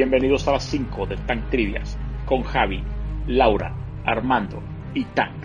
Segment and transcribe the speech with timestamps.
[0.00, 2.82] Bienvenidos a las 5 de Tank Trivias con Javi,
[3.26, 3.76] Laura,
[4.06, 4.62] Armando
[4.94, 5.44] y Tank.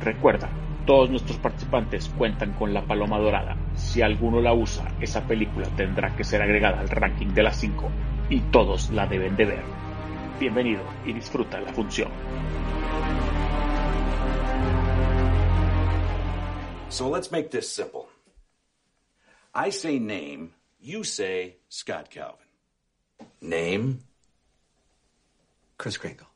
[0.00, 0.48] Recuerda,
[0.86, 3.56] todos nuestros participantes cuentan con la paloma dorada.
[3.74, 7.90] Si alguno la usa, esa película tendrá que ser agregada al ranking de las 5
[8.28, 9.62] y todos la deben de ver.
[10.38, 12.12] Bienvenido y disfruta la función.
[16.90, 18.06] So let's make this simple.
[19.52, 22.39] I say name, you say Scott Calvin.
[23.40, 24.00] Name,
[25.78, 26.26] Chris Kringle.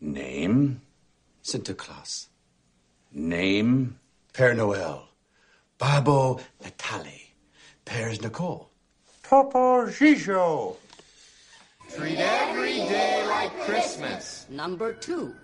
[0.00, 0.80] name,
[1.42, 2.26] Sinterklaas.
[3.12, 3.98] name,
[4.34, 5.02] Père Noël.
[5.78, 7.32] Babo Natale.
[7.84, 8.68] Père Nicole.
[9.22, 10.76] Papa Gijo.
[11.96, 14.46] Treat every day like Christmas.
[14.50, 15.34] Number two.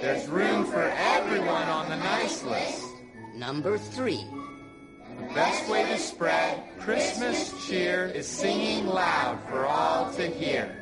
[0.00, 2.84] There's room for everyone on the nice list.
[3.36, 4.24] Number three.
[5.18, 10.74] The best way to spread Christmas cheer is singing loud for all to hear.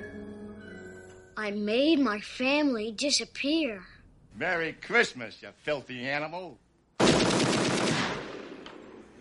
[1.36, 3.82] I made my family disappear.
[4.36, 6.58] Merry Christmas, you filthy animal.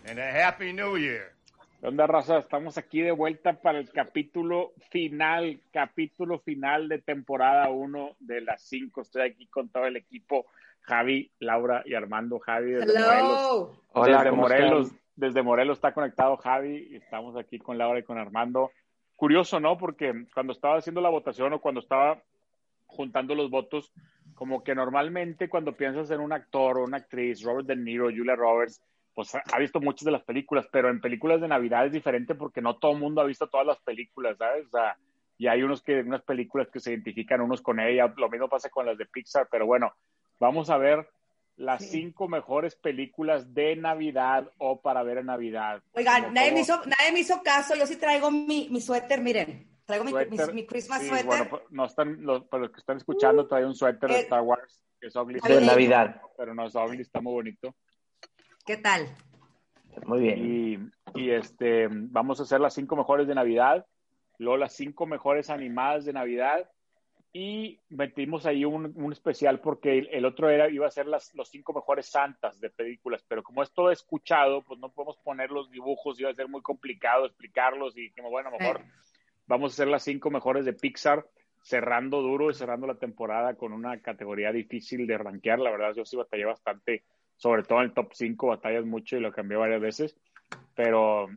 [0.04, 1.32] And a Happy New Year.
[1.80, 2.38] ¿Qué onda, raza?
[2.38, 8.62] Estamos aquí de vuelta para el capítulo final, capítulo final de temporada 1 de las
[8.62, 9.00] 5.
[9.02, 10.46] Estoy aquí con todo el equipo,
[10.82, 12.38] Javi, Laura y Armando.
[12.38, 13.78] Javi desde Morelos.
[13.92, 15.05] Hola, desde ¿cómo Morelos, están?
[15.16, 18.70] Desde Morelos está conectado Javi estamos aquí con Laura y con Armando.
[19.16, 19.78] Curioso, ¿no?
[19.78, 22.22] Porque cuando estaba haciendo la votación o cuando estaba
[22.84, 23.92] juntando los votos,
[24.34, 28.36] como que normalmente cuando piensas en un actor o una actriz, Robert De Niro, Julia
[28.36, 28.82] Roberts,
[29.14, 32.34] pues ha ha visto muchas de las películas, pero en películas de Navidad es diferente
[32.34, 34.66] porque no todo el mundo ha visto todas las películas, ¿sabes?
[34.66, 34.98] O sea,
[35.38, 38.68] y hay unos que, unas películas que se identifican unos con ella, lo mismo pasa
[38.68, 39.92] con las de Pixar, pero bueno,
[40.38, 41.08] vamos a ver
[41.56, 45.82] las cinco mejores películas de Navidad o para ver en Navidad.
[45.92, 47.74] Oigan, Como nadie me, hizo, nadie me hizo caso.
[47.74, 49.66] Yo sí traigo mi, mi suéter, miren.
[49.86, 51.26] Traigo mi, mi, mi Christmas Sí, suéter.
[51.26, 54.42] bueno, no están, los, para los que están escuchando, trae un suéter de Eh, Star
[54.42, 56.20] Wars, que es ugly, De Navidad.
[56.36, 57.74] pero no es ugly, está muy bonito.
[58.66, 59.14] ¿Qué tal?
[60.04, 60.92] Muy bien.
[61.14, 63.86] Y, y, este, vamos a hacer las cinco mejores de Navidad,
[64.38, 66.68] luego las cinco mejores animadas de Navidad
[67.38, 71.34] y metimos ahí un, un especial porque el, el otro era iba a ser las,
[71.34, 75.50] los cinco mejores santas de películas, pero como es todo escuchado, pues no podemos poner
[75.50, 78.80] los dibujos, iba a ser muy complicado explicarlos y como bueno, mejor
[79.46, 81.28] vamos a hacer las cinco mejores de Pixar,
[81.60, 85.58] cerrando duro y cerrando la temporada con una categoría difícil de rankear.
[85.58, 87.04] La verdad, yo sí batallé bastante,
[87.36, 90.16] sobre todo en el top 5, batallas mucho y lo cambié varias veces.
[90.74, 91.28] Pero,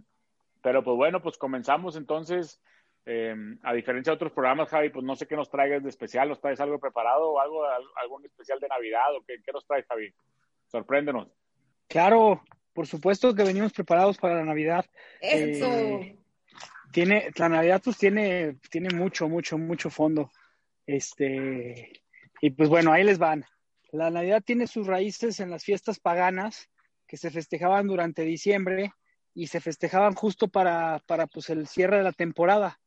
[0.62, 2.62] pero pues bueno, pues comenzamos entonces.
[3.06, 6.30] Eh, a diferencia de otros programas, Javi, pues no sé qué nos traigas de especial,
[6.30, 9.66] ¿nos traes algo preparado o algo, al- algún especial de Navidad o qué, qué nos
[9.66, 10.14] traes, Javi?
[10.68, 11.28] Sorpréndenos.
[11.88, 12.44] Claro,
[12.74, 14.86] por supuesto que venimos preparados para la Navidad.
[15.22, 15.66] Eso.
[15.66, 16.18] Eh,
[16.92, 20.30] tiene, la Navidad pues tiene, tiene mucho, mucho, mucho fondo.
[20.86, 22.02] Este,
[22.42, 23.46] y pues bueno, ahí les van.
[23.92, 26.70] La Navidad tiene sus raíces en las fiestas paganas
[27.08, 28.92] que se festejaban durante diciembre
[29.34, 32.80] y se festejaban justo para, para pues el cierre de la temporada.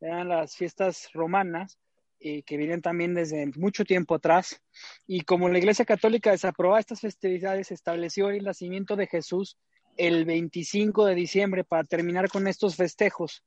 [0.00, 1.78] Eran las fiestas romanas
[2.20, 4.62] eh, que vienen también desde mucho tiempo atrás.
[5.06, 9.58] Y como la Iglesia Católica desaprobaba estas festividades, estableció el nacimiento de Jesús
[9.96, 13.44] el 25 de diciembre para terminar con estos festejos.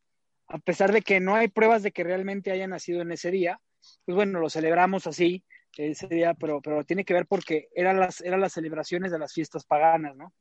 [0.47, 3.59] A pesar de que no hay pruebas de que realmente haya nacido en ese día,
[4.05, 5.43] pues bueno, lo celebramos así
[5.77, 9.33] ese día, pero, pero tiene que ver porque eran las, eran las celebraciones de las
[9.33, 10.33] fiestas paganas, ¿no?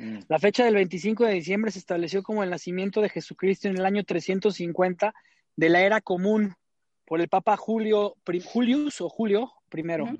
[0.00, 0.18] Mm.
[0.28, 3.84] La fecha del 25 de diciembre se estableció como el nacimiento de Jesucristo en el
[3.84, 5.14] año 350
[5.56, 6.54] de la era común
[7.04, 10.04] por el Papa Julio, Pri- Julius o Julio primero.
[10.04, 10.18] Ujú.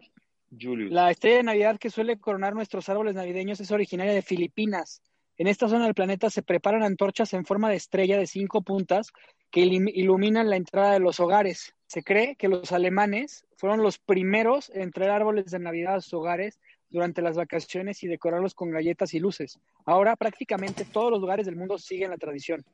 [0.61, 0.93] Julius.
[0.93, 5.01] La estrella de Navidad que suele coronar nuestros árboles navideños es originaria de Filipinas.
[5.39, 9.13] En esta zona del planeta se preparan antorchas en forma de estrella de cinco puntas
[9.51, 11.75] que iluminan la entrada de los hogares.
[11.87, 16.15] Se cree que los alemanes fueron los primeros en traer árboles de Navidad a sus
[16.15, 19.59] hogares durante las vacaciones y decorarlos con galletas y luces.
[19.84, 22.65] Ahora prácticamente todos los lugares del mundo siguen la tradición.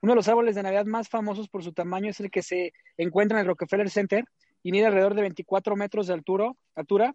[0.00, 2.72] Uno de los árboles de Navidad más famosos por su tamaño es el que se
[2.96, 4.24] encuentra en el Rockefeller Center
[4.62, 6.52] y mide alrededor de 24 metros de altura.
[6.74, 7.14] altura.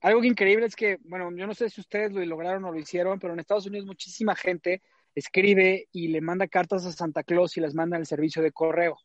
[0.00, 3.18] Algo increíble es que, bueno, yo no sé si ustedes lo lograron o lo hicieron,
[3.18, 4.80] pero en Estados Unidos muchísima gente
[5.14, 8.98] escribe y le manda cartas a Santa Claus y las manda al servicio de correo.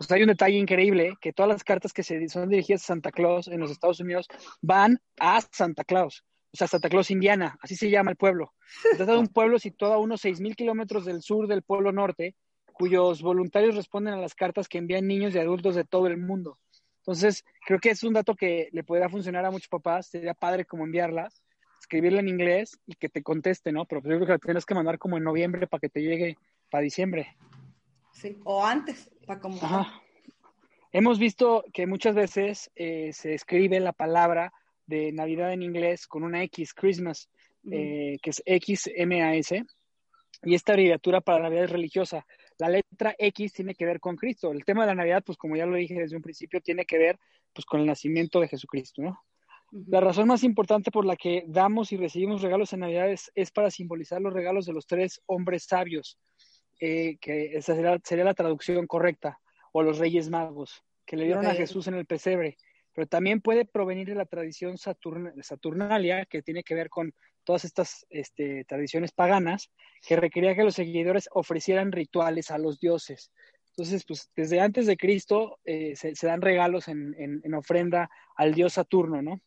[0.00, 3.12] Pues hay un detalle increíble, que todas las cartas que se son dirigidas a Santa
[3.12, 4.28] Claus en los Estados Unidos
[4.62, 6.24] van a Santa Claus,
[6.54, 8.54] o sea, Santa Claus, Indiana, así se llama el pueblo.
[8.92, 12.34] Se trata de un pueblo situado a unos 6.000 kilómetros del sur del pueblo norte,
[12.72, 16.58] cuyos voluntarios responden a las cartas que envían niños y adultos de todo el mundo.
[17.00, 20.64] Entonces, creo que es un dato que le podría funcionar a muchos papás, sería padre
[20.64, 21.42] como enviarlas,
[21.78, 23.84] escribirla en inglés y que te conteste, ¿no?
[23.84, 26.38] Pero yo creo que la tienes que mandar como en noviembre para que te llegue
[26.70, 27.36] para diciembre.
[28.12, 29.56] Sí, o antes, para como.
[29.62, 30.02] Ajá.
[30.92, 34.52] Hemos visto que muchas veces eh, se escribe la palabra
[34.86, 37.30] de Navidad en inglés con una X, Christmas,
[37.70, 39.64] eh, que es X-M-A-S,
[40.42, 42.26] y esta abreviatura para Navidad es religiosa.
[42.58, 44.50] La letra X tiene que ver con Cristo.
[44.50, 46.98] El tema de la Navidad, pues como ya lo dije desde un principio, tiene que
[46.98, 47.18] ver
[47.52, 49.20] pues con el nacimiento de Jesucristo, ¿no?
[49.86, 53.52] La razón más importante por la que damos y recibimos regalos en Navidad es, es
[53.52, 56.18] para simbolizar los regalos de los tres hombres sabios,
[56.80, 59.38] eh, que esa sería, sería, la traducción correcta,
[59.72, 62.56] o los reyes magos, que le dieron a Jesús en el pesebre.
[62.92, 67.64] Pero también puede provenir de la tradición saturn, saturnalia, que tiene que ver con todas
[67.64, 69.70] estas este, tradiciones paganas,
[70.06, 73.30] que requería que los seguidores ofrecieran rituales a los dioses.
[73.68, 78.10] Entonces, pues desde antes de Cristo eh, se, se, dan regalos en, en, en ofrenda
[78.36, 79.40] al dios Saturno, ¿no?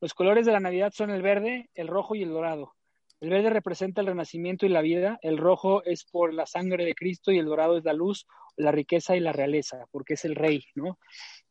[0.00, 2.75] Los colores de la Navidad son el verde, el rojo y el dorado.
[3.20, 6.94] El verde representa el renacimiento y la vida, el rojo es por la sangre de
[6.94, 8.26] Cristo y el dorado es la luz,
[8.56, 10.98] la riqueza y la realeza, porque es el rey, ¿no?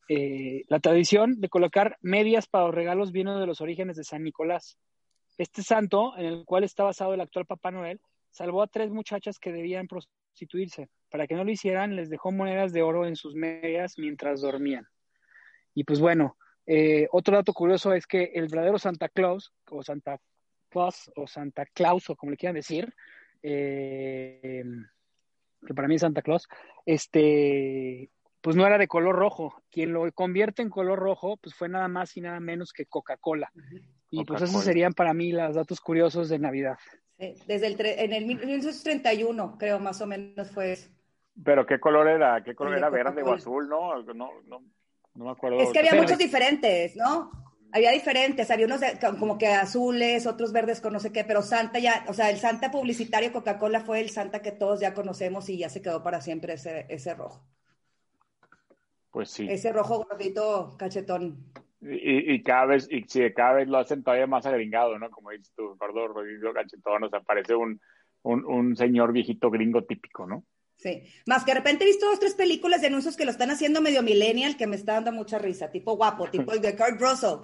[0.08, 4.24] Eh, la tradición de colocar medias para los regalos viene de los orígenes de San
[4.24, 4.78] Nicolás.
[5.38, 9.40] Este santo, en el cual está basado el actual Papá Noel, salvó a tres muchachas
[9.40, 10.90] que debían prostituirse.
[11.10, 14.88] Para que no lo hicieran, les dejó monedas de oro en sus medias mientras dormían.
[15.74, 16.38] Y pues bueno,
[16.68, 20.20] eh, otro dato curioso es que el verdadero Santa Claus, o Santa
[20.76, 22.94] Claus, o Santa Claus, o como le quieran decir,
[23.42, 24.64] eh,
[25.66, 26.50] que para mí es Santa Claus,
[26.86, 28.10] este,
[28.42, 29.64] pues no era de color rojo.
[29.72, 33.52] Quien lo convierte en color rojo, pues fue nada más y nada menos que Coca-Cola.
[34.12, 36.78] Y Coca pues esos serían para mí los datos curiosos de Navidad.
[37.18, 40.90] Sí, desde el en el 1931, creo, más o menos fue eso.
[41.42, 42.44] Pero ¿qué color era?
[42.44, 42.90] ¿Qué color era?
[42.90, 43.70] ¿Verde o azul?
[43.70, 44.62] No, no, no.
[45.16, 45.60] No me acuerdo.
[45.60, 47.32] Es que había muchos diferentes, ¿no?
[47.76, 51.42] Había diferentes, había unos de, como que azules, otros verdes con no sé qué, pero
[51.42, 55.50] Santa ya, o sea, el Santa publicitario Coca-Cola fue el Santa que todos ya conocemos
[55.50, 57.46] y ya se quedó para siempre ese, ese rojo.
[59.12, 59.46] Pues sí.
[59.50, 61.52] Ese rojo gordito cachetón.
[61.82, 65.10] Y, y, cada vez, y sí, cada vez lo hacen todavía más agringado, ¿no?
[65.10, 67.82] Como dices tú, gordo, rodillo, cachetón, o sea, parece un,
[68.22, 70.46] un, un señor viejito gringo típico, ¿no?
[70.86, 73.50] Sí, más que de repente he visto dos, tres películas de anuncios que lo están
[73.50, 77.02] haciendo medio millennial que me está dando mucha risa, tipo guapo, tipo el de Kurt
[77.02, 77.40] Russell.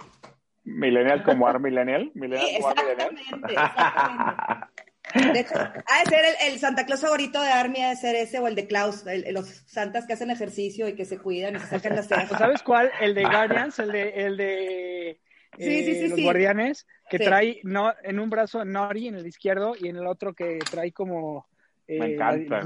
[0.62, 2.12] ¿Millennial como Ar Millennial?
[2.14, 5.32] ¿Millennial sí, exactamente, exactamente.
[5.32, 8.14] De hecho, ha de ser el, el, Santa Claus favorito de Army, ha de ser
[8.14, 11.56] ese o el de Klaus, el, los santas que hacen ejercicio y que se cuidan
[11.56, 12.38] y se sacan las cejas.
[12.38, 12.92] ¿Sabes cuál?
[13.00, 15.20] El de Guardians, el de, el de
[15.58, 16.22] sí, sí, sí, eh, los sí.
[16.22, 17.24] guardianes, que Sí.
[17.24, 20.92] trae no, en un brazo Nori, en el izquierdo, y en el otro que trae
[20.92, 21.44] como...
[21.88, 22.62] eh, Me encanta.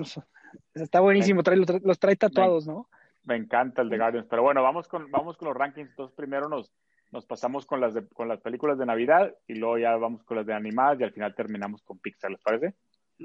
[0.75, 2.89] Está buenísimo, trae, los, los trae tatuados, ¿no?
[3.25, 4.27] Me encanta el de Guardians.
[4.29, 5.91] Pero bueno, vamos con, vamos con los rankings.
[5.91, 6.73] Entonces, primero nos,
[7.11, 10.37] nos pasamos con las, de- con las películas de Navidad y luego ya vamos con
[10.37, 12.75] las de animadas y al final terminamos con Pixar, ¿les parece?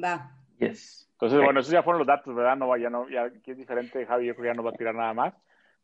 [0.01, 0.31] Va.
[0.57, 1.07] Yes.
[1.13, 2.55] Entonces, bueno, esos ya fueron los datos, ¿verdad?
[2.57, 4.71] No, va- ya no, ya aquí es diferente, Javi, yo creo que ya no va
[4.71, 5.33] a tirar nada más.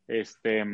[0.08, 0.64] Este,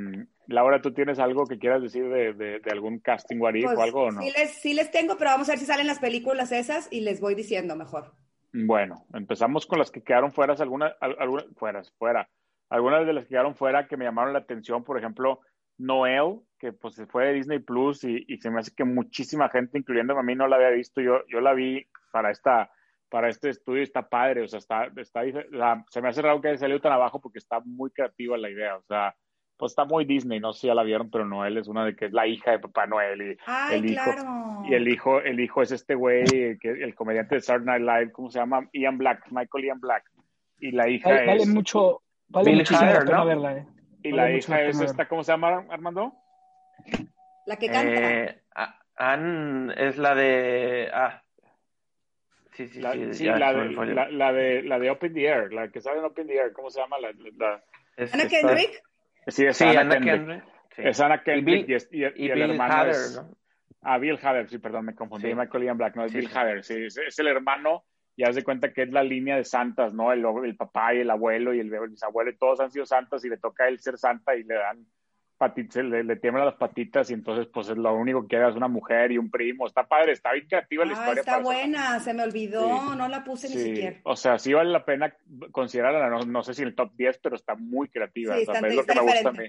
[0.47, 3.79] Laura, ¿tú tienes algo que quieras decir de, de, de algún casting what if Pues,
[3.79, 4.23] o algo o no?
[4.23, 7.00] sí, les, sí les tengo, pero vamos a ver si salen las películas esas y
[7.00, 8.12] les voy diciendo mejor.
[8.56, 12.29] Bueno, empezamos con las que quedaron fuera, algunas, al- algunas, fueras, fuera.
[12.71, 15.41] Algunas de las que quedaron fuera que me llamaron la atención, por ejemplo,
[15.77, 19.79] Noel, que pues fue de Disney Plus y, y se me hace que muchísima gente,
[19.79, 21.01] incluyéndome a mí, no la había visto.
[21.01, 22.70] Yo, yo la vi para esta,
[23.08, 25.23] para este estudio, está padre, o sea, está, está,
[25.91, 28.77] se me hace raro que haya salido tan abajo porque está muy creativa la idea,
[28.77, 29.17] o sea,
[29.56, 31.94] pues está muy Disney, no sé si ya la vieron, pero Noel es una de
[31.94, 34.63] que es la hija de Papá Noel y Ay, el hijo, claro.
[34.69, 36.25] y el hijo, el hijo es este güey,
[36.58, 38.69] que el comediante de Saturday Night Live, ¿cómo se llama?
[38.73, 40.05] Ian Black, Michael Ian Black.
[40.61, 43.27] Y la hija Vale, es, vale mucho, vale Bill muchísimo Hader, la pena ¿no?
[43.27, 43.67] verla, eh.
[44.03, 46.13] y vale la hija es esta, ¿cómo se llama, Armando?
[47.46, 47.93] La que canta.
[48.13, 48.41] Eh,
[48.96, 50.89] Ann es la de.
[50.93, 51.20] Ah.
[52.53, 53.13] Sí, sí, La, sí.
[53.15, 55.99] sí, ya la de, la, la de, la de Open the Air, la que sale
[55.99, 56.96] en Open the Air, ¿cómo se llama?
[57.01, 57.61] La, Ana
[57.96, 58.82] está- Kendrick.
[59.29, 60.15] Sí, es Sí, Anna Anna Kendrick.
[60.17, 60.45] Kendrick.
[60.77, 60.83] sí.
[60.85, 63.17] Es Anna Y Kendrick Bill- y, es- y- y Y el Bill hermano Hader, es...
[63.23, 63.37] ¿no?
[63.83, 65.29] Ah, Bill Hader, sí, perdón, me confundí.
[65.29, 65.35] Sí.
[65.35, 66.29] Michael Ian Black, no, es Bill.
[66.35, 67.85] Hader, sí, es, es el hermano
[68.17, 70.13] y haz de cuenta que es la línea de santas, ¿no?
[70.13, 73.25] El, el papá y el abuelo y el, el bisabuelo, y todos han sido santas
[73.25, 74.87] y le toca a él ser santa y le dan
[75.48, 78.56] patitas, le, le tiemblan las patitas y entonces pues es lo único que queda es
[78.56, 79.67] una mujer y un primo.
[79.67, 81.20] Está padre, está bien creativa la Ah, historia.
[81.20, 82.60] está ser- buena, se me olvidó,
[82.91, 82.96] Sí.
[82.96, 84.01] no la puse ni siquiera.
[84.05, 85.15] o sea, sí vale la pena
[85.53, 88.34] considerarla, no, no sé si en el top 10, pero está muy creativa.
[88.36, 89.48] Sí, o sea, está- es lo que está me gusta a mí.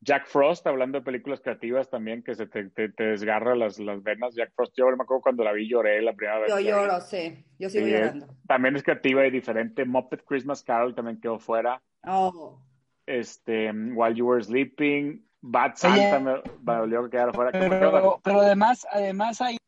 [0.00, 4.02] Jack Frost, hablando de películas creativas también, que se te, te, te desgarra las, las
[4.02, 4.34] venas.
[4.34, 6.50] Jack Frost, yo me acuerdo cuando la vi, lloré la primera vez.
[6.50, 8.26] Yo lloro, sí, yo sigo es- llorando.
[8.46, 9.86] también es creativa y diferente.
[9.86, 11.80] Muppet Christmas Carol también quedó fuera.
[12.06, 12.60] Oh,
[13.06, 15.24] Este, While You Were Sleeping.
[15.46, 17.50] Bad Santa me, me dolió que quedara fuera.
[17.52, 19.58] Pero, pero además, además ahí,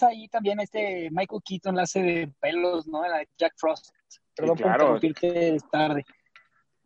[0.00, 3.06] ahí también este Michael Keaton la hace de pelos, ¿no?
[3.06, 3.90] La de Jack Frost.
[4.34, 4.86] Perdón Sí, claro.
[4.86, 6.04] por interrumpirte tarde.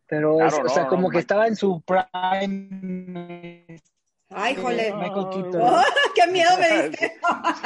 [0.09, 3.81] Pero, Claro, es- o no, sea, no, como no, que estaba en su prime.
[4.29, 4.93] Ay, jole.
[4.95, 5.61] Michael Keaton.
[5.63, 5.83] ¡Oh,
[6.15, 7.13] ¡Qué miedo me diste!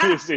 [0.01, 0.37] Sí, sí,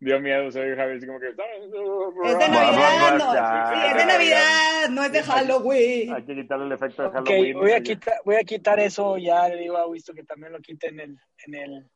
[0.00, 1.28] dio, miedo, ve Javier así como que...
[1.28, 3.32] Es de Navidad, no.
[3.32, 6.14] Sí, es de Navidad, no es de Halloween.
[6.14, 7.58] Hay que quitarle el efecto de Halloween.
[7.58, 10.60] voy a, quitar, voy a quitar eso, ya le digo a Wisto que también lo
[10.60, 11.90] quite en el, en el,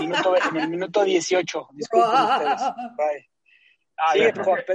[0.00, 1.68] minuto, en el minuto 18.
[1.72, 2.60] Disculpen ustedes.
[2.96, 3.28] Bye.
[3.98, 4.14] Ah,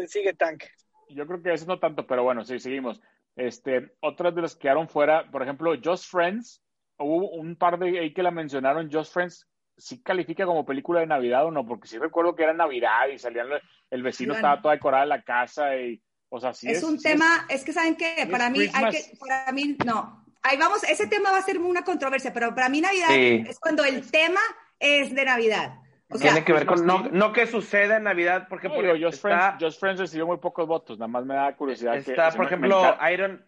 [0.08, 0.64] sigue, Tank.
[1.10, 3.02] Yo creo que eso no tanto, pero bueno, sí, seguimos.
[3.36, 6.62] Este, otras de las que quedaron fuera, por ejemplo, Just Friends,
[6.98, 9.48] hubo un par de ahí que la mencionaron, Just Friends,
[9.78, 11.66] ¿sí califica como película de Navidad o no?
[11.66, 13.48] Porque sí recuerdo que era Navidad y salían,
[13.90, 16.78] el vecino Sí, estaba toda decorada en la casa y, o sea, sí es.
[16.78, 18.96] es un sí tema, es, que saben que para mí hay Christmas.
[18.96, 20.26] que, para mí no.
[20.42, 23.44] Ahí vamos, ese tema va a ser una controversia, pero para mí Navidad Sí.
[23.48, 24.42] es cuando el tema
[24.80, 25.80] es de Navidad.
[26.10, 28.84] O sea, Tiene que ver con, no, no que suceda en Navidad, porque No, por
[28.84, 31.96] digo, Just, está, Friends, Just Friends recibió muy pocos votos, nada más me da curiosidad.
[31.96, 32.98] está por ejemplo.
[33.12, 33.44] Iron,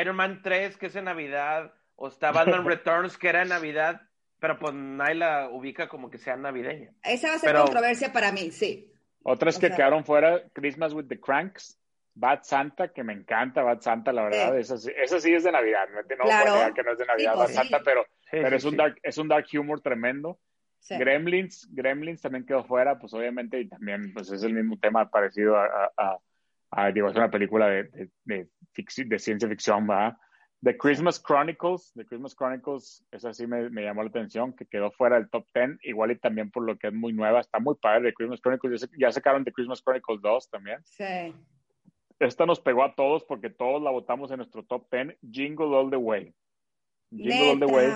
[0.00, 2.32] Iron Man 3, que es en Navidad, o está
[2.62, 4.02] Batman Returns, que era en Navidad,
[4.40, 6.90] pero pues nadie la ubica como que sea navideña.
[7.02, 8.92] esa va a ser pero- controversia para mí, sí.
[9.22, 11.78] Otras O que sea- quedaron fuera, Christmas with the Cranks,
[12.14, 14.58] Bad Santa, que me encanta Bad Santa, la verdad, Sí.
[14.60, 16.44] esa, sí, esa sí es de Navidad, no, no Claro.
[16.44, 18.54] puedo negar que no es de Navidad Sí, Bad pues, Santa, pero, Sí, pero sí,
[18.56, 18.76] es, un sí.
[18.76, 20.38] dark, es un dark humor tremendo.
[20.80, 20.96] sí.
[20.96, 25.56] Gremlins, Gremlins también quedó fuera, pues obviamente, y también pues es el mismo tema parecido
[25.58, 26.18] a, a, a-
[26.70, 30.16] a, digo, es una película de, de, de, ficci- de ciencia ficción, ¿verdad?
[30.62, 34.90] The Christmas Chronicles, The Christmas Chronicles, esa sí me, me llamó la atención, que quedó
[34.90, 37.76] fuera del top 10, igual y también por lo que es muy nueva, está muy
[37.76, 40.78] padre The Christmas Chronicles, ya, sa- ya sacaron The Christmas Chronicles 2 también.
[40.84, 41.32] Sí.
[42.18, 45.90] Esta nos pegó a todos porque todos la votamos en nuestro top 10, Jingle All
[45.90, 46.34] the Way.
[47.12, 47.92] Jingle All the Way.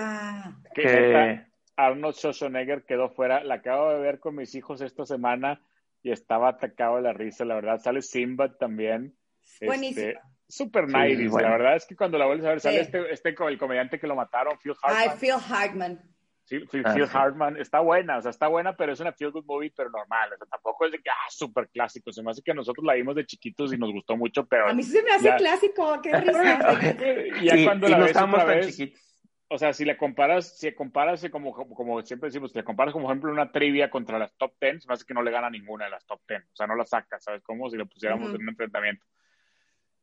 [0.73, 3.43] Que neta, Arnold Schwarzenegger quedó fuera.
[3.43, 5.61] La acabo de ver con mis hijos esta semana
[6.01, 7.79] y estaba atacado de la risa, la verdad.
[7.79, 9.13] Sale Simba también.
[9.61, 10.07] Buenísima.
[10.11, 10.19] Este,
[10.53, 11.29] super Sí, 90s.
[11.29, 11.49] bueno.
[11.49, 13.99] La verdad es que cuando la vuelves a ver, sale este, este co- el comediante
[13.99, 15.17] que lo mataron, Phil Ay, Hartman.
[15.19, 16.01] Phil Hartman.
[16.45, 17.07] Sí, Phil, Ah, Phil.
[17.11, 17.57] Hartman.
[17.57, 20.31] Está buena, o sea, está buena, pero es una feel good movie, pero normal.
[20.33, 22.11] O sea, tampoco es de que, ah, súper clásico.
[22.11, 24.73] Se me hace que nosotros la vimos de chiquitos y nos gustó mucho, pero A
[24.73, 25.37] mí sí se me hace Ya.
[25.37, 26.59] clásico, qué risa.
[27.41, 29.01] ya Sí, cuando y la no ves otra tan vez, chiquitos.
[29.47, 32.91] o sea, si le comparas, si comparas como, como, como siempre decimos, si le comparas
[32.93, 35.49] como ejemplo una trivia contra las top 10, se me hace que no le gana
[35.49, 36.43] ninguna de las top 10.
[36.43, 37.41] O sea, no la saca, ¿sabes?
[37.41, 39.03] Como si le pusiéramos en un enfrentamiento.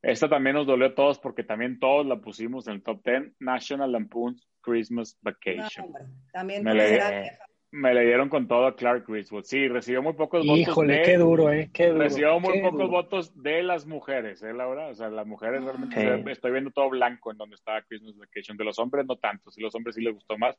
[0.02, 3.34] Esta también nos dolió a todos porque también todos la pusimos en el top 10,
[3.38, 5.92] National Lampoon's Christmas Vacation.
[6.32, 7.38] también Me le-.
[7.72, 9.44] Me dieron con todo a Clark Griswold.
[9.44, 10.58] Sí, recibió muy pocos votos.
[10.58, 11.70] Híjole, qué duro, ¿eh?
[11.72, 12.00] Qué duro.
[12.02, 12.88] Recibió muy qué pocos duro.
[12.90, 14.88] votos de las mujeres, ¿eh, Laura?
[14.88, 18.56] O sea, las mujeres realmente se- estoy viendo todo blanco en donde estaba Christmas Vacation.
[18.56, 20.56] De los hombres no tanto, sí los hombres sí les gustó más.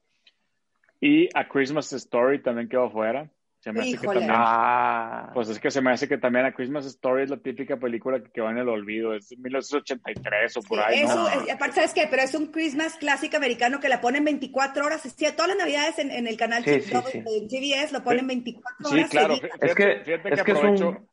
[1.01, 3.29] Y A Christmas Story también quedó fuera.
[3.61, 6.51] Se me hace que también, Ah, pues es que se me hace que también A
[6.51, 9.13] Christmas Story es la típica película que quedó en el olvido.
[9.13, 11.27] Es de 1983 o por Sí, ahí, eso, ¿no?
[11.29, 12.07] es- aparte, ¿sabes qué?
[12.09, 15.01] Pero es un Christmas clásico americano que la ponen 24 horas.
[15.03, 17.19] Sí, todas las navidades en, en el canal Sí, sí, sí.
[17.19, 19.09] de TBS lo ponen 24 Sí, horas.
[19.11, 19.35] claro.
[19.35, 19.51] seguidas.
[19.51, 20.89] Fíjate, Es que- fíjate es que es aprovecho.
[20.89, 21.09] un-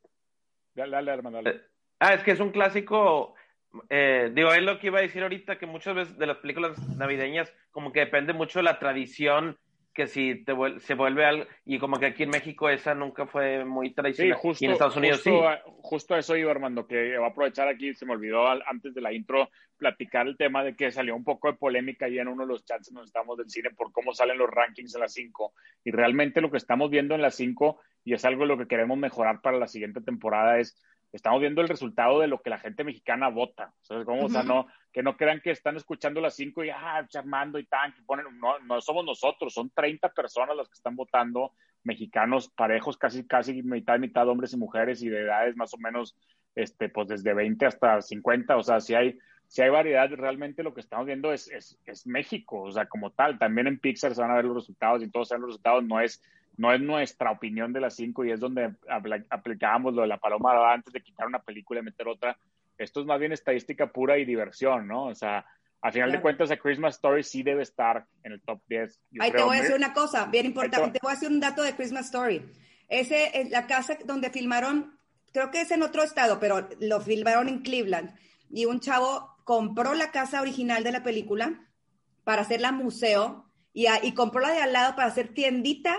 [0.74, 1.50] Dale, dale, hermano, dale.
[1.50, 1.60] Eh,
[2.00, 3.34] Ah, es que es un clásico.
[3.90, 6.78] eh, digo, es lo que iba a decir ahorita, que muchas veces de las películas
[6.96, 9.58] navideñas, como que depende mucho de la tradición,
[9.98, 11.44] que si te vuel- se vuelve algo.
[11.64, 14.34] Y como que aquí en México esa nunca fue muy Sí, tradicional.
[14.36, 15.44] justo, y en Estados Unidos justo, sí.
[15.44, 18.62] a, justo a eso iba, Armando, que voy a aprovechar aquí, se me olvidó al-
[18.68, 22.20] antes de la intro platicar el tema de que salió un poco de polémica ahí
[22.20, 25.00] en uno de los chats donde estamos del cine por cómo salen los rankings en
[25.00, 25.52] las 5.
[25.82, 28.68] Y realmente lo que estamos viendo en las 5, y es algo de lo que
[28.68, 30.80] queremos mejorar para la siguiente temporada, es
[31.12, 33.72] estamos viendo el resultado de lo que la gente mexicana vota.
[33.80, 34.26] ¿Sabes cómo?
[34.26, 37.64] O sea, no, que no crean que están escuchando las 5 y, ah, Armando y
[37.64, 42.50] tan, que ponen, no, no somos nosotros, son 30 personas las que están votando mexicanos
[42.50, 46.16] parejos, casi, casi mitad, mitad hombres y mujeres y de edades más o menos,
[46.54, 50.74] este, pues desde 20 hasta 50, o sea, si hay, si hay variedad, realmente lo
[50.74, 54.20] que estamos viendo es, es, es México, o sea, como tal, también en Pixar se
[54.20, 56.22] van a ver los resultados y todos saben los resultados, no es,
[56.58, 60.18] no es nuestra opinión de las cinco y es donde apl- aplicábamos lo de la
[60.18, 62.36] paloma antes de quitar una película y meter otra.
[62.76, 65.04] Esto es más bien estadística pura y diversión, ¿no?
[65.06, 65.46] O sea,
[65.80, 66.22] a final de Claro.
[66.22, 69.00] cuentas, A Christmas Story sí debe estar en el top 10.
[69.10, 70.88] Yo Ahí te voy a decir una cosa bien importante.
[70.90, 72.42] te Te voy a decir un dato de Christmas Story.
[72.88, 74.98] Ese es la casa donde filmaron,
[75.32, 78.14] creo que es en otro estado, pero lo filmaron en Cleveland.
[78.50, 81.68] Y un chavo compró la casa original de la película
[82.24, 85.96] para hacerla museo y, a- y compró la de al lado para hacer tiendita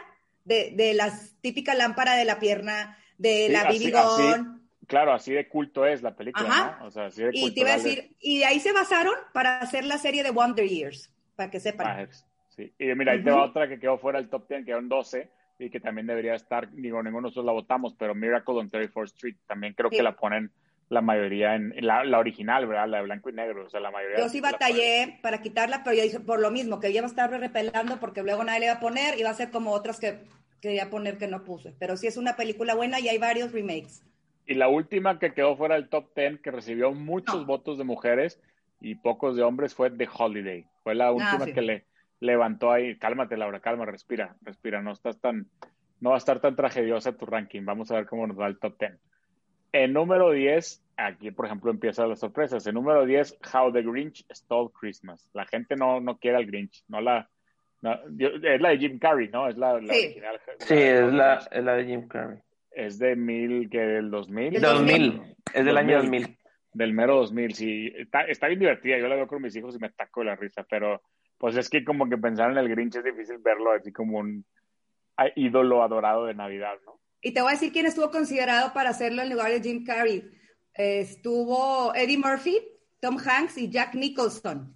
[0.49, 4.67] de, de las típicas lámparas de la pierna, de Sí, la Gun.
[4.87, 6.77] Claro, así de culto es la película, Ajá.
[6.81, 6.87] ¿no?
[6.87, 9.59] O sea, así de Y te iba a decir, y de ahí se basaron para
[9.59, 11.87] hacer la serie de Wonder Years, para que sepan.
[11.87, 12.07] Ah,
[12.49, 12.73] sí.
[12.79, 15.29] Y mira, ahí te va otra que quedó fuera del top 10, quedaron 12
[15.59, 19.03] y que también debería estar, digo, ninguno de nosotros la votamos, pero Miracle on 34th
[19.13, 19.97] Street también creo Sí.
[19.97, 20.51] que la ponen
[20.89, 22.87] la mayoría en, en la, la original, ¿verdad?
[22.87, 24.17] La de blanco y negro, o sea, la mayoría.
[24.19, 27.05] Yo sí la- batallé para quitarla, pero yo dije por lo mismo, que iba a
[27.05, 30.19] estar repelando porque luego nadie le iba a poner, iba a ser como otras que
[30.61, 31.73] quería poner que no puse.
[31.79, 34.03] Pero sí es una película buena y hay varios remakes.
[34.47, 38.41] Y la última que quedó fuera del top 10, que recibió muchos votos de mujeres
[38.81, 40.65] y pocos de hombres, fue The Holiday.
[40.83, 41.53] Fue la última Ah, sí.
[41.53, 41.85] que le
[42.19, 42.97] levantó ahí.
[42.97, 44.81] Cálmate, Laura, calma, respira, respira.
[44.81, 45.45] No estás tan,
[45.99, 47.63] no va a estar tan tragediosa tu ranking.
[47.63, 48.93] Vamos a ver cómo nos va el top 10.
[49.71, 52.65] En número 10, aquí por ejemplo empiezan las sorpresas.
[52.67, 55.29] En número 10, How the Grinch Stole Christmas.
[55.33, 57.29] La gente no, no quiere al Grinch, no la,
[57.81, 59.47] no, es la de Jim Carrey, ¿no?
[59.47, 60.05] Es la, la Sí.
[60.05, 60.39] original.
[60.59, 62.39] Sí, es la, es la de Jim Carrey.
[62.71, 64.53] Es de mil, que del 2000.
[64.53, 65.21] Del 2000.
[65.53, 66.37] Es del año 2000.
[66.73, 67.93] Del mero 2000, sí.
[67.95, 68.97] Está, está bien divertida.
[68.99, 71.01] Yo la veo con mis hijos y me taco de la risa, pero
[71.37, 74.45] pues es que como que pensar en el Grinch es difícil verlo así como un
[75.35, 76.99] ídolo adorado de Navidad, ¿no?
[77.21, 80.31] Y te voy a decir quién estuvo considerado para hacerlo en lugar de Jim Carrey.
[80.75, 82.57] Eh, estuvo Eddie Murphy,
[83.01, 84.73] Tom Hanks y Jack Nicholson.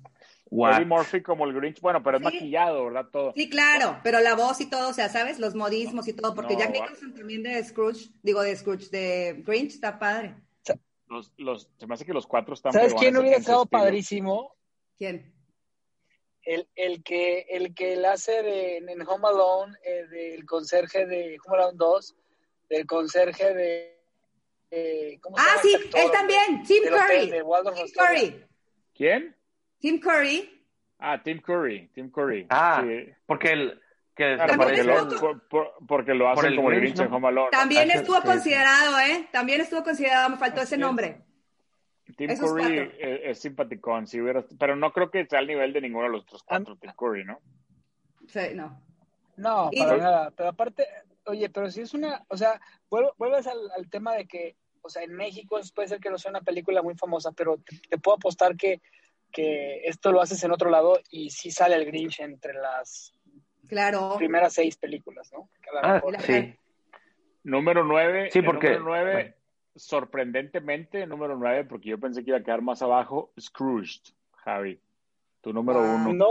[0.49, 0.75] What?
[0.75, 2.25] Eddie Murphy como el Grinch, bueno, pero es Sí.
[2.25, 3.05] maquillado, ¿verdad?
[3.11, 3.33] Todo.
[3.35, 5.39] Sí, claro, pero la voz y todo, o sea, ¿sabes?
[5.39, 9.41] Los modismos y todo, porque No, Jack Nicholson también de Scrooge, digo de Scrooge, de
[9.45, 10.35] Grinch, está padre.
[11.07, 13.79] Los, los, se me hace que los cuatro están ¿Sabes quién hubiera estado estilo.
[13.81, 14.55] padrísimo?
[14.97, 15.31] ¿Quién?
[16.41, 21.37] El, el que el que él hace de, en Home Alone, eh, del conserje de
[21.45, 22.15] Home Alone 2,
[22.73, 23.99] del conserje de...
[24.71, 27.29] eh, ¿cómo se Ah, llama sí, este actor, él también, Tim Curry.
[27.29, 27.43] de
[27.75, 27.93] Tim?
[27.95, 28.45] Curry.
[28.95, 29.35] ¿Quién?
[29.79, 30.65] Tim Curry.
[30.99, 31.87] Ah, Tim Curry.
[31.93, 32.47] Tim Curry.
[32.49, 33.09] Ah, Sí.
[33.25, 33.79] porque el
[34.15, 37.11] que Claro, porque, lo, por- por- porque lo Por hacen el como el Grinch, en.
[37.13, 37.49] Home Alone.
[37.51, 39.27] También Ah, estuvo sí, considerado, ¿eh?
[39.31, 41.21] También estuvo considerado, me faltó ese nombre.
[42.15, 45.81] Tim Esos Curry es, es simpaticón, hubiera- pero no creo que sea al nivel de
[45.81, 46.45] ninguno de los otros Ah.
[46.47, 47.39] cuatro, Tim Curry, ¿no?
[48.27, 48.79] Sí, no.
[49.37, 50.31] No, Y- para nada.
[50.37, 50.85] Pero aparte,
[51.25, 54.89] oye, pero si es una, o sea, vuel- vuelves al, al tema de que, o
[54.89, 57.97] sea, en México puede ser que no sea una película muy famosa, pero te, te
[57.97, 58.81] puedo apostar que,
[59.31, 63.13] que esto lo haces en otro lado y sí sale el Grinch entre las
[63.67, 64.15] Claro.
[64.17, 65.49] primeras seis películas, ¿no?
[65.81, 66.53] Ah, sí.
[67.43, 68.29] Número nueve.
[68.31, 69.35] Sí, porque- Número nueve, bueno.
[69.75, 74.79] sorprendentemente, número nueve, porque yo pensé que iba a quedar más abajo, Scrooged, Javi.
[75.41, 76.13] Tu número Ah, uno.
[76.13, 76.27] No,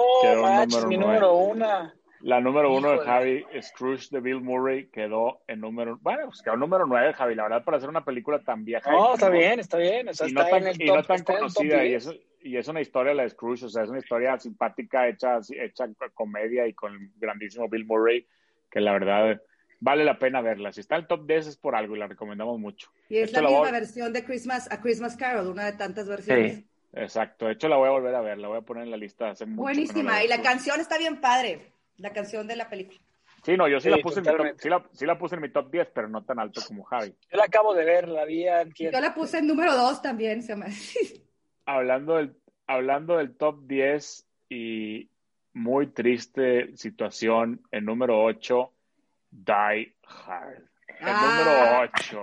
[0.67, 1.13] número mi nueve.
[1.21, 1.95] número una.
[2.23, 3.11] La número uno de Híjole.
[3.11, 5.99] Javi, Scrooge de Bill Murray, quedó en número.
[6.03, 7.35] Bueno, pues quedó número nueve, Javi.
[7.35, 8.91] La verdad, para hacer una película tan vieja.
[8.93, 10.09] No, y está no- bien, está bien.
[10.09, 11.85] O sea, y no está tan, en el y top, no tan conocida.
[11.85, 12.07] Y 10.
[12.07, 15.39] es, y es una historia la de Scrooge, o sea, es una historia simpática, hecha,
[15.61, 18.27] hecha con comedia y con el grandísimo Bill Murray,
[18.71, 19.41] que la verdad
[19.81, 20.73] vale la pena verla.
[20.73, 22.89] Si está en el top 10 es por algo y la recomendamos mucho.
[23.09, 25.73] Y es Esto la la misma voy- versión de Christmas, a Christmas Carol, una de
[25.73, 26.55] tantas versiones.
[26.59, 26.67] Sí.
[26.95, 28.97] Exacto, de hecho la voy a volver a ver, la voy a poner en la
[28.99, 29.57] lista hace mucho.
[29.57, 30.13] no Buenísima.
[30.13, 31.72] la y la canción está bien padre.
[31.97, 32.99] La canción de la película.
[33.45, 35.35] Sí, no, yo sí, Sí, la puse en mi top, sí, la, sí la puse
[35.35, 37.15] en mi top 10, pero no tan alto como Javi.
[37.31, 38.93] Yo la acabo de ver, la vi antier.
[38.93, 40.43] Yo la puse en número dos también.
[40.43, 40.67] Se me...
[41.67, 45.11] hablando del, hablando del top 10 y
[45.55, 48.73] muy triste situación, el número 8,
[49.31, 50.63] Die Hard.
[51.01, 51.89] El Ah.
[51.91, 52.23] número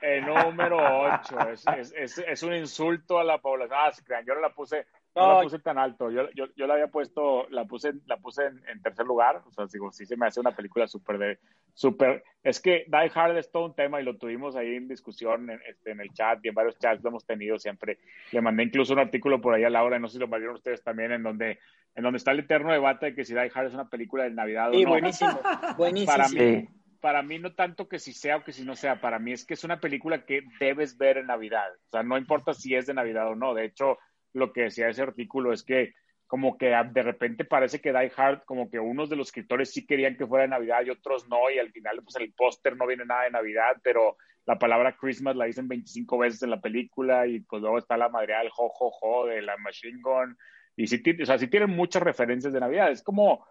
[0.00, 0.78] El número
[1.22, 1.48] 8.
[1.50, 3.78] Es, es, es, es un insulto a la población.
[3.80, 5.34] Ah, se crean, yo no la puse, no, No.
[5.36, 6.10] la puse tan alto.
[6.10, 9.42] Yo, yo, yo la había puesto, la puse, la puse en, en tercer lugar.
[9.46, 11.38] O sea, digo, sí se me hace una película súper de,
[11.72, 12.24] súper.
[12.42, 15.60] Es que Die Hard es todo un tema y lo tuvimos ahí en discusión en,
[15.68, 17.98] este, en el chat y en varios chats lo hemos tenido siempre.
[18.32, 20.82] Le mandé incluso un artículo por ahí a Laura, no sé si lo vieron ustedes
[20.82, 21.58] también, en donde,
[21.94, 24.30] en donde está el eterno debate de que si Die Hard es una película de
[24.30, 24.90] Navidad Sí, o no.
[24.90, 25.40] buenísimo.
[25.76, 26.12] Buenísimo.
[26.12, 26.68] Para mí,
[27.00, 29.44] para mí no tanto que si sea o que si no sea, para mí es
[29.44, 31.70] que es una película que debes ver en Navidad.
[31.88, 33.52] O sea, no importa si es de Navidad o no.
[33.54, 33.98] De hecho,
[34.34, 35.94] lo que decía ese artículo es que
[36.26, 39.86] como que de repente parece que Die Hard, como que unos de los escritores sí
[39.86, 42.76] querían que fuera de Navidad y otros no, y al final pues en el póster
[42.76, 44.16] no viene nada de Navidad, pero
[44.46, 48.08] la palabra Christmas la dicen 25 veces en la película y pues luego está la
[48.08, 50.36] madre del jo, jo, jo de la Machine Gun,
[50.76, 53.46] y sí, ti- o sea, sí tienen muchas referencias de Navidad, es como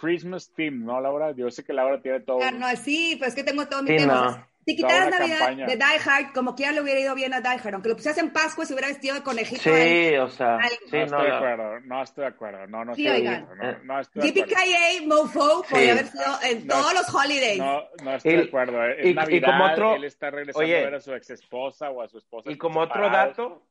[0.00, 1.32] Christmas theme, ¿no, Laura?
[1.32, 2.38] Yo sé que Laura tiene todo.
[2.42, 4.14] Ah, no, sí, pues es que tengo todo mi Sí, tema.
[4.38, 4.51] no.
[4.64, 5.66] Si quitaras Navidad campaña.
[5.66, 7.74] de Die Hard, como quiera le hubiera ido bien a Die Hard.
[7.74, 9.74] Aunque lo pusieras en Pascua y se hubiera vestido de conejito.
[9.74, 10.08] ahí.
[10.10, 12.94] Sí, o sea, sí, no no, estoy de acuerdo, no estoy de acuerdo, no, no
[12.94, 13.42] Sí, estoy de oigan.
[13.44, 14.54] acuerdo, no, no estoy de acuerdo.
[14.54, 15.70] JPKA Mofo Sí.
[15.72, 17.58] podría haber sido en No, todos los holidays.
[17.58, 18.86] No, no estoy Y- de acuerdo.
[18.86, 20.78] Es y- y Navidad, como otro- él está regresando Oye.
[20.78, 22.50] a ver a su ex esposa o a su esposa.
[22.50, 23.66] Y como otro dato,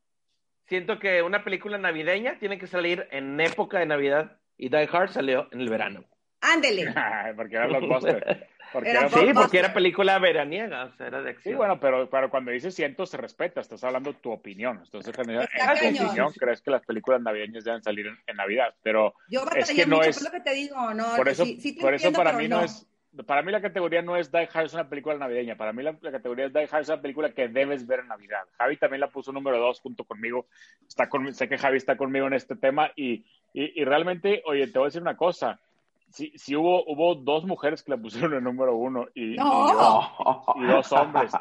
[0.68, 5.10] siento que una película navideña tiene que salir en época de Navidad y Die Hard
[5.12, 6.04] salió en el verano.
[6.42, 6.86] Ándele.
[7.38, 8.50] porque era blockbuster.
[8.72, 11.58] Porque Era era Sí, porque era película veraniega, o sea, era de Sí, acción.
[11.58, 14.82] bueno, pero, pero cuando dices ciento se respeta, estás hablando tu opinión.
[14.84, 19.14] Entonces, en, tu opinión, crees que las películas navideñas deben salir en, en Navidad, pero
[19.30, 20.18] Yo es que no mucho, es.
[20.18, 20.94] es lo que te digo.
[20.94, 22.62] No, por eso, sí, sí por eso entiendo, para pero mí no.
[22.62, 22.88] es
[23.26, 25.58] para mí la categoría no es Die Hard es una película navideña.
[25.58, 28.08] Para mí la, la categoría es Die Hard es una película que debes ver en
[28.08, 28.44] Navidad.
[28.58, 30.48] Javi también la puso número dos junto conmigo.
[30.88, 34.66] Está con, sé que Javi está conmigo en este tema y, y, y realmente, oye,
[34.68, 35.60] te voy a decir una cosa.
[36.13, 39.69] Sí, sí hubo, hubo dos mujeres que la pusieron en número uno y, No.
[39.69, 41.32] y, dos, y dos hombres.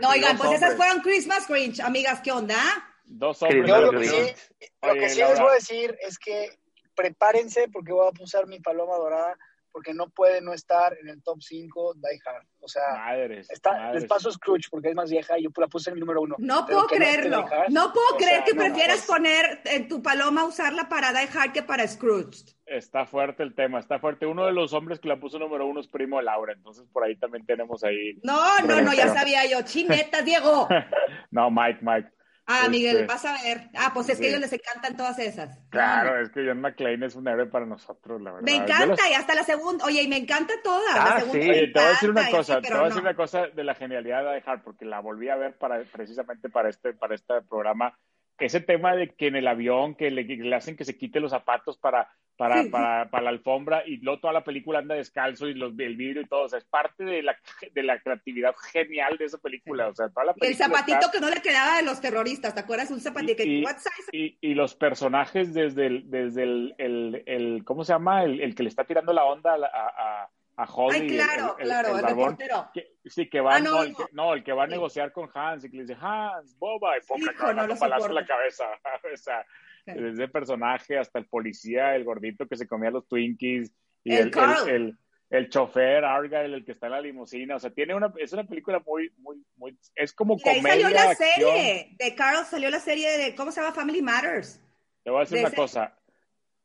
[0.00, 2.58] No, Y oigan, pues esas fueron Christmas Grinch, amigas, ¿qué onda?
[3.04, 3.66] Dos hombres.
[3.66, 4.34] Yo lo que sí-
[4.82, 6.50] Lo Oye, que sí Laura, les voy a decir es que
[6.94, 9.36] prepárense porque voy a usar mi paloma dorada
[9.72, 12.46] porque no puede no estar en el top 5 Die Hard.
[12.60, 14.02] O sea, Madres, está, madres.
[14.02, 16.36] les paso Scrooge porque es más vieja y yo la puse en mi número uno.
[16.38, 17.44] No Pero puedo creerlo.
[17.68, 21.28] No puedo o creer sea, que no, prefieras poner en tu paloma usarla para Die
[21.34, 22.44] Hard que para Scrooge.
[22.66, 24.26] Está fuerte el tema, está fuerte.
[24.26, 27.02] Uno de los hombres que la puso número uno es primo de Laura, entonces por
[27.02, 28.18] ahí también tenemos ahí.
[28.22, 29.62] No, no, no, ya sabía yo.
[29.62, 30.68] Chinetas, Diego.
[31.32, 32.10] No, Mike, Mike.
[32.50, 33.68] Ah, Miguel, Este, vas a ver.
[33.76, 34.34] Ah, pues es que a Sí.
[34.34, 35.58] ellos les encantan todas esas.
[35.70, 38.44] Claro, es que John McClane es un héroe para nosotros, la verdad.
[38.44, 39.84] Me encanta, las- y hasta la segunda.
[39.84, 40.82] Oye, y me encanta todas.
[40.96, 41.72] Ah, la segunda sí.
[41.72, 43.08] te voy a decir una cosa, sí, te voy a decir no.
[43.08, 46.68] una cosa de la genialidad de Hard, porque la volví a ver para, precisamente para
[46.68, 47.96] este, para este programa.
[48.40, 51.20] Ese tema de que en el avión, que le, que le hacen que se quite
[51.20, 52.70] los zapatos para, para, Sí.
[52.70, 56.22] para, para la alfombra y luego toda la película anda descalzo y los, el vidrio
[56.22, 56.44] y todo.
[56.44, 57.36] O sea, es parte de la,
[57.72, 59.88] de la creatividad genial de esa película.
[59.88, 62.00] O sea, toda la Y el película zapatito está- que no le quedaba de los
[62.00, 62.90] terroristas, ¿te acuerdas?
[62.90, 64.10] Un zapatito que, y, size?
[64.12, 68.24] y- y los personajes desde el, desde el, el, el- ¿cómo se llama?
[68.24, 70.30] El, el que le está tirando la onda a, a,
[70.62, 72.70] a, Holly, Ay, claro, el, el- claro, el barbón, reportero.
[72.74, 74.72] que- sí, que va, Ah, no, no, el que, no, el que va a Sí.
[74.72, 78.14] negociar con Hans y que le dice, Hans, boba, y acaban no un balazo en
[78.14, 78.64] la cabeza.
[79.14, 79.44] o sea,
[79.86, 79.92] Sí.
[79.92, 83.72] desde el personaje hasta el policía, el gordito que se comía los Twinkies,
[84.04, 84.98] y El el, el, el,
[85.30, 87.56] el chofer, Argyle, el que está en la limusina.
[87.56, 90.56] O sea, tiene una, es una película muy, muy, muy, es como Y de ahí
[90.58, 91.30] comedia, salió la acción.
[91.54, 91.96] serie.
[91.98, 93.72] De Carl salió la serie de, ¿cómo se llama?
[93.74, 94.60] Family Matters.
[95.04, 95.96] Te voy a decir de una ese- cosa.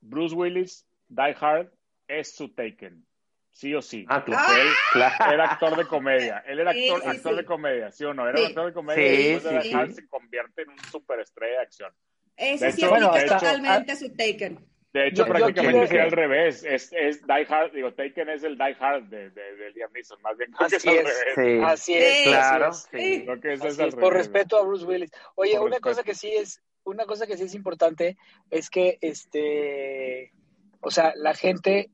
[0.01, 1.71] Bruce Willis, Die Hard,
[2.07, 3.05] es su Taken.
[3.57, 4.05] Sí o sí.
[4.09, 4.43] Ah, claro.
[4.45, 5.15] Porque él Claro.
[5.33, 6.43] era actor de comedia.
[6.45, 7.37] Él era actor, sí, actor sí.
[7.37, 8.27] de comedia, ¿sí o no?
[8.27, 11.93] Era actor de comedia Sí, y después de se convierte en un superestrella de acción.
[12.35, 14.59] Ese De sí hecho- es bueno, de hecho- totalmente su Taken.
[14.91, 16.63] De hecho, Yo- yo prácticamente quiero sería que- al revés.
[16.65, 20.21] Es, es Die Hard, digo, Taken es el Die Hard de, de, de Liam Neeson.
[20.21, 21.03] Más bien Así es al es.
[21.03, 21.33] revés.
[21.35, 22.23] Sí, Así es.
[22.27, 22.73] Claro.
[22.73, 23.21] Sí.
[23.25, 24.27] Creo que ese es Así al es, por revés.
[24.27, 25.11] respeto a Bruce Willis.
[25.35, 25.89] Oye, Por una respeto.
[25.89, 28.17] cosa que sí es, una cosa que sí es importante
[28.51, 30.33] es que este,
[30.81, 31.89] o sea, la gente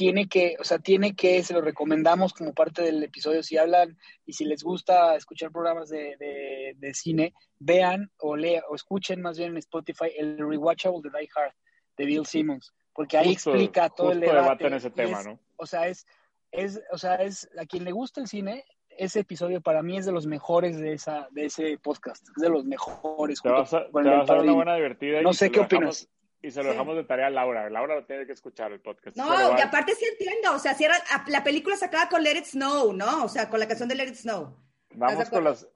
[0.00, 3.98] tiene que, o sea, tiene que, se lo recomendamos como parte del episodio, si hablan
[4.24, 9.20] y si les gusta escuchar programas de, de, de cine, vean o lean o escuchen
[9.20, 11.52] más bien en Spotify el Rewatchable de Die Hard
[11.98, 14.64] de Bill Simmons, porque ahí Justo- explica todo el justo debate.
[14.64, 15.38] debaten ese tema, es- ¿no?
[15.56, 16.06] O sea, es,
[16.50, 20.06] es, o sea, es a quien le gusta el cine, ese episodio para mí es
[20.06, 23.42] de los mejores de esa, de ese podcast, es de los mejores.
[23.42, 25.20] Te vas a, te vas a dar una buena divertida.
[25.20, 26.08] No y sé qué opinas.
[26.42, 26.70] Y se lo Sí.
[26.70, 27.68] dejamos de tarea a Laura.
[27.68, 29.16] Laura lo tiene que escuchar el podcast.
[29.16, 30.94] No, Pero y aparte sí entiendo, o sea, si era,
[31.26, 33.24] la película se acaba con Let It Snow, ¿no?
[33.24, 34.56] O sea, con la canción de Let It Snow.
[34.94, 35.68] Vamos ¿Estás de con las.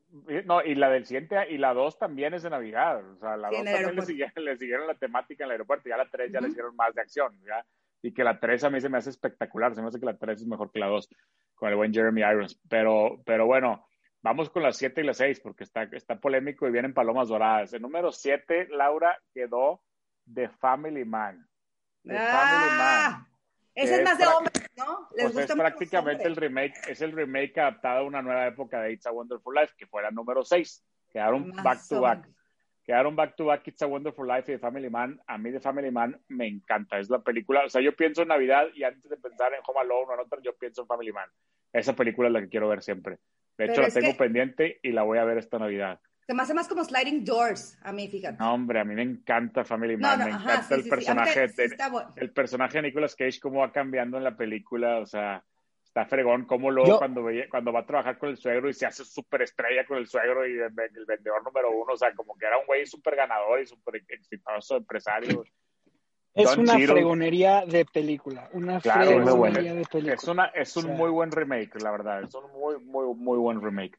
[0.46, 3.04] No, y la del siguiente, y la 2 también es de Navidad.
[3.10, 5.48] O sea, la Sí, 2 en el también le siguieron, le siguieron la temática en
[5.48, 5.88] el aeropuerto.
[5.88, 7.38] Ya la 3 ya le hicieron más de acción.
[7.46, 7.64] ¿ya?
[8.02, 9.74] Y que la 3 a mí se me hace espectacular.
[9.74, 11.08] Se me hace que la 3 es mejor que la 2
[11.54, 12.60] con el buen Jeremy Irons.
[12.68, 13.86] Pero, pero bueno,
[14.22, 17.72] vamos con las 7 y las 6 porque está, está polémico y vienen palomas doradas.
[17.72, 19.80] El número 7, Laura, quedó
[20.32, 21.46] The Family Man.
[22.04, 22.80] The Family Man.
[22.80, 23.28] Ah,
[23.74, 25.08] ese es más de hombres, ¿no?
[25.16, 28.80] Les Pues gusta es prácticamente el remake, es el remake adaptado a una nueva época
[28.80, 30.84] de It's a Wonderful Life, que fue la número 6.
[31.12, 32.28] Quedaron Más back to back.
[32.84, 35.18] Quedaron back to back It's a Wonderful Life y The Family Man.
[35.26, 36.98] A mí The Family Man me encanta.
[36.98, 39.80] Es la película, o sea, yo pienso en Navidad y antes de pensar en Home
[39.80, 41.28] Alone o en otra, yo pienso en Family Man.
[41.72, 43.18] Esa película es la que quiero ver siempre.
[43.56, 46.00] De hecho, Pero la tengo que- pendiente y la voy a ver esta Navidad.
[46.26, 48.38] Se me hace más como Sliding Doors, a mí, fíjate.
[48.38, 50.18] No, hombre, a mí me encanta Family No, Man.
[50.20, 52.12] no, me ajá, encanta sí, el sí, personaje de, bueno.
[52.16, 55.44] el personaje de Nicolas Cage, cómo va cambiando en la película, o sea,
[55.84, 58.72] está fregón, cómo luego Yo- cuando, veía- cuando va a trabajar con el suegro y
[58.72, 62.14] se hace súper estrella con el suegro y el, el vendedor número uno, o sea,
[62.14, 65.44] como que era un güey súper ganador y súper exitoso, empresario.
[66.32, 68.48] Es Don una fregonería de película.
[68.54, 69.60] Una Claro, fregonería bueno.
[69.60, 70.14] de película.
[70.14, 73.14] Es, una, es un O sea, muy buen remake, la verdad, es un muy, muy,
[73.14, 73.96] muy buen remake.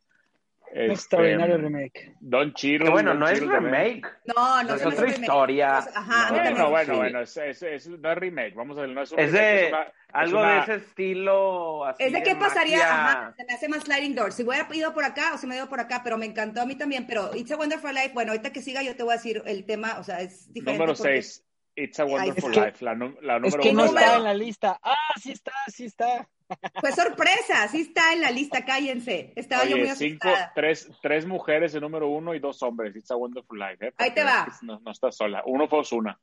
[0.71, 2.15] Este, extraordinario remake.
[2.19, 2.54] Don.
[2.54, 4.01] Que bueno, Don no es remake.
[4.36, 5.21] No, no Es otra remake.
[5.21, 5.78] historia.
[5.78, 6.38] Ajá, No.
[6.41, 6.99] Bueno, bueno, Sí.
[6.99, 9.45] bueno, es, es, es- no es remake, vamos a ver, no es un Es remake,
[9.45, 11.86] de es una- algo una- de ese estilo.
[11.86, 14.36] Así Es de qué pasaría, ajá, se me hace más Sliding Doors.
[14.36, 16.65] Si hubiera ido por acá o si me ido por acá, pero me encantó a
[16.65, 17.06] mí también.
[17.08, 19.65] Pero It's a Wonderful Life, bueno, ahorita que siga yo te voy a decir el
[19.65, 20.80] tema, o sea, es diferente.
[20.84, 21.41] Número porque- 6,
[21.78, 22.86] It's a Wonderful es que- Life.
[22.86, 24.80] La, la Es número que uno no es la- está en la lista.
[24.82, 26.28] Ah, sí está, sí está.
[26.80, 29.34] Fue sorpresa, sí está en la lista, cállense.
[29.36, 30.51] Estaba yo muy Oye, cinco, asustada.
[30.54, 32.95] tres, tres mujeres en número uno y dos hombres.
[32.95, 33.88] It's a Wonderful Life.
[33.88, 33.93] ¿eh?
[33.97, 34.47] Ahí te va.
[34.62, 35.41] No, no estás sola.
[35.45, 36.19] Uno fue Osuna.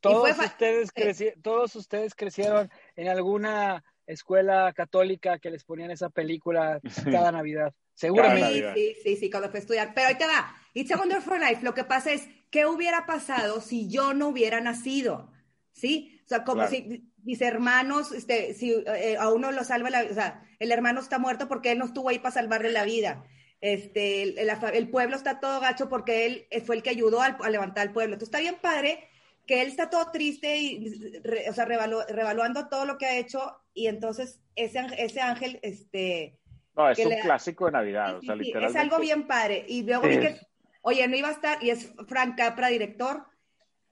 [0.00, 1.02] Todos fue ustedes, sí.
[1.02, 7.74] creci- todos ustedes crecieron en alguna escuela católica que les ponían esa película cada Navidad.
[7.92, 8.72] Seguramente.
[8.74, 9.92] Sí, sí, sí, sí, cuando fue a estudiar.
[9.94, 10.54] Pero ahí te va.
[10.74, 11.62] It's a Wonderful Life.
[11.62, 15.32] Lo que pasa es, ¿qué hubiera pasado si yo no hubiera nacido?
[15.72, 16.20] ¿Sí?
[16.24, 16.70] O sea, como Claro.
[16.70, 21.00] si mis hermanos, este, si eh, a uno lo salva la o sea, el hermano
[21.00, 23.24] está muerto porque él no estuvo ahí para salvarle la vida.
[23.60, 27.20] Este, el, fa- el pueblo está todo gacho porque él eh, fue el que ayudó
[27.22, 28.14] al- a levantar al pueblo.
[28.14, 29.08] Entonces está bien padre
[29.46, 33.16] que él está todo triste y, re- o sea, revalu- revaluando todo lo que ha
[33.18, 36.38] hecho y entonces ese, ese ángel, este,
[36.76, 38.18] No, es un clásico de Navidad.
[38.18, 39.64] o sea, Sí, es algo bien padre.
[39.68, 40.10] Y luego Sí.
[40.10, 40.36] vi que,
[40.82, 43.24] oye, no iba a estar, y es Frank Capra, director,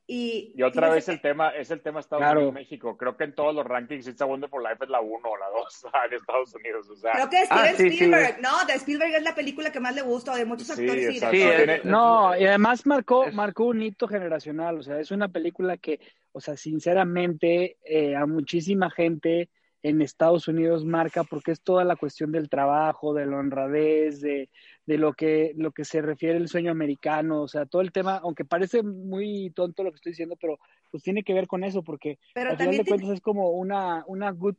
[0.07, 0.53] y...
[0.57, 2.41] Y otra vez el tema es el tema Estados Claro.
[2.41, 2.97] Unidos México.
[2.97, 5.47] Creo que en todos los rankings It's a Wonderful Life es la 1 o la
[5.51, 6.91] 2 en Estados Unidos.
[6.91, 8.05] O sea, Creo que de Ah, Steven sí, sí.
[8.05, 8.67] Spielberg, ¿no?
[8.67, 11.19] De Spielberg es la película que más le gusta, de muchos Sí, actores y.
[11.21, 11.79] Sí, directores.
[11.81, 16.01] es- No, y además marcó, marcó un hito generacional, o sea, es una película que,
[16.33, 19.49] o sea, sinceramente, eh, a muchísima gente
[19.83, 24.49] en Estados Unidos marca porque es toda la cuestión del trabajo, de la honradez, de,
[24.87, 28.17] de lo que, lo que se refiere al sueño americano, o sea, todo el tema,
[28.19, 30.59] aunque parece muy tonto lo que estoy diciendo, pero
[30.91, 33.51] pues tiene que ver con eso, porque Pero al final de tiene- cuentas es como
[33.53, 34.57] una, una good,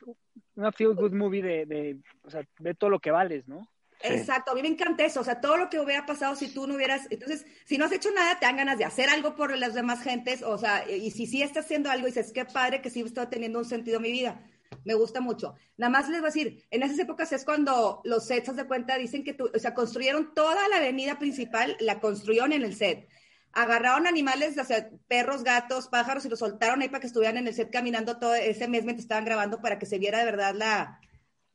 [0.56, 3.68] una feel good movie de, de, o sea, de todo lo que vales, ¿no?
[4.02, 6.68] Exacto, a mí me encanta eso, o sea, todo lo que hubiera pasado si tú
[6.68, 9.58] no hubieras, entonces, si no has hecho nada, te dan ganas de hacer algo por
[9.58, 12.90] las demás gentes, o sea, y si sí estás haciendo algo, dices, qué padre que
[12.90, 14.44] sí está teniendo un sentido mi vida,
[14.84, 15.56] me gusta mucho.
[15.78, 18.98] Nada más les voy a decir, en esas épocas es cuando los sets, de cuenta,
[18.98, 23.08] dicen que, tú, o sea, construyeron toda la avenida principal, la construyeron en el set.
[23.54, 27.48] Agarraron animales, o sea, perros, gatos, pájaros, y los soltaron ahí para que estuvieran en
[27.48, 30.54] el set caminando todo ese mes mientras estaban grabando para que se viera de verdad
[30.54, 31.00] la,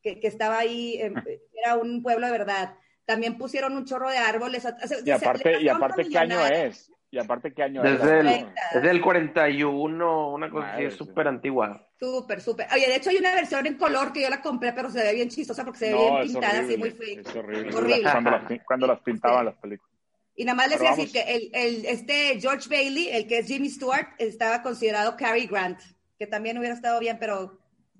[0.01, 1.13] que, que estaba ahí, eh,
[1.53, 2.75] era un pueblo de verdad.
[3.05, 4.65] También pusieron un chorro de árboles.
[4.65, 6.91] o sea, y aparte, y aparte ¿qué año es?
[7.13, 7.99] Y aparte, ¿qué año es?
[7.99, 8.61] Desde el, Treinta.
[8.73, 10.97] desde el 41, una cosa así, Madre, es sí.
[10.99, 11.87] súper antigua.
[11.99, 12.67] Súper, súper.
[12.73, 15.13] Oye, de hecho hay una versión en color que yo la compré, pero se ve
[15.13, 17.05] bien chistosa porque se ve No, bien pintada, así muy horrible.
[17.05, 17.21] fea.
[17.31, 17.75] Es horrible.
[17.75, 18.01] Horrible.
[18.11, 19.91] Cuando las, cuando las pintaban las películas.
[20.35, 21.27] Y nada más les Pero voy a decir vamos.
[21.27, 25.79] que el, el- este George Bailey, el que es Jimmy Stewart, estaba considerado Cary Grant,
[26.17, 27.59] que también hubiera estado bien, pero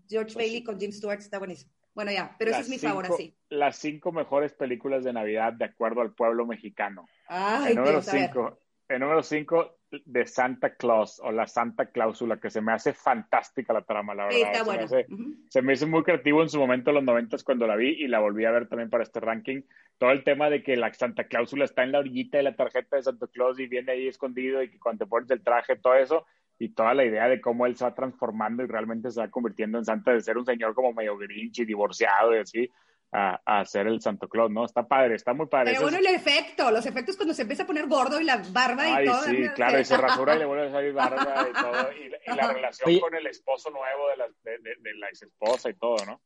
[0.09, 1.69] George Pues Bailey con Jim Stewart está buenísimo.
[1.93, 3.35] Bueno, ya, pero ese es mi cinco- favor así.
[3.49, 7.05] Las cinco mejores películas de Navidad de acuerdo al pueblo mexicano.
[7.27, 8.27] Ay, el número Dios, a ver.
[8.27, 8.57] cinco,
[8.91, 13.73] el número cinco de Santa Claus o la Santa Cláusula, que se me hace fantástica
[13.73, 14.37] la trama, la verdad.
[14.37, 15.35] Sí, está se, me hace, Ujú.
[15.49, 18.07] se me hizo muy creativo en su momento en los noventas cuando la vi y
[18.07, 19.61] la volví a ver también para este ranking.
[19.97, 22.95] Todo el tema de que la Santa Cláusula está en la orillita de la tarjeta
[22.95, 25.95] de Santa Claus y viene ahí escondido y que cuando te pones el traje, todo
[25.95, 26.25] eso,
[26.57, 29.79] y toda la idea de cómo él se va transformando y realmente se va convirtiendo
[29.79, 32.69] en Santa, de ser un señor como medio grinch y divorciado y así,
[33.13, 34.63] a, a ser el Santa Claus, ¿no?
[34.65, 35.71] Está padre, está muy padre.
[35.71, 38.41] Pero bueno, es- el efecto, los efectos cuando se empieza a poner gordo y la
[38.51, 39.23] barba y Ay, todo.
[39.23, 39.53] sí, ¿no?
[39.53, 42.53] claro, y se rasura y le vuelve a salir barba y todo, y, y la
[42.53, 43.01] relación Oye.
[43.01, 46.21] con el esposo nuevo de la, de, de- de la ex esposa y todo, ¿no?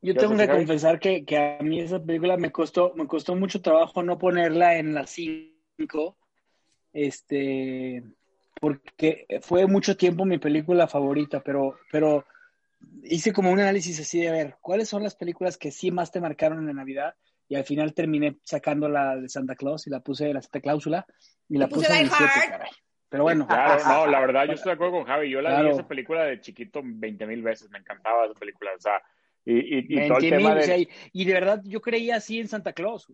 [0.00, 3.34] Yo ¿Qué tengo que confesar que, que a mí esa película me costó, me costó
[3.36, 6.18] mucho trabajo no ponerla en las cinco,
[6.92, 8.02] este,
[8.60, 12.26] porque fue mucho tiempo mi película favorita, pero, pero
[13.02, 16.10] hice como un análisis así de a ver, ¿cuáles son las películas que sí más
[16.12, 17.14] te marcaron en la Navidad?
[17.48, 21.06] Y al final terminé sacando la de Santa Claus y la puse la Santa Cláusula
[21.48, 22.70] y la puse puse en el caray.
[23.10, 25.30] Pero bueno, Claro, no, la verdad, yo estoy de acuerdo con Javi.
[25.30, 28.80] Yo la vi esa película de chiquito 20 mil veces, me encantaba esa película, o
[28.80, 29.00] sea,
[29.44, 31.60] y, y, y todo el 20 tema mil, de, o sea, y, y de verdad
[31.64, 33.12] yo creía así en Santa Claus.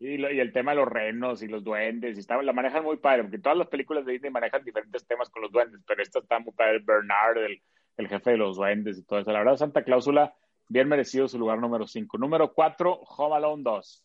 [0.00, 2.82] y, lo- y el tema de los renos y los duendes, y estaba, la manejan
[2.84, 6.02] muy padre, porque todas las películas de Disney manejan diferentes temas con los duendes, pero
[6.02, 7.60] esta está muy padre, Bernard, el,
[7.98, 9.30] el jefe de los duendes y todo eso.
[9.32, 10.34] La verdad, Santa Cláusula,
[10.68, 12.16] bien merecido su lugar número 5.
[12.16, 14.04] Número 4, Home Alone 2.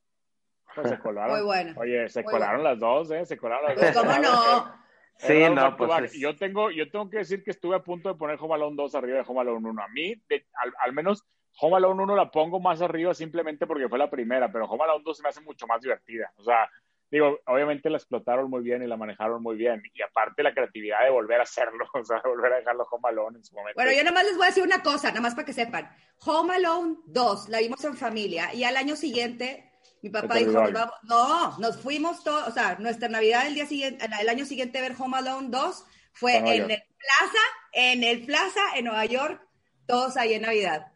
[0.75, 1.32] Pues se colaron.
[1.38, 1.73] Muy buena.
[1.77, 3.25] Oye, se Muy colaron las dos, ¿eh?
[3.25, 4.03] Se colaron las Pues, dos.
[4.03, 4.84] ¿Cómo no?
[5.15, 8.15] Sí, no, pues es- Yo tengo, yo tengo que decir que estuve a punto de
[8.15, 9.82] poner Home Alone 2 arriba de Home Alone 1.
[9.84, 11.23] A mí, de- al, al menos
[11.62, 15.03] Home Alone 1 la pongo más arriba simplemente porque fue la primera, pero Home Alone
[15.06, 16.34] 2 se me hace mucho más divertida.
[16.38, 16.67] O sea,
[17.13, 19.84] digo, obviamente la explotaron muy bien y la manejaron muy bien.
[19.93, 23.38] Y aparte la creatividad de volver a hacerlo, o sea, volver a dejarlo Home Alone
[23.38, 23.76] en su momento.
[23.76, 25.88] Bueno, yo nada más les voy a decir una cosa, nada más para que sepan.
[26.26, 29.71] Home Alone 2, la vimos en familia y al año siguiente
[30.02, 30.60] mi papá dijo,
[31.04, 34.95] no, nos fuimos todos, o sea, nuestra Navidad el día siguiente, el año siguiente ver
[34.97, 39.39] Home Alone 2 fue en el Plaza, en el Plaza en Nueva York,
[39.86, 40.88] todos ahí en Navidad.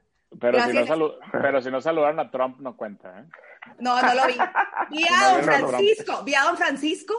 [0.41, 3.25] pero, si no pero si no saludaron a Trump, no cuenta, ¿eh?
[3.79, 4.33] No, no lo vi.
[4.91, 5.43] Vi a Don.
[5.43, 7.13] Francisco, vi a Don Francisco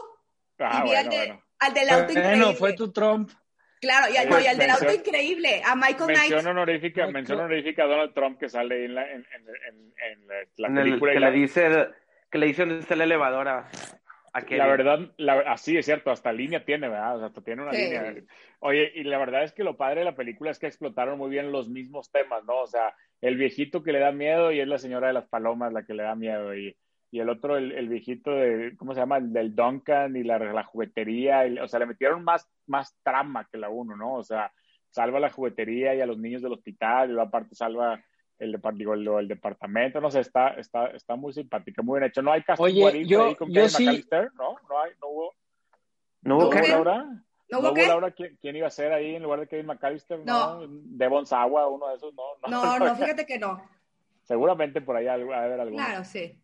[0.59, 1.43] Ah, y vi al, bueno, de- bueno.
[1.59, 2.37] al del auto increíble.
[2.37, 3.31] Bueno, fue tu Trump.
[3.81, 6.17] Claro, y al, Pues no, y al del auto mención- increíble, a Michael Knight.
[6.31, 9.93] Mención honorífica, No, mención honorífica a Donald Trump que sale en la, en, en, en-
[10.11, 11.11] en la- la en el- película.
[11.11, 11.87] y que la- le dice
[12.29, 13.69] que le dice dónde está la elevadora.
[14.49, 17.15] La verdad, la, así es cierto, hasta línea tiene, ¿verdad?
[17.15, 17.81] O sea, hasta tiene una Sí.
[17.83, 18.15] línea.
[18.59, 21.29] Oye, y la verdad es que lo padre de la película es que explotaron muy
[21.29, 22.57] bien los mismos temas, ¿no?
[22.61, 25.73] O sea, el viejito que le da miedo y es la señora de las palomas
[25.73, 26.75] la que le da miedo y,
[27.11, 29.17] y el otro, el, el viejito de, ¿cómo se llama?
[29.17, 33.47] El del Duncan y la, la juguetería, y- o sea, le metieron más, más trama
[33.51, 34.13] que la uno, ¿no?
[34.15, 34.51] O sea,
[34.89, 38.03] salva la juguetería y a los niños del hospital y aparte salva
[38.39, 42.21] el, digo, el, el departamento, no sé, está, está, está muy simpática, muy bien hecho.
[42.21, 44.55] No hay casting Oye, yo- ahí con yo Kevin sí- McAllister, ¿no?
[44.69, 45.33] No hay, no hubo.
[46.21, 46.67] ¿No hubo ¿No hubo?
[46.67, 47.03] Laura?
[47.03, 47.13] ¿No
[47.49, 47.87] ¿No hubo hubo qué?
[47.87, 48.11] Laura?
[48.11, 50.19] ¿Quién, quién iba a ser ahí en lugar de Kevin McAllister?
[50.25, 50.61] No.
[50.67, 52.23] Devon Sawa, uno de esos, no.
[52.49, 53.61] No, no, fíjate que no.
[54.23, 55.83] Seguramente por ahí va a haber alguno.
[55.83, 56.39] Claro, sí.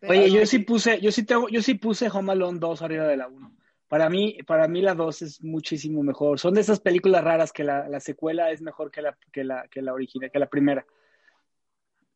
[0.00, 0.34] Pero Oye, no.
[0.38, 3.28] yo sí puse, yo sí tengo, yo sí puse Home Alone 2 arriba de la
[3.28, 3.52] 1.
[3.90, 6.38] Para mí, para mí la 2 es muchísimo mejor.
[6.38, 9.66] Son de esas películas raras que la, la secuela es mejor que la, que la,
[9.68, 10.86] que la original, que la primera.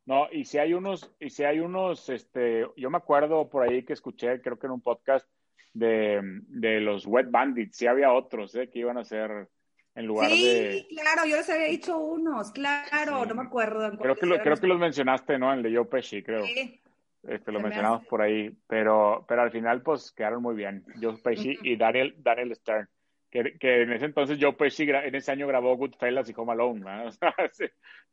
[0.07, 3.83] No, y si hay unos, y si hay unos, este, yo me acuerdo por ahí
[3.85, 5.27] que escuché, creo que en un podcast
[5.73, 8.69] de, de los Wet Bandits, sí había otros, ¿eh?
[8.71, 9.49] Que iban a ser
[9.97, 10.87] en lugar Sí, de...
[10.91, 13.29] claro, yo les había dicho unos, claro, Sí.
[13.31, 13.85] no me acuerdo.
[13.87, 15.53] en Creo que, lo- creo los- que los mencionaste, ¿no?
[15.53, 16.45] El de Joe Pesci, creo.
[16.45, 16.81] Sí,
[17.29, 18.09] Este, lo mencionamos hace.
[18.11, 20.85] por ahí, pero, pero al final pues quedaron muy bien.
[21.01, 22.89] Joe Pesci y Daniel, Daniel Stern,
[23.31, 26.81] que, que en ese entonces Joe Pesci en ese año grabó Goodfellas y Home Alone,
[26.85, 27.07] ¿verdad?
[27.09, 27.73] O sea, es,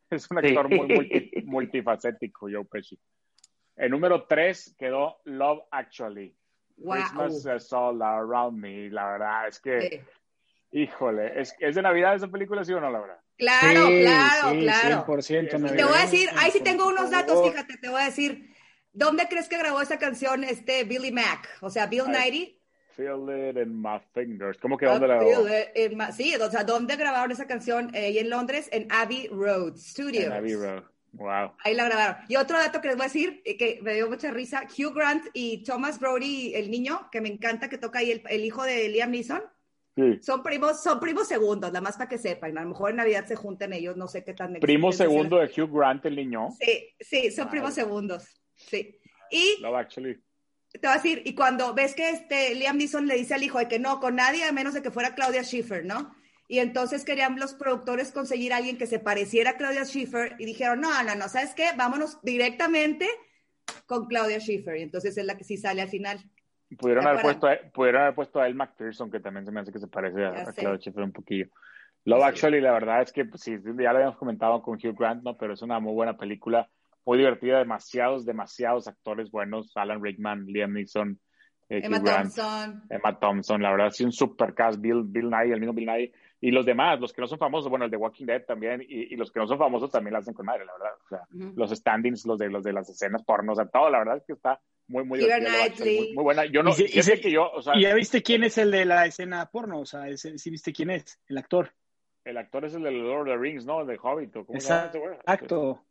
[0.10, 0.76] es un actor Sí.
[0.76, 2.98] muy multi- multifacético, Joe Pesci.
[3.76, 6.36] El número 3 quedó Love Actually.
[6.78, 6.96] wow.
[6.96, 8.90] Christmas is all around me.
[8.90, 10.00] La verdad es que, Sí.
[10.72, 13.20] híjole, ¿es, ¿es de Navidad esa película, sí o no, la verdad?
[13.38, 15.06] Claro, Sí, claro, sí, claro.
[15.06, 18.06] 100% Y te voy a decir, ahí sí tengo unos datos, fíjate, te voy a
[18.06, 18.51] decir,
[18.94, 21.48] ¿dónde crees que grabó esa canción este Billy Mack?
[21.62, 22.58] O sea, Bill Nighy.
[22.96, 24.58] Feel it in my fingers.
[24.60, 25.46] ¿Cómo que dónde la grabó?
[25.46, 27.94] my- Sí, o sea, ¿dónde grabaron esa canción?
[27.96, 30.26] Eh, ahí en Londres, en Abbey Road Studios.
[30.26, 30.84] En Abbey Road.
[31.14, 31.54] Wow.
[31.64, 32.18] Ahí la grabaron.
[32.30, 34.94] Y otro dato que les voy a decir, eh, que me dio mucha risa, Hugh
[34.94, 38.64] Grant y Thomas Brody, el niño, que me encanta que toca ahí el, el hijo
[38.64, 39.42] de Liam Neeson,
[39.94, 40.20] Sí.
[40.22, 42.58] son primos, son primos segundos, nada más para que sepan.
[42.58, 45.48] A lo mejor en Navidad se juntan ellos, no sé qué tan Primo segundo de
[45.48, 46.48] Hugh Grant, el niño.
[46.60, 48.41] Sí, sí, son primos segundos.
[48.68, 49.00] Sí.
[49.30, 50.22] Y Love Actually.
[50.72, 53.60] te voy a decir, y cuando ves que este Liam Neeson le dice al hijo
[53.60, 56.14] de que no, con nadie a menos de que fuera Claudia Schiffer, ¿no?
[56.48, 60.46] Y entonces querían los productores conseguir a alguien que se pareciera a Claudia Schiffer y
[60.46, 61.70] dijeron, no, no, no, ¿sabes qué?
[61.78, 63.08] Vámonos directamente
[63.86, 64.76] con Claudia Schiffer.
[64.76, 66.20] Y entonces es la que sí sale al final.
[66.78, 69.62] Pudieron ¿Te haber, puesto a, pudieron haber puesto a Elle McPherson, que también se me
[69.62, 70.52] hace que se parece a.
[70.54, 71.48] Claudia Schiffer un poquillo.
[72.04, 75.24] Love Actually, la verdad es que pues, sí, ya lo habíamos comentado con Hugh Grant,
[75.24, 75.38] ¿no?
[75.38, 76.70] Pero es una muy buena película,
[77.06, 79.72] muy divertida, demasiados, demasiados actores buenos.
[79.76, 81.20] Alan Rickman, Liam Neeson,
[81.70, 82.84] eh, Emma Grant, Thompson.
[82.90, 86.12] Emma Thompson, la verdad, sí, un super cast, Bill, Bill Nye, el mismo Bill Nye,
[86.42, 89.14] y los demás, los que no son famosos, bueno, el de Walking Dead también, y,
[89.14, 90.92] y los que no son famosos también la hacen con madre, la verdad.
[91.06, 94.00] O sea, los standings, los de, los de las escenas porno, o sea, todo, la
[94.00, 95.98] verdad es que está muy, muy Knightley.
[96.00, 96.46] muy, muy buena.
[96.46, 99.06] Yo no, se- que yo, o sea, ¿Y ya viste quién es el de la
[99.06, 99.80] escena porno?
[99.80, 101.20] O sea, ¿sí viste quién es?
[101.28, 101.72] El actor.
[102.26, 103.82] el actor es el de Lord of the Rings, ¿no?
[103.82, 105.14] El de Hobbit, ¿o ¿cómo se llama ese güey?
[105.14, 105.86] Exacto.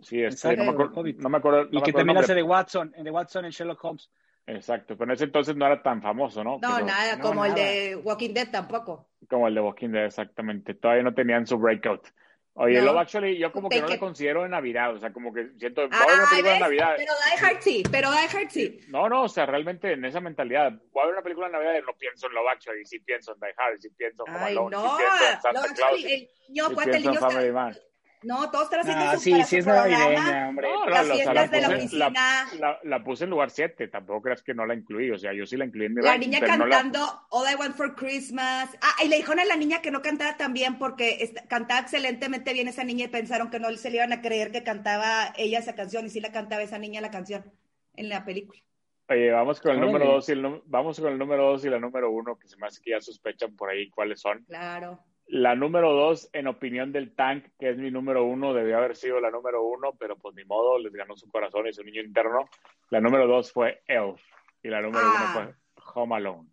[0.00, 1.64] Sí, este, no, me acuerdo, no me acuerdo.
[1.64, 4.10] no Y me que también hace de Watson, en de Watson en Sherlock Holmes.
[4.46, 6.58] Exacto, pero en ese entonces no era tan famoso, ¿no?
[6.62, 9.08] No, Pero- nada, no, como el de Walking Dead tampoco.
[9.28, 10.74] Como el de Walking Dead, exactamente.
[10.74, 12.06] Todavía no tenían su breakout.
[12.54, 12.86] Oye, No.
[12.86, 15.82] Love Actually, yo como que no le considero de Navidad, o sea, como que siento,
[15.82, 16.58] voy Ah, a ver una película.
[16.58, 16.94] Navidad.
[16.96, 18.80] Pero Die Hard sí, pero Die Hard sí.
[18.88, 21.74] No, no, o sea, realmente en esa mentalidad, voy a ver una película de Navidad
[21.80, 24.44] y no pienso en Love Actually, sí pienso en Die Hard, sí pienso en Home
[24.44, 24.82] Ay, Alone, no.
[24.82, 27.52] sí pienso en Santa Love Claus, Actually, el niño, sí el pienso en niño Family
[27.52, 27.76] Man.
[28.22, 29.98] No, todos están haciendo Ah, su, sí, para sí su es programa.
[29.98, 30.68] navideña, hombre.
[30.72, 32.10] No, no, Las fiestas la de la oficina.
[32.58, 35.46] la- la puse en lugar 7, tampoco creas que no la incluí, o sea, yo
[35.46, 38.70] sí la incluí en mi La ranking, niña no cantando All I Want for Christmas.
[38.82, 42.52] Ah, y le dijeron a la niña que no cantara tan bien porque cantaba excelentemente
[42.52, 45.60] bien esa niña y pensaron que no se le iban a creer que cantaba ella
[45.60, 47.44] esa canción y sí la cantaba esa niña la canción
[47.94, 48.60] en la película.
[49.10, 49.92] Oye, vamos con el Órale.
[49.92, 52.56] número 2 y el vamos con el número 2 y la número 1, que se
[52.58, 54.44] me hace que ya sospechan por ahí cuáles son.
[54.44, 55.00] Claro.
[55.30, 59.20] La número 2, en opinión del Tank, que es mi número 1, debió haber sido
[59.20, 62.48] la número 1, pero pues ni modo, les ganó su corazón y su niño interno.
[62.88, 64.22] La número 2 fue Elf
[64.62, 65.32] y la número 1 Ah.
[65.34, 66.48] fue Home Alone.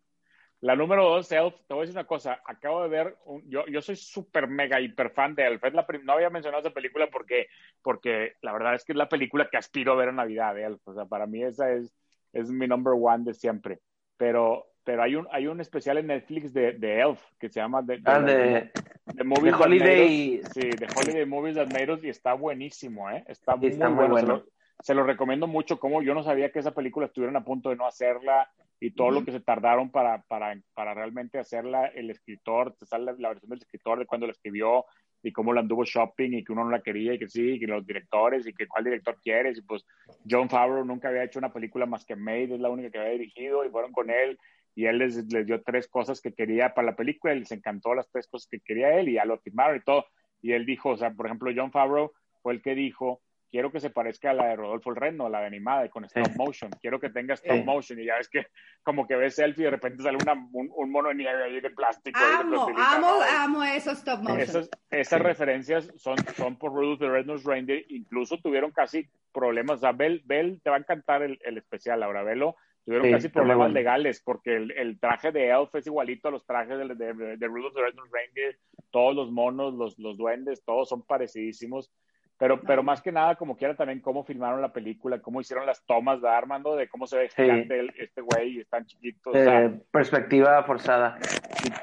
[0.59, 3.65] La número 2, Elf, te voy a decir una cosa, acabo de ver, un- yo,
[3.67, 7.08] yo soy súper mega hiper fan de Elf, es la no había mencionado esa película
[7.10, 7.47] porque,
[7.81, 10.81] porque la verdad es que es la película que aspiro a ver en Navidad, Elf,
[10.85, 11.93] o sea, para mí esa es,
[12.33, 13.79] es mi number one de siempre,
[14.17, 17.81] pero, pero hay, un, hay un especial en Netflix de, de Elf que se llama
[17.81, 18.71] de, Ah, de,
[19.17, 20.42] The Movies de Holiday.
[20.54, 23.25] Sí, de Holiday Movies That Made Us y está buenísimo, ¿eh?
[23.27, 24.12] Está, muy, está muy bueno.
[24.12, 24.38] bueno.
[24.38, 24.46] Se, lo,
[24.81, 27.75] se lo recomiendo mucho, como yo no sabía que esa película estuvieron a punto de
[27.75, 32.75] no hacerla y todo lo que se tardaron para, para, para realmente hacerla el escritor,
[32.77, 34.86] te sale la, la versión del escritor de cuando la escribió,
[35.25, 37.60] y cómo la anduvo shopping y que uno no la quería y que sí, y
[37.60, 39.58] que los directores y que cuál director quieres.
[39.58, 39.83] Y pues
[40.29, 43.12] John Favreau nunca había hecho una película más que Made, es la única que había
[43.13, 44.38] dirigido y fueron con él
[44.76, 47.96] y él les, les dio tres cosas que quería para la película y les encantó
[47.96, 50.06] las tres cosas que quería él y ya lo firmaron y todo.
[50.42, 52.12] Y él dijo, o sea, por ejemplo, John Favreau
[52.44, 55.40] fue el que dijo, quiero que se parezca a la de Rodolfo el Reno, la
[55.40, 56.69] de animada, con stop motion.
[56.82, 57.98] Quiero que tenga stop motion.
[58.00, 58.48] Y ya ves que
[58.84, 61.62] como que ves selfie y de repente sale una, un, un, mono de nieve ahí
[61.62, 62.19] de plástico.
[62.19, 63.08] Amo, de amo,
[63.40, 64.67] amo esos stop motion.
[64.92, 67.86] Esas, referencias son, son por Rudolph the Red-Nosed Reindeer.
[67.90, 69.78] Incluso tuvieron casi problemas.
[69.78, 72.58] O sea, Bell, Bell te va a encantar el, el especial, ahora velo.
[72.86, 73.73] Tuvieron sí, casi problemas bueno.
[73.73, 77.38] legales porque el, el, traje de Elf es igualito a los trajes de, de, de,
[77.38, 78.60] de Rudolph the Red-Nosed Reindeer.
[78.92, 81.92] Todos los monos, los, los duendes, todos son parecidísimos.
[82.38, 85.86] Pero, pero más que nada, como quiera, también cómo filmaron la película, cómo hicieron las
[85.86, 87.94] tomas de Armando, de cómo se ve gigante sí.
[87.98, 89.33] este güey y están chiquitos.
[89.33, 91.17] Eh, o sea, perspectiva forzada.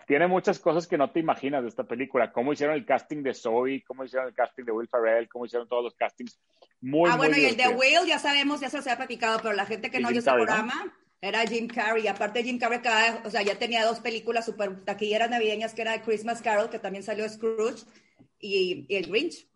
[0.07, 2.33] Tiene muchas cosas que no te imaginas de esta película.
[2.33, 5.67] Cómo hicieron el casting de Zoe, cómo hicieron el casting de Will Ferrell, cómo hicieron
[5.69, 6.39] todos los castings.
[6.83, 9.39] Muy, ah, bueno, muy y el de Will ya sabemos, ya se los había platicado,
[9.43, 10.93] pero la gente que no oyó ese programa ¿no?
[11.23, 12.07] era Jim Carrey.
[12.09, 16.03] Aparte, Jim Carrey, cada, o sea, ya tenía dos películas super taquilleras navideñas, que era
[16.03, 17.87] Christmas Carol, que también salió Scrooge,
[18.39, 19.47] y, y el Grinch.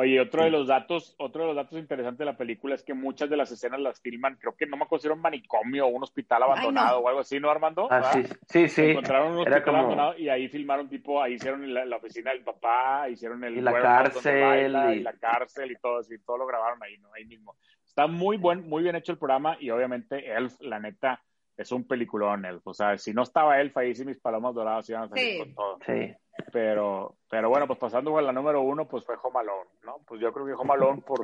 [0.00, 2.94] Oye, otro de los datos, otro de los datos interesantes de la película es que
[2.94, 5.86] muchas de las escenas las filman, creo que no me acuerdo si era un manicomio
[5.86, 7.04] o un hospital abandonado Ay, no.
[7.04, 7.88] o algo así, ¿no, Armando?
[7.90, 8.82] Ah, sí, sí, sí.
[8.90, 12.30] Encontraron un Era hospital como- abandonado y ahí filmaron tipo, ahí hicieron la, la oficina
[12.30, 14.98] del papá, hicieron el Y la cárcel, baila, y...
[14.98, 17.12] y- la cárcel y todo así, todo lo grabaron ahí, ¿no?
[17.12, 17.56] Ahí mismo.
[17.84, 21.20] Está muy buen, muy bien hecho el programa y obviamente Elf, la neta,
[21.58, 22.66] es un peliculón Elf.
[22.66, 25.38] O sea, si no estaba Elf ahí, sí mis palomas doradas iban a salir Sí.
[25.40, 25.78] con todo.
[25.84, 26.14] Sí.
[26.52, 29.98] Pero, pero bueno, pues pasando a la número uno, pues fue Home Alone, ¿no?
[30.06, 31.20] Pues yo creo que Home Alone por,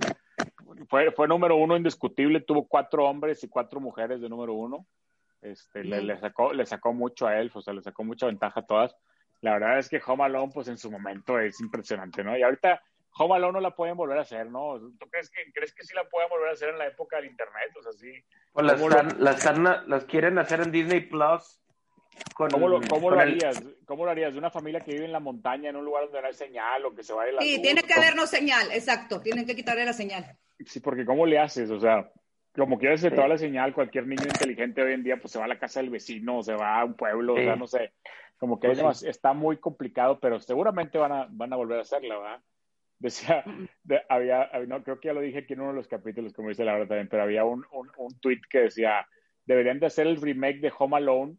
[0.89, 4.87] fue, fue número uno indiscutible, tuvo cuatro hombres y cuatro mujeres de número uno.
[5.41, 8.61] Este, le, le sacó, le sacó mucho a él, o sea, le sacó mucha ventaja
[8.61, 8.97] a todas.
[9.41, 12.37] La verdad es que Home Alone, pues en su momento es impresionante, ¿no?
[12.37, 12.83] Y ahorita
[13.17, 14.79] Home Alone no la pueden volver a hacer, ¿no?
[14.99, 17.27] ¿Tú crees que, crees que sí la pueden volver a hacer en la época del
[17.27, 17.71] internet?
[17.79, 18.13] O sea, sí.
[18.53, 21.61] Pues las, ¿Cómo lo- están- las, están- las quieren hacer en Disney Plus.
[22.35, 23.63] Con, ¿Cómo lo, cómo con lo el- harías?
[23.87, 24.33] ¿Cómo lo harías?
[24.33, 26.85] ¿De una familia que vive en la montaña, en un lugar donde no hay señal
[26.87, 27.63] o que se vaya la Sí, luz?
[27.63, 29.21] tiene que ¿Cómo- habernos señal, exacto.
[29.21, 30.25] Tienen que quitarle la señal.
[30.65, 31.71] Sí, porque ¿cómo le haces?
[31.71, 32.09] O sea,
[32.57, 33.15] como quieres se Sí.
[33.17, 35.81] toda la señal, cualquier niño inteligente hoy en día, pues se va a la casa
[35.81, 37.59] del vecino, o se va a un pueblo, o sea, Sí.
[37.61, 37.93] no sé.
[38.39, 39.09] Como que Pues sí.
[39.09, 42.41] está muy complicado, pero seguramente van a, van a volver a hacerla, ¿verdad?
[43.05, 43.45] Decía,
[43.83, 46.49] de- había, no, creo que ya lo dije aquí en uno de los capítulos, como
[46.49, 49.07] dice Laura también, pero había un, un, un tweet que decía,
[49.45, 51.37] deberían de hacer el remake de Home Alone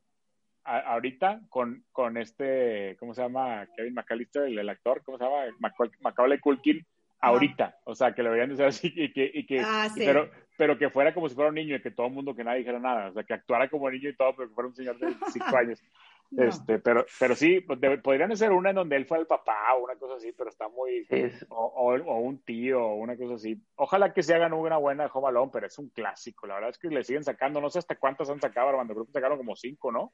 [0.64, 3.68] a- ahorita con, con este, ¿cómo se llama?
[3.76, 5.46] Kevin McAllister, el, el actor, ¿cómo se llama?
[5.60, 6.86] Macaul- Macaulay Culkin,
[7.20, 7.78] ahorita.
[7.86, 10.02] O sea, que lo deberían de hacer así y que, y que Ah, sí.
[10.06, 12.44] pero, pero que fuera como si fuera un niño y que todo el mundo, que
[12.44, 13.10] nadie dijera nada.
[13.10, 15.46] O sea, que actuara como niño y todo, pero que fuera un señor de 25
[15.58, 15.82] años.
[16.32, 16.44] No.
[16.44, 19.84] Este, pero, pero sí, pues, podrían hacer una en donde él fuera el papá o
[19.84, 23.36] una cosa así, pero está muy, Sí, o, o- o un tío o una cosa
[23.36, 23.58] así.
[23.76, 26.48] Ojalá que se hagan una buena de Home Alone, pero es un clásico.
[26.48, 29.06] La verdad es que le siguen sacando, no sé hasta cuántas han sacado, Armando, creo
[29.06, 30.14] que sacaron como cinco, ¿no?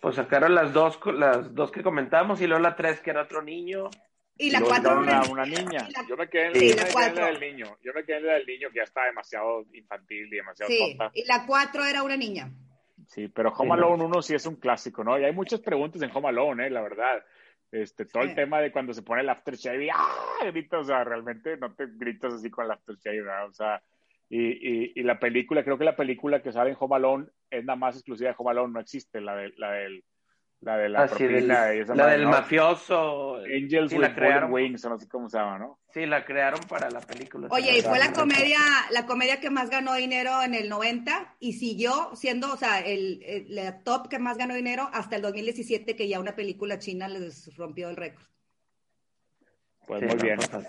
[0.00, 3.42] Pues sacaron las dos, las dos que comentamos y luego la tres que era otro
[3.42, 3.90] niño.
[4.38, 5.86] Y la cuatro una, niña.
[5.94, 7.20] la- Yo me quedé en, Sí, la me quedé en cuatro.
[7.20, 7.66] la del niño.
[7.84, 10.78] Yo me quedé en la del niño que ya está demasiado infantil y demasiado Sí,
[10.96, 11.10] tonta.
[11.12, 12.50] y la cuatro era una niña.
[13.10, 14.04] Sí, pero Home Alone no.
[14.06, 15.18] 1 sí es un clásico, ¿no?
[15.18, 16.70] Y hay muchas preguntas en Home Alone, ¿eh?
[16.70, 17.24] La verdad.
[17.72, 18.28] Este, todo Sí.
[18.30, 20.44] el tema de cuando se pone el aftershave y ¡ah!
[20.52, 23.46] gritas, o sea, realmente no te gritas así con el aftershave, ¿verdad?
[23.48, 23.82] O sea,
[24.28, 27.64] y, y, y la película, creo que la película que sale en Home Alone es
[27.64, 30.04] nada más exclusiva de Home Alone, no existe la de la del
[30.62, 32.30] la de la Ah, sí, del- propina y esa la madre, del ¿no?
[32.32, 33.36] mafioso.
[33.36, 34.52] Angels Sí, with la crearon.
[34.52, 35.78] Wings, o no sé cómo se llama, ¿no?
[35.92, 37.48] Sí, la crearon para la película.
[37.50, 38.58] Oye, y fue la Sí, comedia,
[38.90, 43.22] la comedia que más ganó dinero en el 90 y siguió siendo, o sea, el,
[43.24, 47.08] el- la top que más ganó dinero hasta el 2017 que ya una película china
[47.08, 48.26] les rompió el récord.
[49.86, 50.36] Pues Sí, muy no, bien.
[50.36, 50.66] pues,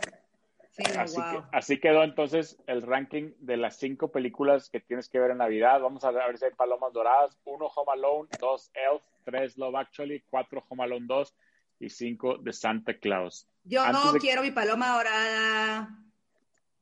[0.98, 1.32] Así, wow.
[1.50, 5.38] que- así quedó entonces el ranking de las cinco películas que tienes que ver en
[5.38, 5.80] Navidad.
[5.82, 7.38] Vamos a ver si hay palomas doradas.
[7.46, 8.30] Uno, Home Alone.
[8.40, 9.02] Dos, Elf.
[9.26, 10.24] Tres, Love Actually.
[10.30, 11.36] Cuatro, Home Alone 2.
[11.80, 13.48] Y cinco, The Santa Claus.
[13.64, 15.90] Yo Antes no de- quiero mi paloma dorada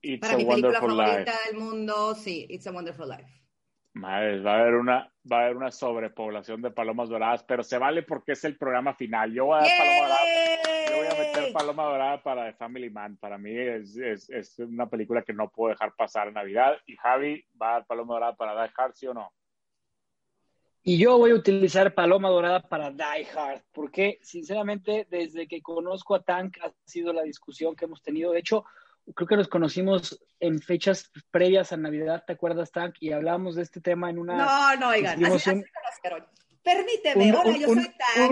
[0.01, 1.31] It's para a mi película favorita Life.
[1.47, 2.15] del mundo.
[2.15, 3.38] Sí, It's a Wonderful Life.
[3.99, 7.77] Madre, va a haber una, va a haber una sobrepoblación de palomas doradas, pero se
[7.77, 9.33] vale porque es el programa final.
[9.33, 10.49] Yo voy a dar paloma dorada.
[10.89, 11.53] Yo voy a meter.
[11.53, 13.17] Paloma Dorada para The Family Man.
[13.17, 16.77] Para mí es, es, es una película que no puedo dejar pasar en Navidad.
[16.85, 19.31] Y Javi va a dar Paloma Dorada para Die Hard, ¿sí o no?
[20.81, 26.15] Y yo voy a utilizar Paloma Dorada para Die Hard, porque sinceramente desde que conozco
[26.15, 28.31] a Tank ha sido la discusión que hemos tenido.
[28.31, 28.65] De hecho,
[29.15, 32.95] creo que nos conocimos en fechas previas a Navidad, ¿te acuerdas, Tank?
[32.99, 34.37] Y hablábamos de este tema en una...
[34.37, 36.27] No, no, oigan, así, así un- me conocieron.
[36.63, 38.31] Permíteme, un- hola, un- yo soy Tank.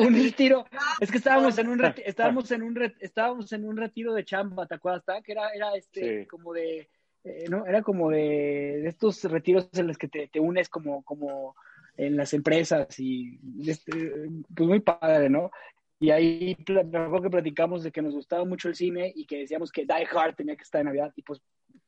[0.00, 0.64] un- retiro.
[1.00, 4.24] Es que estábamos en un reti- estábamos en un re- estábamos en un retiro de
[4.24, 5.22] chamba, ¿te acuerdas?
[5.22, 6.26] Que era, era este Sí.
[6.26, 6.88] como de
[7.24, 11.04] eh, no, era como de, de estos retiros en los que te, te unes como,
[11.04, 11.54] como
[11.96, 13.92] en las empresas y este,
[14.54, 15.50] pues muy padre, ¿no?
[16.02, 19.38] Y ahí me acuerdo que platicamos de que nos gustaba mucho el cine y que
[19.38, 21.40] decíamos que Die Hard tenía que estar en Navidad y pues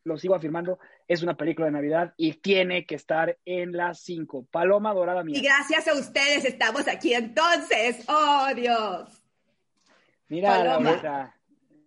[0.05, 4.47] lo sigo afirmando, es una película de Navidad y tiene que estar en las 5.
[4.53, 5.37] Paloma Dorada mía.
[5.37, 8.05] Y gracias a ustedes estamos aquí entonces.
[8.07, 9.21] ¡Oh, Dios!
[10.29, 10.91] Mira, Paloma.
[10.91, 11.37] Laurita.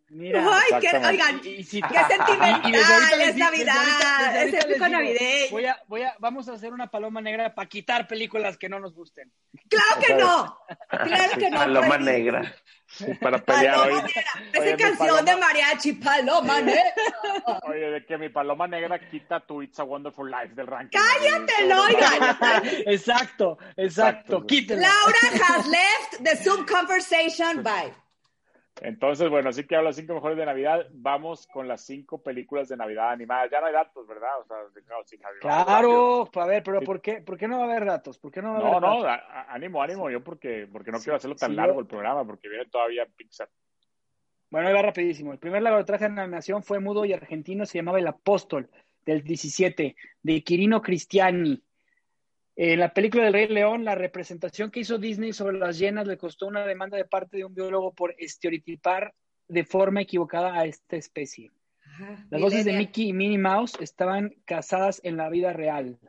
[0.09, 0.41] Mira.
[0.41, 5.51] Ay, qué, oigan, Y- y si- qué sentimental, es Navidad, es épico navideño.
[5.51, 8.79] Voy a, voy a, vamos a hacer una paloma negra para quitar películas que no
[8.79, 9.31] nos gusten.
[9.67, 10.57] Claro que no,
[10.89, 11.57] claro que no.
[11.57, 12.03] Paloma Freddy.
[12.05, 12.55] negra.
[13.19, 14.01] Para pelear Paloma hoy.
[14.01, 14.13] Oye,
[14.53, 16.93] esa mi canción paloma- de mariachi, Paloma negra.
[17.67, 20.97] Oye, de que mi paloma negra quita tu It's a Wonderful Life del ranking.
[20.97, 22.63] Cállate, no, oigan.
[22.87, 24.37] Exacto, exacto.
[24.37, 24.45] Exacto.
[24.47, 24.87] Quítenla.
[24.87, 27.61] Laura has left the Zoom conversation.
[27.61, 27.91] Bye.
[28.81, 30.87] Entonces, bueno, así que hablo las cinco mejores de Navidad.
[30.91, 33.49] Vamos con las cinco películas de Navidad animadas.
[33.51, 34.29] Ya no hay datos, ¿verdad?
[34.41, 34.57] O sea,
[34.87, 36.85] no, sí, Claro, a ver, pero Sí.
[36.85, 38.19] ¿por qué, ¿por qué no va a haber datos?
[38.19, 39.05] ¿Por qué no va a haber No, no, datos?
[39.29, 40.09] a- ánimo, ánimo.
[40.09, 43.49] Yo porque, porque no quiero hacerlo tan largo yo- el programa, porque viene todavía Pixar.
[44.49, 45.33] Bueno, ahí va rapidísimo.
[45.33, 48.69] El primer largometraje de animación fue mudo y argentino, se llamaba El Apóstol,
[49.05, 51.61] del 17, de Quirino Cristiani.
[52.59, 56.17] En la película del Rey León, la representación que hizo Disney sobre las hienas le
[56.17, 59.13] costó una demanda de parte de un biólogo por estereotipar
[59.47, 61.51] de forma equivocada a esta especie.
[62.31, 62.73] Las voces de.
[62.73, 65.99] Mickey y Minnie Mouse estaban casadas en la vida real.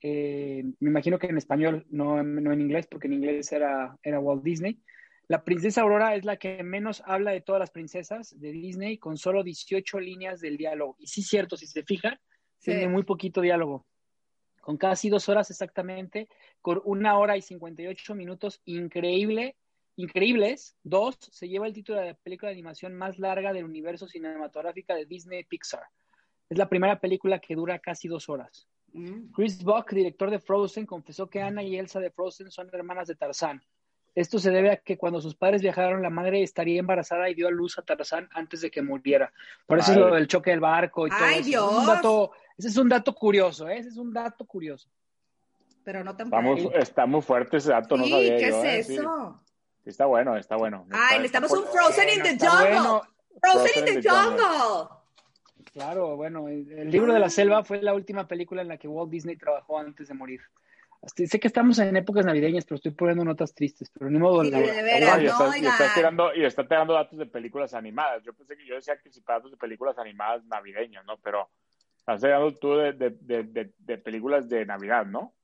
[0.00, 4.20] Eh, me imagino que en español, no, no en inglés, porque en inglés era, era
[4.20, 4.78] Walt Disney.
[5.26, 9.16] La princesa Aurora es la que menos habla de todas las princesas de Disney, con
[9.16, 10.94] solo 18 líneas del diálogo.
[11.00, 12.16] Y sí, cierto, si se fijan,
[12.58, 12.70] Sí.
[12.70, 13.84] tiene muy poquito diálogo.
[14.64, 16.26] Con casi dos horas exactamente,
[16.62, 19.56] con una hora y 58 minutos, increíble,
[19.96, 20.74] increíbles.
[20.82, 24.94] Dos, se lleva el título de la película de animación más larga del universo cinematográfico
[24.94, 25.82] de Disney Pixar.
[26.48, 28.66] Es la primera película que dura casi dos horas.
[28.94, 29.32] Mm.
[29.32, 33.16] Chris Buck, director de Frozen, confesó que Anna y Elsa de Frozen son hermanas de
[33.16, 33.62] Tarzán.
[34.14, 37.48] Esto se debe a que cuando sus padres viajaron, la madre estaría embarazada y dio
[37.48, 39.32] a luz a Tarzán antes de que muriera.
[39.66, 41.48] Por eso es lo del choque del barco y todo ¡Ay, eso.
[41.48, 41.72] Dios!
[41.72, 43.78] Es un dato, ese es un dato curioso, ¿eh?
[43.78, 44.88] Ese es un dato curioso.
[45.82, 48.64] Pero no tan Está muy, está muy fuerte ese dato, no Sí, sabía ¿qué yo,
[48.64, 48.78] ¿eh?
[48.78, 48.94] es Sí.
[48.94, 49.40] eso?
[49.82, 50.86] Sí, está bueno, está bueno.
[50.90, 52.70] Ay, Está- necesitamos está un Frozen in the Jungle.
[52.70, 53.02] bueno.
[53.42, 54.88] Frozen in the Jungle.
[55.72, 58.86] Claro, bueno, el, el libro de la selva fue la última película en la que
[58.86, 60.40] Walt Disney trabajó antes de morir.
[61.04, 64.42] Hasta- sé que estamos en épocas navideñas, pero estoy poniendo notas tristes, pero ni modo.
[64.44, 64.66] Sí, Laura.
[64.72, 65.24] de No, veras, y,
[65.62, 68.22] no, estás tirando, y está tirando datos de películas animadas.
[68.24, 71.18] Yo pensé que yo decía que si datos de películas animadas navideñas, ¿no?
[71.18, 71.50] Pero
[71.98, 75.34] estás tirando tú de, de, de, de, de películas de Navidad, ¿no?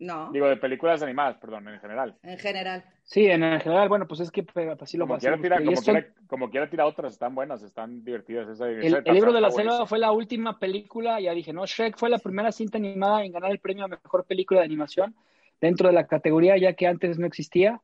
[0.00, 2.16] No, Digo, de películas animadas, perdón, en general.
[2.22, 2.84] en general.
[3.04, 5.66] Sí, en general, bueno, pues es que pues, así lo Como quiera, tira, pero y
[5.66, 8.48] como, esto- quiera, como quiera tira otras, están buenas, están divertidas.
[8.48, 11.66] Esa, El, esa el libro de la selva fue la última película, ya dije, ¿no?
[11.66, 15.14] Shrek fue la primera cinta animada en ganar el premio a mejor película de animación
[15.60, 17.82] dentro de la categoría, ya que antes no existía.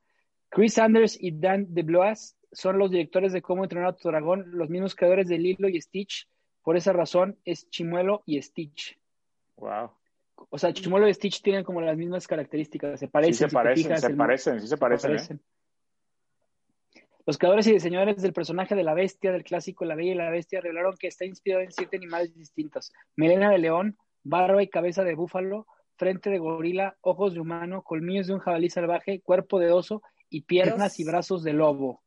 [0.49, 4.71] Chris Sanders y Dan DeBlois son los directores de Cómo entrenar a tu dragón, los
[4.71, 6.27] mismos creadores de Lilo y Stitch.
[6.63, 8.99] Por esa razón es Chimuelo y Stitch.
[9.57, 9.91] Wow.
[10.51, 13.35] O sea, Chimuelo y Stitch tienen como las mismas características, se parecen.
[13.35, 15.11] Sí se si parecen, fijas, se el- parecen, sí se parecen.
[15.11, 15.15] ¿eh?
[15.15, 15.41] parecen.
[17.27, 20.31] Los creadores y diseñadores del personaje de la bestia del clásico La Bella y la
[20.31, 25.03] Bestia revelaron que está inspirado en siete animales distintos: melena de león, barba y cabeza
[25.03, 25.67] de búfalo,
[25.97, 30.43] frente de gorila, ojos de humano, colmillos de un jabalí salvaje, cuerpo de oso y
[30.43, 31.01] piernas Dios.
[31.01, 32.03] y brazos de lobo.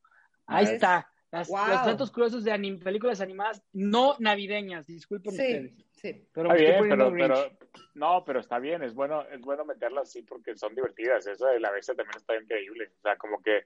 [0.45, 1.09] Ahí está.
[1.31, 1.67] Las, Wow.
[1.67, 5.73] Los datos curiosos de anim- películas animadas no navideñas, disculpen Sí, ustedes.
[5.91, 6.27] sí.
[6.33, 7.35] Pero Está bien, pero,
[7.93, 11.27] no, pero está bien, es bueno, es bueno meterlas así porque son divertidas.
[11.27, 12.91] Eso de la bestia también está increíble.
[12.97, 13.65] O sea, como que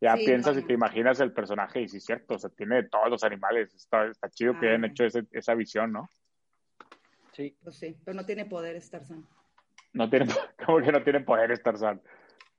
[0.00, 0.62] ya Sí, piensas no.
[0.62, 3.22] y te imaginas el personaje y sí es cierto, o sea, tiene de todos los
[3.22, 3.72] animales.
[3.74, 6.08] Está, está chido que hayan hecho ese- esa visión, ¿no?
[7.32, 7.56] Sí.
[7.62, 9.24] Pues sí, pero no tiene poderes Tarzán.
[9.92, 10.28] No tienen,
[10.66, 12.02] como que no tienen poderes Tarzán.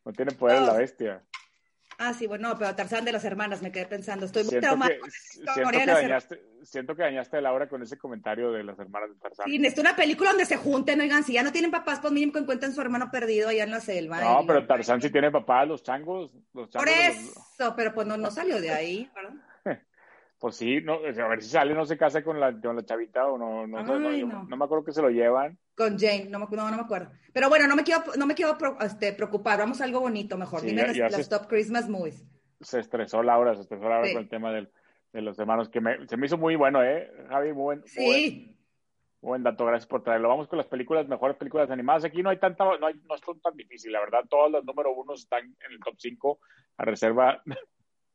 [0.05, 0.67] No tienen poderes No.
[0.67, 1.23] la bestia.
[1.97, 4.25] Ah, sí, bueno, no, pero Tarzán de las hermanas, me quedé pensando.
[4.25, 4.91] Estoy muy traumada
[5.53, 9.15] siento, que dañaste, siento que dañaste a Laura con ese comentario de las hermanas de
[9.15, 9.45] Tarzán.
[9.45, 12.33] Sí, necesito una película donde se junten, oigan, si ya no tienen papás, pues mínimo
[12.33, 14.19] que encuentren su hermano perdido allá en la selva.
[14.19, 16.31] no, Y- pero Tarzán sí tiene papás, los changos.
[16.53, 19.33] Los Por changos los- eso, pero pues no, no salió de ahí, ¿verdad?
[20.39, 23.25] Pues sí, no, a ver si sale, no se casa con la, con la chavita
[23.27, 24.43] o no, no, no, no, Ay, yo- no.
[24.43, 25.57] no me acuerdo que se lo llevan.
[25.75, 27.11] Con Jane, no me, no, no me acuerdo.
[27.33, 30.59] Pero bueno, no me quiero, no me quiero este, preocupar, vamos a algo bonito mejor.
[30.59, 32.23] Sí, Dime ya- las, ya las se- top Christmas movies.
[32.61, 34.13] Se estresó Laura, se estresó Laura Sí.
[34.13, 34.69] con el tema del,
[35.13, 37.09] de los hermanos, que me, se me hizo muy bueno, ¿eh?
[37.29, 38.51] Javi, muy buen, muy buen, Sí,
[39.21, 40.29] Buen dato, gracias por traerlo.
[40.29, 42.03] Vamos con las películas, mejores películas animadas.
[42.05, 44.19] Aquí no hay tanta, no, hay, no es tan difícil, la verdad.
[44.29, 46.39] Todos los número uno están en el top 5
[46.77, 47.41] a reserva,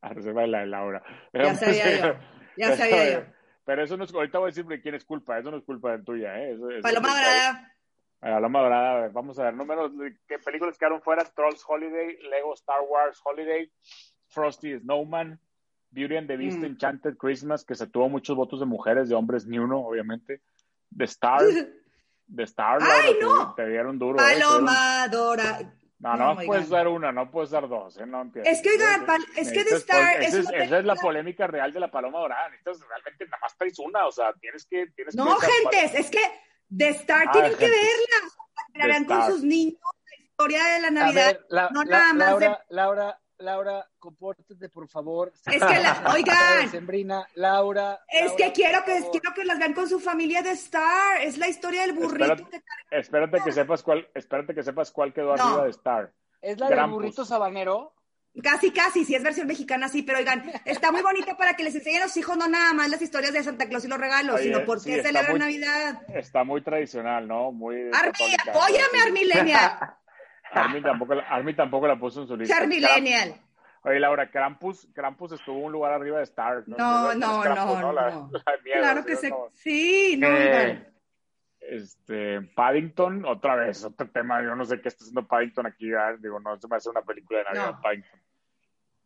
[0.02, 1.02] a reserva de la de Laura.
[1.32, 2.18] Ya sabía yo,
[2.56, 3.26] ya sabía yo.
[3.64, 5.64] Pero eso no es, ahorita voy a decir de quién es culpa, eso no es
[5.64, 6.52] culpa de tuya, ¿eh?
[6.54, 7.74] Eso, eso Paloma Dorada.
[8.18, 9.92] Paloma Dorada, a ver, vamos a ver, números,
[10.26, 11.24] ¿qué películas quedaron fuera?
[11.24, 13.70] Trolls Holiday, Lego Star Wars Holiday,
[14.28, 15.38] Frosty Snowman,
[15.90, 16.64] Beauty and the Beast, Mm.
[16.66, 20.40] Enchanted Christmas, que se tuvo muchos votos de mujeres, de hombres ni uno, obviamente.
[20.96, 21.40] The Star,
[22.34, 23.54] The Star, ¡Ay, Laura, no!
[23.54, 24.18] te, te dieron duro.
[24.20, 24.34] ¿eh?
[24.36, 25.72] Dieron- Paloma Dorada.
[26.00, 28.06] No, No, no, puedes dar una, no puedes dar dos, ¿eh?
[28.06, 28.50] No empieces.
[28.54, 29.04] Es que, oigan,
[29.36, 32.48] es que The Star pol- es esa es la polémica real de la Paloma Dorada.
[32.48, 34.86] Necesitas realmente nada más traes una, o sea, tienes que...
[34.96, 36.20] Tienes No, que gentes, es que
[36.74, 38.30] The Star Ah, tienen que verla.
[38.74, 41.26] La verán con sus niños, la historia de la Navidad.
[41.26, 45.32] ver, la- no la- nada más Laura, de- Laura, Laura, compórtate, por favor.
[45.34, 46.70] Es que la- oigan.
[46.70, 48.00] Sembrina, Laura.
[48.08, 51.20] Es Laura, que quiero que quiero que las vean con su familia de Star.
[51.22, 52.32] Es la historia del burrito.
[52.32, 55.42] Espérate, espérate que sepas cuál, espérate que sepas cuál quedó No.
[55.42, 56.12] arriba de Star.
[56.42, 56.96] ¿Es la del Krampus.
[57.02, 57.94] burrito sabanero?
[58.44, 61.74] Casi, casi, si es versión mexicana, sí, pero oigan, está muy bonita para que les
[61.74, 64.36] enseñen a los hijos no nada más las historias de Santa Claus y los regalos,
[64.36, 66.02] Oye, sino por sí, qué está celebran muy- Navidad.
[66.14, 67.50] Está muy tradicional, ¿no?
[67.50, 68.50] Muy Army, católica.
[68.52, 69.96] apóyame, Armilenia.
[70.52, 72.56] Army tampoco, Army tampoco la puso en su lista.
[72.56, 73.40] Armilenial.
[73.82, 76.64] Oye, Laura, Krampus, Krampus estuvo un lugar arriba de Star.
[76.66, 78.30] No, no, no, no.
[78.32, 79.34] la mierda, Claro ¿sí que se...
[79.54, 80.86] Sí, no, Eh.
[81.60, 86.40] Este, Paddington, otra vez, otro tema, yo no sé qué está haciendo Paddington aquí, digo,
[86.40, 87.80] no se me hace una película de Navidad.
[87.82, 88.20] Paddington.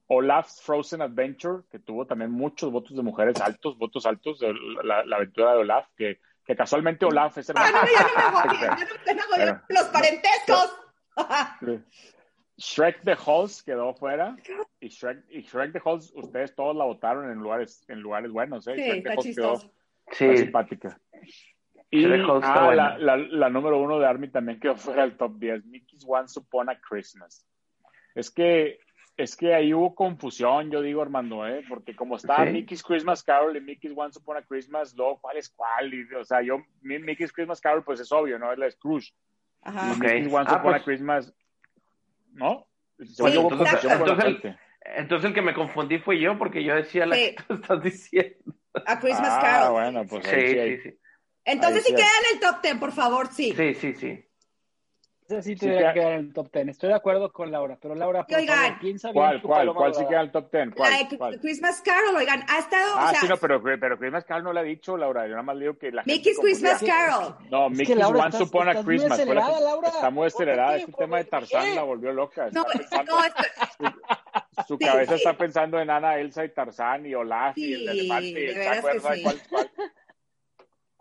[0.06, 5.04] Olaf's Frozen Adventure, que tuvo también muchos votos de mujeres altos, votos altos, de la,
[5.04, 7.76] la aventura de Olaf, que, que casualmente Olaf es hermano.
[7.76, 8.58] Ah, no, ya no me voy,
[9.06, 10.83] ya no me los parentescos.
[12.56, 14.36] Shrek the Halls quedó fuera
[14.80, 18.66] y Shrek, y Shrek the Halls, ustedes todos la votaron en lugares, en lugares buenos,
[18.68, 18.74] ¿eh?
[18.76, 19.72] Sí, Shrek the Halls quedó, chistoso.
[20.12, 20.36] Sí.
[20.36, 21.00] simpática.
[21.90, 22.98] Y Shrek Halls está ah, buena.
[22.98, 26.38] la, la, la número uno de Army también quedó fuera del top 10, Mickey's Once
[26.38, 27.44] Upon a Christmas.
[28.14, 28.78] Es que,
[29.16, 31.64] es que ahí hubo confusión, yo digo, Armando, ¿eh?
[31.68, 32.52] Porque como estaba Sí.
[32.52, 35.92] Mickey's Christmas Carol y Mickey's Once Upon a Christmas, luego, ¿cuál es cuál?
[35.92, 38.52] Y, o sea, yo, mi- Mickey's Christmas Carol, pues es obvio, ¿no?
[38.52, 39.12] Es la Scrooge.
[39.64, 39.94] Ajá.
[40.18, 41.34] Y Once Ah, Upon pues- a Christmas,
[42.32, 42.66] ¿no?
[43.18, 44.56] Hubo entonces, el,
[44.96, 47.34] entonces el que me confundí fue yo porque yo decía la Sí.
[47.36, 48.54] que tú estás diciendo.
[48.86, 49.72] A Christmas Ah, Carol.
[49.72, 50.98] bueno, pues Sí, sí sí, sí.
[51.44, 53.52] Entonces, si sí queda en el top 10, por favor, sí.
[53.56, 54.24] Sí, sí, sí.
[55.26, 56.68] Esa sí Sí, tendría que- que quedar en el top 10.
[56.68, 58.56] Estoy de acuerdo con Laura, pero Laura, por Oigan.
[58.58, 60.74] favor, piensa bien ¿Cuál, cuál, cuál sí queda en el top 10?
[60.76, 61.40] ¿Cuál, La de cuál?
[61.40, 64.52] Christmas Carol, oigan, ha estado, Ah, o sea, sí, no, pero, pero Christmas Carol no
[64.52, 65.24] le ha dicho, Laura.
[65.24, 66.38] Yo nada más le digo que la gente Mickey's.
[66.38, 67.36] Christmas Carol.
[67.50, 69.18] No, Es que, Mickey's Laura, Once estás- Upon a estás muy Christmas.
[69.18, 69.60] acelerada.
[69.60, 69.88] Laura.
[69.88, 70.76] Está muy acelerada.
[70.76, 71.74] Este tema de ¿Por Tarzán qué?
[71.74, 72.46] la volvió loca.
[72.48, 73.42] Está No, pensando, no, esto-
[74.68, 75.16] su sí, cabeza sí.
[75.16, 78.50] está pensando en Ana, Elsa y Tarzán y Olaf y el Sí, elefante y de
[78.50, 79.22] el saco, que ¿sabe sí.
[79.22, 79.70] cuál- cuál?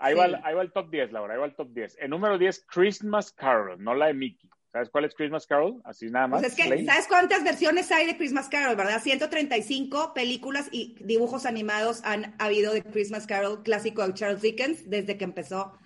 [0.03, 0.33] Ahí, va, Sí.
[0.33, 1.33] el- ahí va el top 10, Laura.
[1.33, 1.97] Ahí va el top 10.
[1.99, 4.49] El número 10, Christmas Carol, no la de Mickey.
[4.71, 5.81] ¿Sabes cuál es Christmas Carol?
[5.85, 6.41] Así nada más.
[6.41, 6.85] Pues es que, plain.
[6.85, 8.99] ¿sabes cuántas versiones hay de Christmas Carol, verdad?
[9.01, 15.15] 135 películas y dibujos animados han habido de Christmas Carol, clásico de Charles Dickens, desde
[15.17, 15.77] que empezó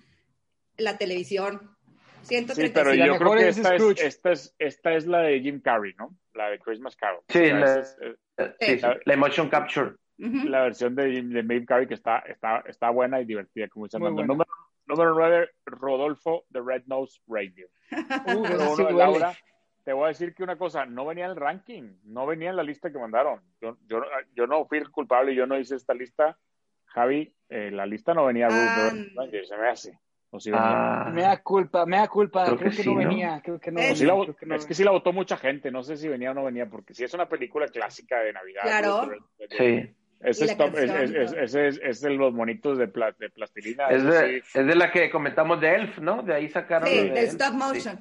[0.78, 1.70] la televisión.
[2.22, 2.74] Sí, 135.
[2.74, 5.60] pero la yo creo que es esta es, esta, es, esta es la de Jim
[5.60, 6.16] Carrey, ¿no?
[6.34, 7.20] La de Christmas Carol.
[7.28, 7.96] Sí, O sea, la- esa es,
[8.38, 8.86] eh, Sí, sí.
[9.04, 9.92] La emotion capture.
[10.18, 13.86] La versión de Jim, de Jim Carrey que está, está, está buena y divertida, como
[13.86, 14.34] dice Muy Armando.
[14.34, 14.44] buena.
[14.86, 17.20] Número, número 9, Rodolfo the Red Nose.
[17.90, 18.82] Uh, Número sí.
[18.92, 19.32] Laura,
[19.84, 22.56] te voy a decir que una cosa, no venía en el ranking, no venía en
[22.56, 23.40] la lista que mandaron.
[23.60, 24.02] Yo, yo,
[24.34, 26.36] yo no fui el culpable, yo no hice esta lista.
[26.86, 28.90] Javi, eh, la lista no venía Ah.
[29.46, 29.98] Se me hace.
[30.30, 31.06] O sí venía.
[31.06, 32.44] Ah, Me da culpa, me da culpa.
[32.44, 33.08] Creo Creo, que que, sí, no ¿no?
[33.08, 33.80] venía, creo que no.
[33.80, 35.70] Eh, O sí venía, la- creo que no es que sí la votó mucha gente,
[35.70, 38.62] no sé si venía o no venía, porque si es una película clásica de Navidad.
[38.62, 39.08] Claro.
[39.56, 39.94] Sí.
[40.20, 41.40] Ese es, top- es, es, es, todo.
[41.40, 43.88] ese es- es de los monitos de, pla- de plastilina.
[43.88, 44.58] Es de, sí.
[44.58, 46.22] es de la que comentamos de Elf, ¿no?
[46.22, 46.88] De ahí sacaron.
[46.88, 47.28] Sí, de del Elf.
[47.32, 48.00] stop Sí, motion.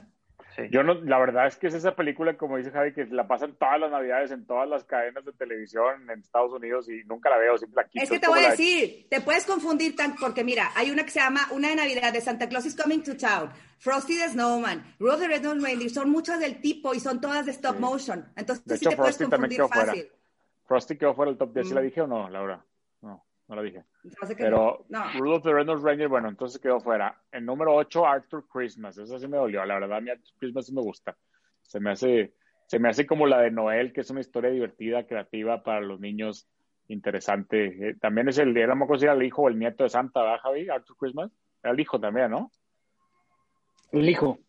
[0.55, 0.63] sí.
[0.72, 3.53] Yo no, la verdad es que es esa película, como dice Javi, que la pasan
[3.59, 7.38] todas las navidades en todas las cadenas de televisión en Estados Unidos y nunca la
[7.38, 8.03] veo, siempre la quito.
[8.03, 11.11] Es que te voy a decir, te puedes confundir tan, porque mira, hay una que
[11.11, 14.95] se llama Una de Navidad de Santa Claus is Coming to Town, Frosty the Snowman,
[14.97, 17.82] Rudolph the Red-Nosed Reindeer, son muchas del tipo y son todas de stop Sí.
[17.82, 18.26] motion.
[18.36, 20.16] Entonces De sí hecho, te puedes Frosty también confundir quedó fuera.
[20.68, 21.84] Frosty quedó fuera del top 10, ¿sí la Mm.
[21.84, 22.63] dije o no, Laura?
[23.01, 23.86] No, no la dije.
[24.38, 24.99] Pero no.
[24.99, 25.20] No.
[25.20, 27.20] Rudolph the Red-Nosed Reindeer, bueno, entonces quedó fuera.
[27.32, 28.97] En número 8, Arthur Christmas.
[28.97, 31.15] Esa sí me dolió, la verdad, a mí Arthur Christmas sí me gusta.
[31.61, 32.34] Se me hace,
[32.65, 35.99] se me hace como la de Noel, que es una historia divertida, creativa para los
[35.99, 36.47] niños,
[36.89, 37.89] interesante.
[37.89, 39.84] Eh, también es el, era, no me acuerdo si era el hijo o el nieto
[39.84, 40.70] de Santa, ¿verdad, Javi?
[40.70, 41.32] Arthur Christmas.
[41.63, 42.51] Era el hijo también, ¿no?
[43.91, 44.39] El hijo.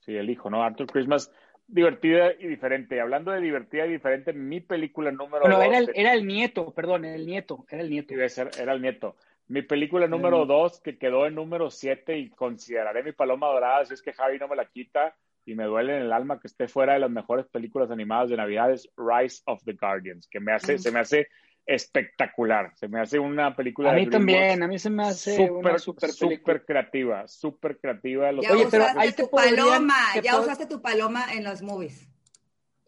[0.00, 0.62] Sí, el hijo, ¿no?
[0.62, 1.30] Arthur Christmas,
[1.72, 3.00] divertida y diferente.
[3.00, 6.72] Hablando de divertida y diferente, mi película número Bueno, dos era el, era el nieto,
[6.72, 8.14] perdón, el nieto, era el nieto.
[8.14, 9.16] debe ser- era el nieto.
[9.48, 13.94] Mi película número dos, que quedó en número siete y consideraré mi paloma dorada, si
[13.94, 15.14] es que Javi no me la quita
[15.44, 18.36] y me duele en el alma que esté fuera de las mejores películas animadas de
[18.36, 20.78] Navidad, es Rise of the Guardians, que me hace, Mm.
[20.78, 21.28] se me hace
[21.66, 22.72] espectacular.
[22.76, 25.78] Se me hace una película A mí también, a mí se me hace súper, una
[25.78, 26.36] super película.
[26.36, 28.32] súper creativa, súper creativa.
[28.32, 32.08] Los Ya Oye, pero ahí tu paloma, ya usaste tu paloma en los movies.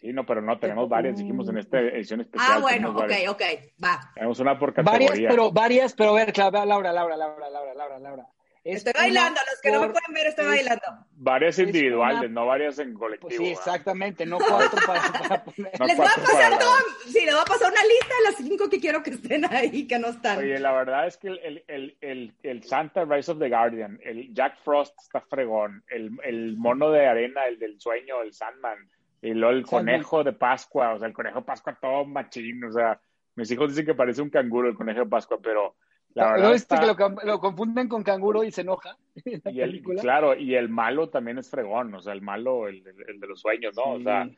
[0.01, 2.53] Sí, no, pero no, tenemos varias, dijimos en esta edición especial.
[2.57, 3.29] Ah, bueno, ok, varias.
[3.33, 3.43] ok,
[3.83, 4.13] va.
[4.15, 5.29] Tenemos una por Varias, categoría.
[5.31, 8.27] pero varias, pero a ver, Laura, Laura, Laura, Laura, Laura, Laura.
[8.65, 10.87] Es Estoy una bailando, los que no me pueden ver, estoy es- bailando.
[11.17, 13.31] Varias es individuales, una- no varias en Pues colectivo.
[13.31, 13.53] sí, ¿verdad?
[13.53, 15.73] exactamente, no cuatro para, para poner.
[15.79, 18.25] No les voy a cuatro pasar todo, sí, les voy a pasar una lista de
[18.25, 20.39] las cinco que quiero que estén ahí, que no están.
[20.39, 24.01] Oye, la verdad es que el, el, el, el, el Santa Rise of the Guardian,
[24.03, 28.79] el Jack Frost está fregón, el, el mono de arena, el del sueño, el Sandman,
[29.21, 29.85] y luego el Sandman.
[29.97, 32.99] conejo de Pascua, o sea, el conejo de Pascua todo machín, o sea,
[33.37, 35.77] mis hijos dicen que parece un canguro el conejo de Pascua, pero
[36.15, 38.97] la ¿No viste está- que lo, confunden con canguro y se enoja?
[39.25, 40.01] en la y el, película?
[40.03, 43.41] claro, y el malo también es fregón, o sea, el malo, el, el- de los
[43.41, 43.95] sueños, ¿no?
[43.95, 44.29] O sea,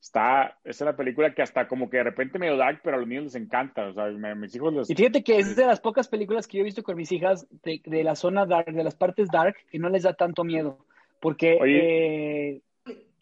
[0.00, 3.08] está, es una película que hasta como que de repente medio dark, pero a los
[3.08, 4.90] niños les encanta, o sea, me- a mis hijos les...
[4.90, 7.46] Y fíjate que es de las pocas películas que yo he visto con mis hijas
[7.62, 10.78] de, de la zona dark, de las partes dark, que no les da tanto miedo.
[11.20, 12.60] Porque eh,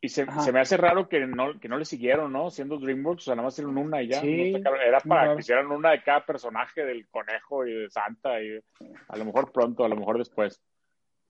[0.05, 2.51] Y se, se me hace raro que no, que no le siguieron, ¿no?
[2.51, 4.21] Siendo DreamWorks, o sea, nada más hicieron una y ya.
[4.21, 4.83] Sí, No está cabrón.
[4.89, 5.35] Era para raro.
[5.37, 8.59] que hicieran una de cada personaje del conejo y de Santa, y
[9.09, 10.61] a lo mejor pronto, a lo mejor después.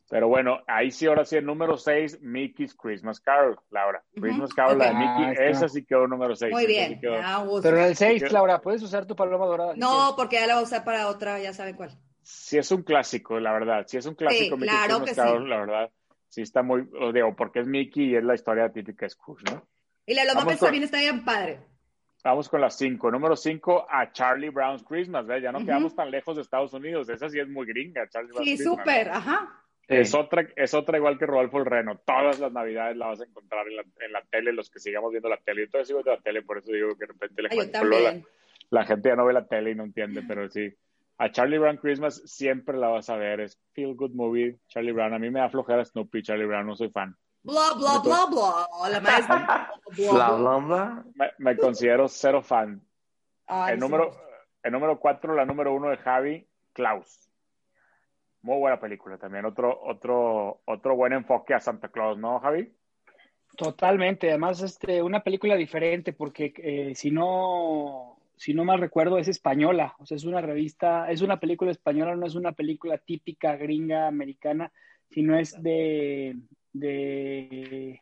[0.09, 4.03] Pero bueno, ahí sí, ahora sí, el número 6, Mickey's Christmas Carol, Laura.
[4.13, 4.95] Ujú, Christmas Carol, la de.
[4.95, 6.51] Mickey, Ah, esa sí quedó número 6.
[6.53, 7.63] Muy bien, me da gusto.
[7.63, 8.33] pero en el 6, Sí.
[8.33, 9.75] Laura, puedes usar tu paloma dorada.
[9.77, 11.91] No, porque ya la voy a usar para otra, ya saben cuál.
[12.23, 13.85] Sí es un clásico, la verdad.
[13.87, 15.21] Sí es un clásico Sí, Mickey's claro Christmas que sí.
[15.21, 15.91] Carol, la verdad.
[16.33, 19.45] Sí está muy, o digo, porque es Mickey y es la historia típica de Scrooge,
[19.53, 19.69] ¿no?
[20.07, 21.59] Y la con- también está bien padre.
[22.25, 23.11] Vamos con las cinco.
[23.11, 25.27] Número cinco, a Charlie Brown's Christmas.
[25.27, 25.43] ¿ves?
[25.43, 25.67] Ya no Ujú.
[25.67, 27.11] quedamos tan lejos de Estados Unidos.
[27.11, 28.79] Esa sí es muy gringa, Charlie Brown's Sí, Christmas.
[28.79, 29.59] súper, ajá.
[29.89, 31.99] Es otra, es otra igual que Rodolfo el Reno.
[32.07, 35.11] Todas las navidades la vas a encontrar en la, en la tele, los que sigamos
[35.11, 35.67] viendo la tele.
[35.67, 37.65] Yo todavía sigo viendo la tele, por eso digo que de repente le Ay, yo
[37.65, 38.23] manipulo la,
[38.71, 40.73] la gente ya no ve la tele y no entiende, pero sí.
[41.23, 43.39] A Charlie Brown Christmas siempre la vas a ver.
[43.39, 44.59] Es feel good movie.
[44.67, 45.15] Charlie Brown.
[45.15, 46.21] A mí me da flojera Snoopy.
[46.21, 47.17] Charlie Brown, no soy fan.
[47.45, 48.91] Bla, bla, bla, bla.
[48.91, 49.73] La maestra.
[50.11, 51.05] Bla, bla, bla.
[51.15, 52.83] Me, me considero cero fan.
[53.47, 53.81] Ay, el, sí.
[53.81, 54.11] número,
[54.65, 57.31] el número cuatro, la número uno de Javi, Klaus.
[58.41, 59.45] Muy buena película también.
[59.45, 62.75] Otro, otro, otro buen enfoque a Santa Claus, ¿no, Javi?
[63.57, 68.12] Totalmente, además este, una película diferente porque eh, si no
[68.43, 72.17] si no mal recuerdo es española, o sea, es una revista, es una película española,
[72.17, 74.73] no es una película típica gringa americana,
[75.11, 76.37] sino es de
[76.73, 78.01] de,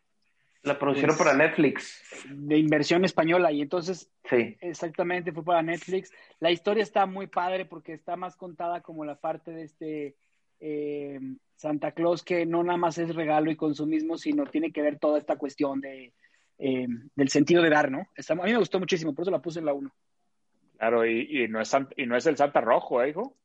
[0.63, 2.03] La producieron Pues- para Netflix.
[2.31, 4.57] de inversión española y entonces Sí.
[4.61, 6.11] exactamente fue para Netflix.
[6.39, 10.15] La historia está muy padre porque está más contada como la parte de este
[10.61, 11.19] eh,
[11.57, 15.19] Santa Claus que no nada más es regalo y consumismo, sino tiene que ver toda
[15.19, 16.13] esta cuestión de
[16.59, 16.87] eh,
[17.17, 18.07] del sentido de dar, ¿no?
[18.15, 19.91] Está- a mí me gustó muchísimo, por eso la puse en la 1.
[20.81, 23.37] Claro, y, y no es y no es el Santa Rojo, ¿eh, hijo?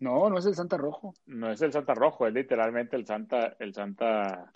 [0.00, 1.14] No, no es el Santa Rojo.
[1.24, 4.52] No es el Santa Rojo, es literalmente el Santa, el Santa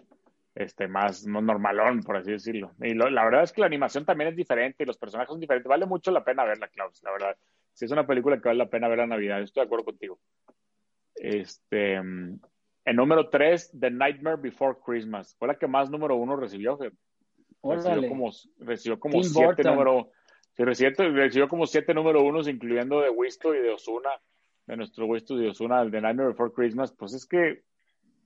[0.54, 2.72] este, más no- normalón, por así decirlo.
[2.82, 5.40] Y lo- la verdad es que la animación también es diferente y los personajes son
[5.40, 5.70] diferentes.
[5.70, 7.34] Vale mucho la pena verla, Klaus, la verdad.
[7.72, 9.86] Si es una película que vale la pena ver a Navidad, yo estoy de acuerdo
[9.86, 10.18] contigo.
[11.14, 12.40] Este, en
[12.94, 15.34] número 3, The Nightmare Before Christmas.
[15.38, 16.78] Fue la que más número uno recibió.
[17.62, 20.10] Recibió como, recibió como siete número,
[20.56, 24.10] sí, recibió, recibió como siete número unos, incluyendo de Wisto y de Osuna,
[24.66, 26.92] de nuestro Wisto y de Osuna, el de Nightmare Before Christmas.
[26.92, 27.62] Pues es que,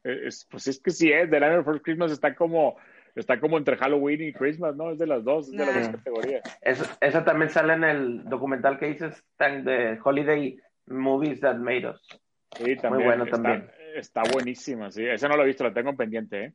[0.05, 2.77] es, pues es que sí es, The Nightmare Before Christmas está como,
[3.15, 4.91] está como entre Halloween y Christmas, ¿no?
[4.93, 6.43] Es de las dos, es de las dos categorías.
[6.61, 12.09] Es- esa también sale en el documental que dices de Holiday Movies That Made Us.
[12.57, 13.05] Sí, también.
[13.05, 13.71] bueno está, también.
[13.97, 15.05] Está buenísima, sí.
[15.07, 16.53] Esa no la he visto, la tengo en pendiente, ¿eh?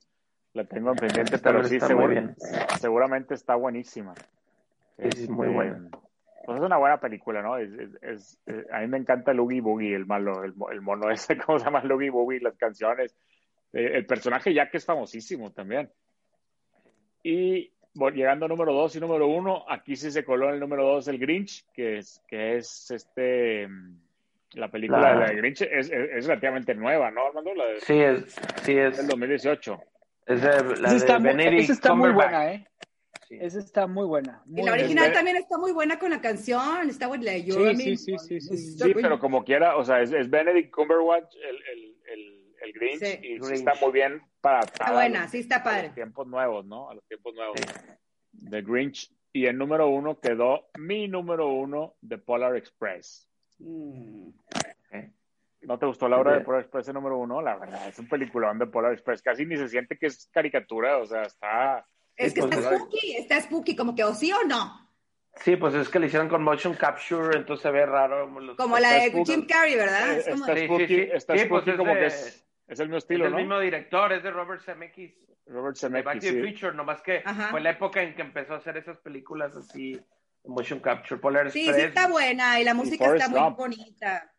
[0.54, 2.34] La tengo en pendiente, pero sí, seguro- muy
[2.80, 4.14] seguramente está buenísima.
[5.02, 5.90] Sí, sí, muy Este, buena.
[6.46, 7.58] Pues es una buena película, ¿no?
[7.58, 10.82] Es, es- es- eh, a mí me encanta el Oogie Boogie, el malo, el, el
[10.82, 11.82] mono ese, ¿cómo se llama?
[11.82, 13.16] El Oogie Boogie, las canciones.
[13.74, 15.90] Eh, el personaje ya que es famosísimo también.
[17.24, 20.60] Y bueno, llegando a número dos y número uno, aquí sí se coló en el
[20.60, 23.96] número dos el Grinch, que es, que es este mm,
[24.54, 27.54] la película La- de la de Grinch es, es- es relativamente nueva, ¿no, Armando?
[27.54, 29.80] La de, Sí, es, sí es, del 2018.
[30.26, 30.48] es de
[30.82, 32.68] la Esa está, muy, Benedict esa está muy buena, ¿eh?
[33.32, 33.38] Sí.
[33.40, 34.44] Esa está muy buena.
[34.54, 36.90] Y la original también está muy buena con la canción.
[36.90, 37.38] Está buena.
[37.38, 38.58] Yo, Sí, sí, sí, sí, sí.
[38.78, 43.00] Sí, pero como quiera, o sea, es, es Benedict Cumberbatch el, el, el, el Grinch
[43.00, 43.20] Sí.
[43.24, 43.52] y Grinch.
[43.54, 45.84] está muy bien para Está buena, sí está a padre.
[45.88, 46.90] los tiempos nuevos, ¿no?
[46.90, 47.56] A los tiempos nuevos.
[47.62, 48.50] Sí.
[48.50, 49.10] The Grinch.
[49.32, 53.30] Y el número uno quedó mi número uno de Polar Express.
[53.60, 54.32] Mm.
[55.62, 56.42] ¿No te gustó la obra de.
[56.42, 57.42] Polar Express número uno?
[57.42, 59.22] La verdad, es un peliculón de Polar Express.
[59.22, 61.86] Casi ni se siente que es caricatura, o sea, está...
[62.16, 64.80] Es que pues, está spooky, está spooky, como que o sí o no.
[65.38, 68.28] Sí, pues es que le hicieron con motion capture, entonces se ve raro.
[68.40, 69.32] los- Como la de spooky.
[69.32, 70.14] Jim Carrey, ¿verdad?
[70.14, 71.02] Eh, Es como- Está Sí, sí, spooky, sí.
[71.14, 73.32] está Sí, pues spooky es como de- que es, es el mismo Es estilo, del
[73.34, 73.38] ¿no?
[73.40, 75.14] mismo director, es de Robert Zemeckis.
[75.48, 76.54] Robert de Back Zemeckis, to the sí.
[76.54, 77.48] Future, nomás que Ajá.
[77.50, 80.00] fue la época en que empezó a hacer esas películas así,
[80.46, 81.82] motion capture, Polar Sí, Express.
[81.82, 84.32] sí está buena y la música está muy bonita.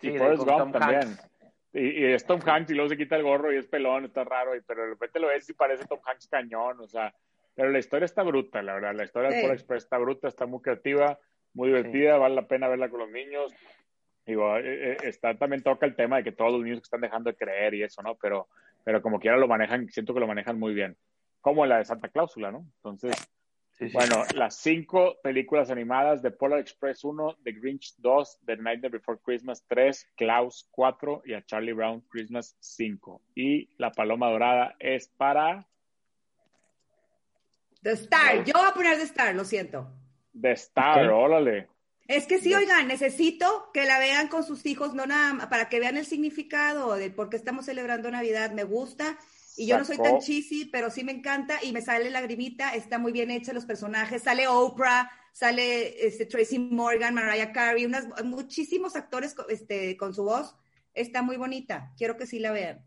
[0.00, 1.02] Sí, y de- Forrest Gump también.
[1.02, 1.29] Hanks.
[1.72, 4.24] Y, y es Tom Hanks y luego se quita el gorro y es pelón, está
[4.24, 7.14] raro, y, pero de repente lo ves y parece Tom Hanks cañón, o sea,
[7.54, 9.42] pero la historia está bruta, la verdad, la historia de Sí.
[9.42, 11.18] Polar Express está bruta, está muy creativa,
[11.54, 13.52] muy divertida, vale la pena verla con los niños.
[14.24, 17.00] Digo, eh, eh, está, también toca el tema de que todos los niños que están
[17.00, 18.14] dejando de creer y eso, ¿no?
[18.16, 18.48] Pero,
[18.84, 20.96] pero como quiera lo manejan, siento que lo manejan muy bien.
[21.40, 22.64] Como la de Santa Cláusula, ¿no?
[22.76, 23.14] Entonces,
[23.80, 23.92] Sí, sí.
[23.94, 29.18] bueno, las cinco películas animadas de Polar Express 1, The Grinch 2, The Nightmare Before
[29.24, 33.22] Christmas 3, Klaus 4 y a Charlie Brown Christmas 5.
[33.34, 35.66] Y la paloma dorada es para
[37.82, 39.90] The Star, yo voy a poner The Star, lo siento.
[40.38, 41.68] The Star, órale.
[42.06, 45.70] Es que sí, oigan, necesito que la vean con sus hijos, no nada más, para
[45.70, 48.50] que vean el significado de por qué estamos celebrando Navidad.
[48.50, 49.16] Me gusta.
[49.60, 52.98] Y yo no soy tan cheesy, pero sí me encanta y me sale lagrimita, está
[52.98, 58.96] muy bien hecha los personajes, sale Oprah, sale este, Tracy Morgan, Mariah Carey, unas, muchísimos
[58.96, 60.56] actores co- este, con su voz,
[60.94, 62.82] está muy bonita, quiero que sí la vean.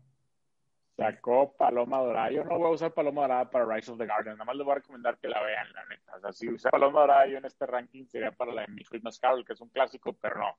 [0.96, 2.30] Sacó Paloma Dorada.
[2.30, 4.32] Yo no voy a usar Paloma Dorada para Rise of the Garden.
[4.34, 6.16] Nada más les voy a recomendar que la vean, la neta.
[6.16, 8.84] O sea, si usé Paloma Dorada yo en este ranking sería para la de Mi
[8.84, 10.56] Christmas Carol, que es un clásico, pero no.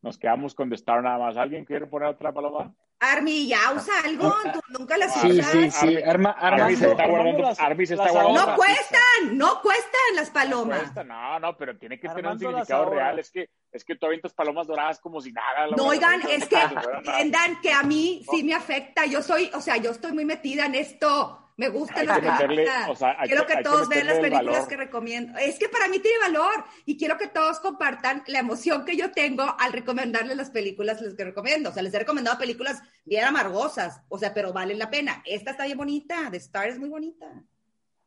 [0.00, 1.36] Nos quedamos con The Star nada más.
[1.36, 2.72] ¿Alguien quiere poner otra paloma?
[3.00, 5.46] Army, ya usa algo, tú nunca las Sí, usas.
[5.52, 5.86] sí, sí.
[5.96, 8.46] Armi- Arma, Armi armando, se está armando guardando, las- Armi se está guardando.
[8.46, 10.78] No cuestan, no cuestan las No palomas.
[10.80, 13.18] cuesta, no, no, pero tiene que tener un Armando significado real.
[13.20, 15.66] Es que, es que tú avientas palomas doradas como si nada.
[15.76, 16.58] No, oigan, es que
[16.96, 19.04] entiendan que a mí sí me afecta.
[19.06, 21.44] Yo soy, o sea, yo estoy muy metida en esto.
[21.58, 22.88] Me gustan las películas.
[22.88, 24.68] o sea, hay quiero que- que, hay que todos vean las películas valor.
[24.68, 25.38] que recomiendo.
[25.38, 29.10] Es que para mí tiene valor y quiero que todos compartan la emoción que yo
[29.10, 31.70] tengo al recomendarles las películas les que recomiendo.
[31.70, 35.20] O sea, les he recomendado películas bien amargosas, o sea, pero valen la pena.
[35.26, 37.26] Esta está bien bonita, The Star es muy bonita.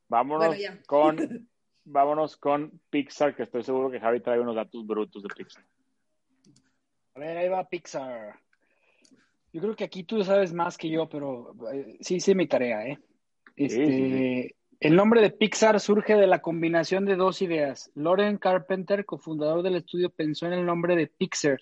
[0.08, 1.18] Vámonos Bueno, con,
[1.84, 5.66] vámonos con Pixar, que estoy seguro que Javi trae unos datos brutos de Pixar.
[7.16, 8.40] A ver, ahí va Pixar.
[9.52, 12.86] Yo creo que aquí tú sabes más que yo, pero eh, sí hice mi tarea,
[12.88, 12.98] ¿eh?
[13.56, 17.92] Este, El nombre de Pixar surge de la combinación de dos ideas.
[17.96, 21.60] Lauren Carpenter, cofundador del estudio, pensó en el nombre de Pixar,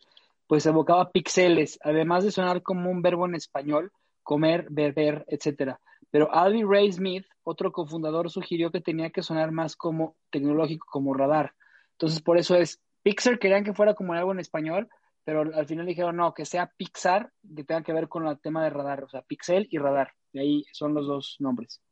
[0.47, 3.91] pues evocaba pixeles, además de sonar como un verbo en español,
[4.23, 5.79] comer, beber, etcétera.
[6.11, 11.13] Pero Alvy Ray Smith, otro cofundador, sugirió que tenía que sonar más como tecnológico, como
[11.13, 11.53] radar.
[11.91, 14.89] Entonces, por eso es Pixar, querían que fuera como algo en español,
[15.30, 18.63] pero al final dijeron no, que sea Pixar, que tenga que ver con el tema
[18.63, 20.13] de radar, o sea, Pixel y radar.
[20.34, 21.84] De ahí son los dos nombres.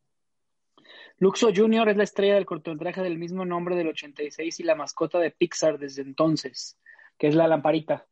[1.20, 1.90] Luxo Jr.
[1.90, 5.78] es la estrella del cortometraje del mismo nombre del 86 y la mascota de Pixar
[5.78, 6.80] desde entonces,
[7.20, 8.08] que es la lamparita.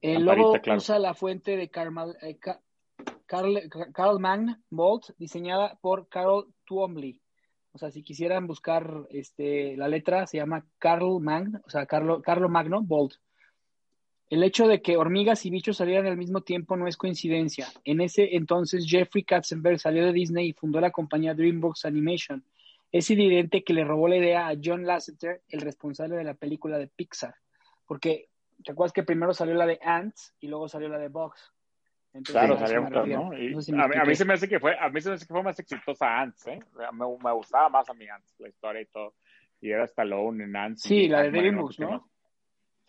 [0.00, 0.78] El Lamparita, logo claro.
[0.78, 2.62] usa la fuente de Carl, eh, Ca-
[3.26, 7.20] Carl, Carl Magn Bolt, diseñada por Carol Twombly.
[7.72, 12.22] O sea, si quisieran buscar este, la letra, se llama Carl Magn, o sea, Carlo,
[12.22, 13.12] Carlo Magno Bolt.
[14.30, 17.66] El hecho de que hormigas y bichos salieran al mismo tiempo no es coincidencia.
[17.84, 22.44] En ese entonces, Jeffrey Katzenberg salió de Disney y fundó la compañía DreamWorks Animation.
[22.92, 26.78] Es evidente que le robó la idea a John Lasseter, el responsable de la película
[26.78, 27.34] de Pixar.
[27.86, 28.28] Porque,
[28.62, 31.52] ¿te acuerdas que primero salió la de Ants y luego salió la de Box?
[32.12, 32.90] Entonces, Claro, salieron.
[33.08, 33.38] ¿no?
[33.38, 34.16] Y No sé si me a, mí, a mí expliqué.
[34.16, 36.46] se me hace que fue, a mí se me hace que fue más exitosa Ants,
[36.48, 36.60] ¿eh?
[36.92, 39.14] Me, me gustaba más a mí Ants, la historia y todo.
[39.60, 40.82] Y era Stallone en Ants.
[40.82, 42.08] Sí, y la de DreamWorks, ¿no?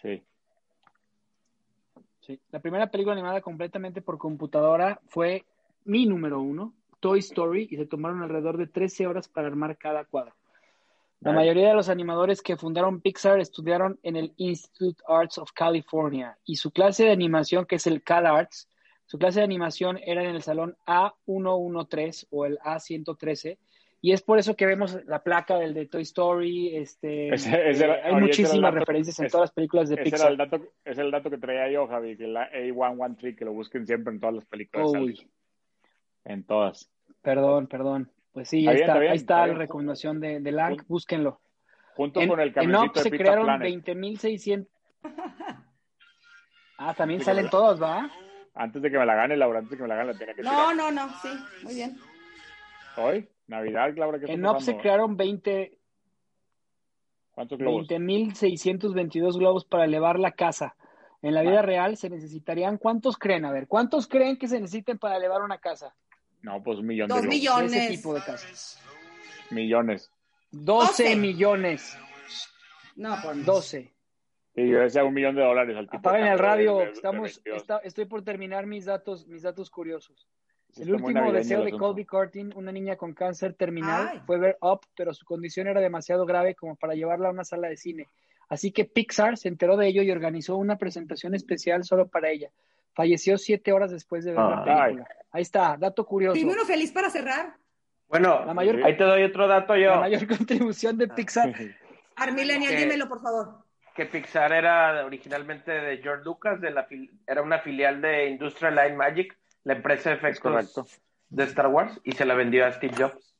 [0.01, 0.21] Sí.
[2.29, 2.39] Sí.
[2.51, 5.45] La primera película animada completamente por computadora fue
[5.85, 10.05] mi número uno, Toy Story, y se tomaron alrededor de 13 horas para armar cada
[10.05, 10.35] cuadro.
[11.21, 11.37] La Ay.
[11.37, 16.57] mayoría de los animadores que fundaron Pixar estudiaron en el Institute Arts of California y
[16.57, 18.69] su clase de animación, que es el CalArts,
[19.07, 23.57] su clase de animación era en el salón A113 o el A113
[24.01, 27.83] y es por eso que vemos la placa del de Toy Story, este, Ese- ese
[27.85, 30.19] era- eh, hay muchísimas dato- referencias en todas las películas de Ese Pixar.
[30.21, 33.45] era, el dato, ese era el dato que traía yo, Javi, que la A113, que
[33.45, 34.87] lo busquen siempre en todas las películas.
[34.91, 35.29] Uy.
[36.25, 36.91] En todas.
[37.21, 38.11] Perdón, perdón.
[38.31, 39.57] Pues sí, ahí está, está bien, ahí está está la bien.
[39.57, 41.41] recomendación de, de búsquenlo.
[41.95, 43.85] Junto En, con el en camioncito Up de se Pizza crearon Planet.
[43.85, 44.67] 20.600.
[46.81, 47.51] Ah, también Sí, salen ¿verdad?
[47.59, 48.09] todos, ¿va?
[48.53, 50.33] Antes de que me la gane, Laura, antes de que me la gane, la tenía
[50.33, 50.75] que No, tirar.
[50.77, 51.27] no, no, sí,
[51.63, 51.97] muy bien.
[52.95, 55.77] Hoy, Navidad, Laura, ¿qué está En Up se crearon 20
[57.31, 57.87] ¿Cuántos globos?
[57.87, 60.75] 20.622 globos para elevar la casa.
[61.21, 63.45] En la vida real se necesitarían, ¿cuántos creen?
[63.45, 65.93] A ver, ¿cuántos creen que se necesiten para elevar una casa?
[66.41, 67.73] No, pues un millón Dos de millones.
[67.73, 68.81] Ese tipo de casas.
[69.51, 70.09] Millones.
[70.51, 71.15] 12 Doce.
[71.17, 71.97] millones.
[72.95, 73.43] No, pues no.
[73.43, 73.93] 12.
[74.55, 75.97] Sí, yo decía un millón de dólares al tipo.
[76.09, 76.77] Apaguen de el de- radio.
[76.77, 77.57] de- de Estamos, 22.
[77.61, 80.27] está- estoy por terminar mis datos, mis datos curiosos.
[80.71, 81.71] Sí, El último deseo de.
[81.71, 84.21] Colby Curtin, una niña con cáncer terminal, Ay.
[84.25, 87.67] fue ver Up, pero su condición era demasiado grave como para llevarla a una sala
[87.69, 88.07] de cine.
[88.49, 92.49] Así que Pixar se enteró de ello y organizó una presentación especial solo para ella.
[92.93, 94.93] Falleció siete horas después de ver la Ay.
[94.93, 95.07] película.
[95.31, 96.39] Ahí está, dato curioso.
[96.47, 97.53] Uno feliz para cerrar.
[98.07, 99.91] Bueno, La mayor- ahí te doy otro dato yo.
[99.91, 101.53] La mayor contribución de Pixar.
[102.15, 103.63] Armilenial, dímelo, por favor.
[103.95, 106.87] que Pixar era originalmente de George Lucas, de la
[107.27, 110.85] era una filial de Industrial Light Magic, la empresa de efectos correcto.
[111.29, 113.35] de Star Wars, y se la vendió a Steve Jobs.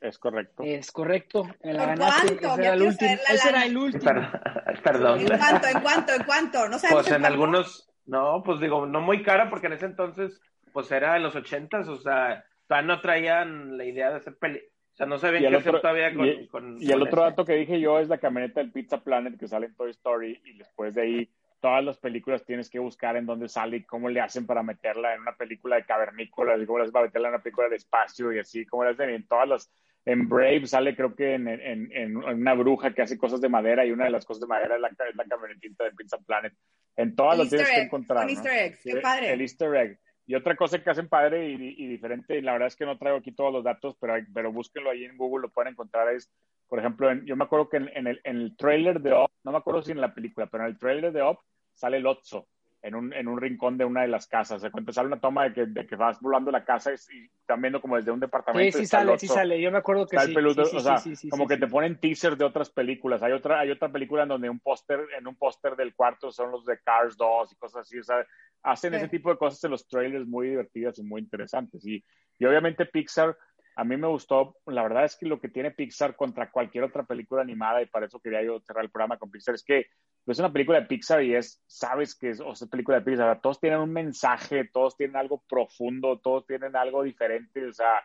[0.00, 0.62] Es correcto.
[0.64, 2.36] Es correcto, me la ¿Por ganaste.
[2.36, 2.60] cuánto?
[2.60, 3.10] Ese era el último.
[3.10, 3.64] la Ese era lana.
[3.66, 4.02] el último.
[4.84, 5.20] Perdón.
[5.20, 5.66] ¿En cuánto?
[5.68, 6.12] ¿En cuánto?
[6.14, 6.68] ¿En cuánto?
[6.68, 7.26] No sabemos Pues en cuánto.
[7.28, 10.40] algunos, no, pues digo, no muy cara, porque en ese entonces,
[10.72, 14.58] pues era en los ochentas, o sea, todavía no traían la idea de hacer peli,
[14.58, 17.54] o sea, no hacer otro- todavía con, y- con- Y el con otro dato que
[17.54, 20.94] dije yo es la camioneta del Pizza Planet que sale en Toy Story y después
[20.94, 21.30] de ahí
[21.64, 25.14] todas las películas tienes que buscar en dónde sale y cómo le hacen para meterla
[25.14, 27.76] en una película de cavernícolas y cómo le hacen para meterla en una película de
[27.76, 29.72] espacio y así, cómo le hacen y en todas las...
[30.04, 33.86] En Brave sale creo que en, en, en una bruja que hace cosas de madera
[33.86, 36.52] y una de las cosas de madera es la, es la camionetita de Pizza Planet.
[36.96, 38.18] En todas El las tienes que egg, encontrar.
[38.18, 38.32] con ¿no?
[38.34, 39.32] easter eggs, qué padre.
[39.32, 39.98] El easter egg.
[40.26, 43.18] Y otra cosa que hacen padre y, diferente, y la verdad es que no traigo
[43.18, 46.08] aquí todos los datos, pero, pero búsquenlo ahí en Google, lo pueden encontrar.
[46.14, 46.32] Es,
[46.68, 49.30] por ejemplo, en- yo me acuerdo que en, en el, en el trailer de Up,
[49.44, 51.38] no me acuerdo si en la película, pero en el trailer de Up
[51.74, 52.48] sale Lotso
[52.84, 54.60] en un, en un rincón de una de las casas.
[54.60, 57.24] Se cuenta, sale una toma de que, de que vas volando la casa y, y
[57.40, 58.76] están viendo como desde un Sí, departamento.
[58.78, 59.60] sí está sale, sí sale.
[59.60, 60.34] Yo me acuerdo que sí.
[60.34, 61.60] peludo, sí, sí, o sea, sí, sí, como sí, que sí.
[61.60, 63.22] te ponen teasers de otras películas.
[63.22, 66.50] Hay otra, hay otra película en donde un póster, en un póster del cuarto son
[66.50, 67.98] los de Cars 2 y cosas así.
[67.98, 68.24] O sea,
[68.62, 68.96] hacen Sí.
[68.98, 71.86] ese tipo de cosas en los trailers muy divertidas y muy interesantes.
[71.86, 72.04] Y,
[72.38, 73.34] y obviamente Pixar,
[73.76, 77.04] a mí me gustó, la verdad es que lo que tiene Pixar contra cualquier otra
[77.04, 79.86] película animada, y para eso quería yo cerrar el programa con Pixar, es que
[80.26, 83.80] es una película de Pixar y es, sabes que es, película de Pixar, todos tienen
[83.80, 88.02] un mensaje, todos tienen algo profundo, todos tienen algo diferente, o sea,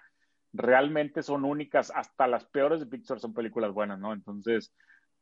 [0.53, 4.13] realmente son únicas, hasta las peores de Pixar son películas buenas, ¿no?
[4.13, 4.73] Entonces,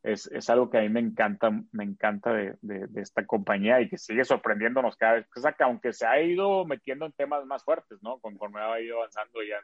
[0.03, 3.89] es, es algo que a mí me encanta, me encanta de, de, esta compañía y
[3.89, 7.65] que sigue sorprendiéndonos cada vez que saca, aunque se ha ido metiendo en temas más
[7.65, 8.19] fuertes, ¿no?
[8.19, 9.63] Conforme ha ido avanzando y han,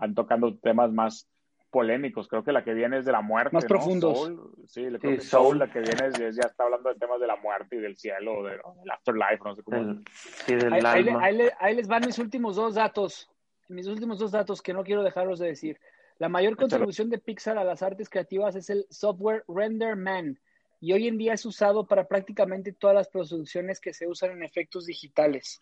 [0.00, 1.28] han tocando temas más
[1.70, 2.26] polémicos.
[2.26, 3.54] Creo que la que viene es de la muerte.
[3.54, 3.68] Más ¿no?
[3.68, 4.18] profundos.
[4.18, 5.58] Soul, sí, creo Sí, que Soul, Soul.
[5.60, 7.96] la que viene es, es- ya está hablando de temas de la muerte y del
[7.96, 9.76] cielo, de- del afterlife, no sé cómo.
[9.78, 11.08] Del- sí, del Ahí, ahí
[11.40, 13.30] ahí ahí les van mis últimos dos datos.
[13.68, 15.78] Mis últimos dos datos que no quiero dejarlos de decir.
[16.18, 20.38] La mayor contribución de Pixar a las artes creativas es el software RenderMan.
[20.80, 24.42] Y hoy en día es usado para prácticamente todas las producciones que se usan en
[24.42, 25.60] efectos digitales.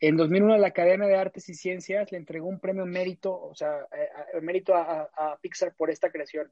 [0.00, 3.86] En 2001 la Academia de Artes y Ciencias le entregó un premio mérito, o sea,
[3.92, 6.50] eh, a- mérito a, Pixar por esta creación.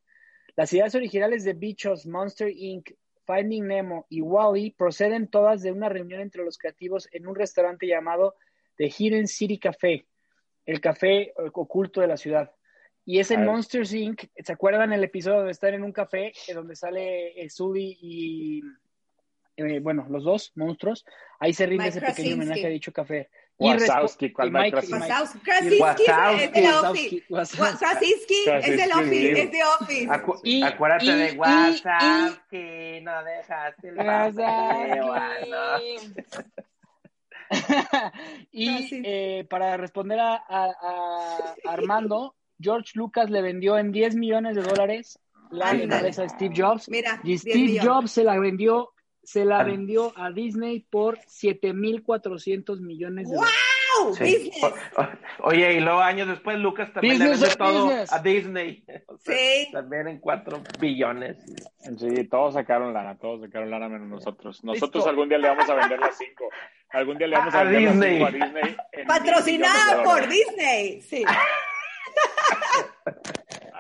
[0.57, 2.90] Las ideas originales de Bichos, Monster Inc.,
[3.26, 7.86] Finding Nemo y Wally proceden todas de una reunión entre los creativos en un restaurante
[7.86, 8.34] llamado
[8.76, 10.07] The Hidden City Café,
[10.66, 12.53] el café eh, oculto de la ciudad.
[13.07, 13.47] Y es en Ah.
[13.47, 17.51] Monsters Inc., ¿se acuerdan el episodio donde están en un café, eh, donde sale eh,
[17.51, 18.62] Sully y,
[19.57, 21.05] eh, bueno, los dos monstruos?
[21.38, 22.34] Ahí se rinde Mike ese pequeño Krasinski.
[22.40, 23.28] homenaje a dicho café.
[23.57, 24.98] Wazowski, ¿cuál y Mike Krasinski?
[25.11, 26.42] Wazowski, Krasinski Wazowski.
[26.42, 27.24] es de Wazowski, Office.
[27.28, 27.66] Wazowski.
[28.46, 29.28] Es de Office, sí.
[29.40, 30.09] es de Office.
[30.09, 36.14] Acu- Y- acuérdate y- de y- WhatsApp, que no dejaste el Wazowski.
[38.52, 44.57] y eh, para responder a, a- a Armando, George Lucas le vendió en 10 millones
[44.57, 45.18] de dólares
[45.50, 46.88] la cabeza a Steve Jobs.
[46.88, 47.80] Mira, Y 10 Steve.
[47.82, 48.92] Jobs se la vendió,
[49.24, 49.64] se la Ah.
[49.64, 53.54] vendió a Disney por 7.400 millones de dólares.
[54.02, 54.14] ¡Wow!
[54.16, 54.24] Sí.
[54.24, 54.64] Business.
[54.64, 58.12] O- o- oye, y luego años después Lucas también Business le vende todo business.
[58.12, 58.84] a Disney.
[59.08, 59.68] O sea, Sí.
[59.72, 61.36] También en cuatro billones.
[61.98, 64.64] Sí, todos sacaron lana, todos sacaron lana menos nosotros.
[64.64, 65.10] Nosotros Listo.
[65.10, 66.48] algún día le vamos a vender las cinco.
[66.90, 68.14] Algún día le vamos a, A vender las Disney.
[68.16, 68.76] cinco a Disney.
[69.06, 70.28] Patrocinada por.
[70.28, 71.00] Disney.
[71.02, 71.24] Sí.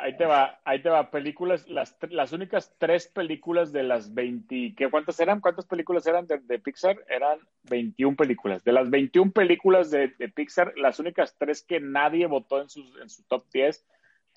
[0.04, 1.10] Ahí te va, ahí te va.
[1.10, 5.40] Películas, las, las únicas tres películas de las 20, ¿qué, ¿cuántas eran?
[5.40, 6.98] ¿Cuántas películas eran de, de Pixar?
[7.08, 7.38] Eran
[7.70, 8.62] 21 películas.
[8.64, 13.00] De las 21 películas de, de Pixar, las únicas tres que nadie votó en, sus,
[13.00, 13.82] en su top 10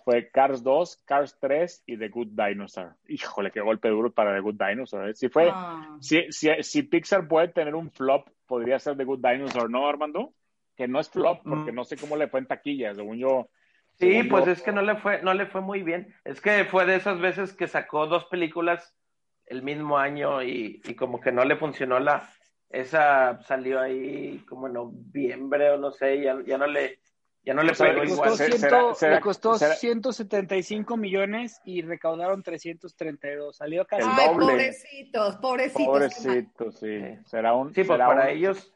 [0.05, 2.95] fue Cars 2, Cars 3 y The Good Dinosaur.
[3.09, 5.09] Híjole, qué golpe duro para The Good Dinosaur.
[5.09, 5.15] ¿eh?
[5.15, 5.97] Si fue, Ah.
[5.99, 10.31] si, si, si Pixar puede tener un flop, podría ser The Good Dinosaur, ¿no, Armando?
[10.77, 11.75] Que no es flop, porque Mm.
[11.75, 13.49] no sé cómo le fue en taquilla, según yo.
[13.99, 16.13] Sí, pues yo- es que no le fue, no le fue muy bien.
[16.23, 18.95] Es que fue de esas veces que sacó dos películas
[19.45, 22.29] el mismo año y, y como que no le funcionó la,
[22.69, 26.99] esa salió ahí como en noviembre o no sé, ya, ya no le
[27.43, 28.29] ya no le pegó le igual.
[28.29, 33.55] Costó, será- ciento- será- le costó será- 175 millones y recaudaron 332.
[33.55, 34.03] Salió casi.
[34.03, 34.45] El Ay, doble.
[34.47, 35.85] pobrecitos, pobrecitos.
[35.85, 36.99] Pobrecito, sí.
[37.25, 37.69] Será un.
[37.69, 38.73] Sí, pues será para un- ellos,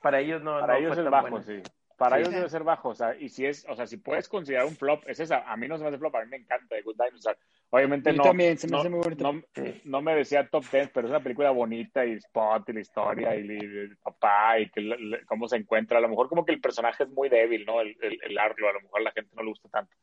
[0.00, 0.60] para ellos no.
[0.60, 1.44] Para no ellos fue es tan bajo, buena.
[1.46, 1.62] sí.
[1.96, 2.22] Para Sí.
[2.22, 4.76] ellos debe ser bajo, o sea, y si es, o sea, si puedes considerar un
[4.76, 5.50] flop, es esa.
[5.50, 7.38] A mí no se me hace flop, a mí me encanta The Good Dinosaur.
[7.70, 9.32] Obviamente no, también, se me no, hace muy bonito.
[9.32, 9.42] no,
[9.84, 13.34] no me decía top 10, pero es una película bonita y spot y la historia
[13.34, 15.96] y, el- el papá y que le- cómo se encuentra.
[15.96, 17.80] A lo mejor como que el personaje es muy débil, ¿no?
[17.80, 19.96] El, el, el Arlo, a lo mejor a la gente no le gusta tanto.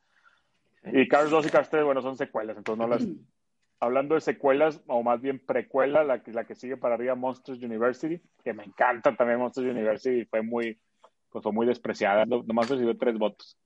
[0.92, 3.06] Y Cars 2 y Cars 3, bueno, son secuelas, entonces no las...
[3.80, 7.62] Hablando de secuelas, o más bien precuela, la que, la que sigue para arriba, Monsters
[7.62, 10.80] University, que me encanta también Monsters University, fue muy,
[11.34, 13.58] pues fue muy despreciada, no- nomás recibió tres votos.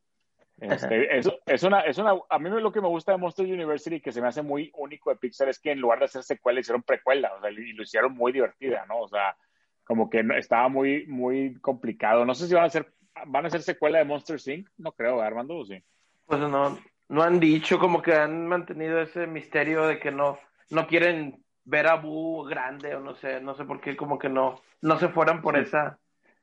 [0.58, 4.00] Este, es, es una, es una, a mí lo que me gusta de Monsters University,
[4.00, 6.60] que se me hace muy único de Pixar, es que en lugar de hacer secuela,
[6.60, 9.00] hicieron precuela, o sea, y lo hicieron muy divertida, ¿no?
[9.00, 9.36] O sea,
[9.84, 12.24] como que estaba muy, muy complicado.
[12.24, 12.90] No sé si van a hacer,
[13.26, 15.78] van a hacer secuela de Monsters Inc., no creo, ¿verdad, Armando, o sí.
[16.24, 16.78] Pues no,
[17.10, 20.38] no han dicho, como que han mantenido ese misterio de que no,
[20.70, 24.30] no quieren ver a Boo grande o no sé, no sé por qué, como que
[24.30, 25.98] no, no se fueran por esa.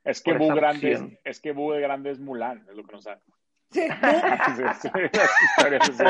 [0.06, 3.00] Es que esa grande es, que Boo de grande es Mulan, es lo que no
[3.02, 3.20] saben.
[3.68, 3.80] Sí.
[3.82, 6.04] Sí, sí, las historias así,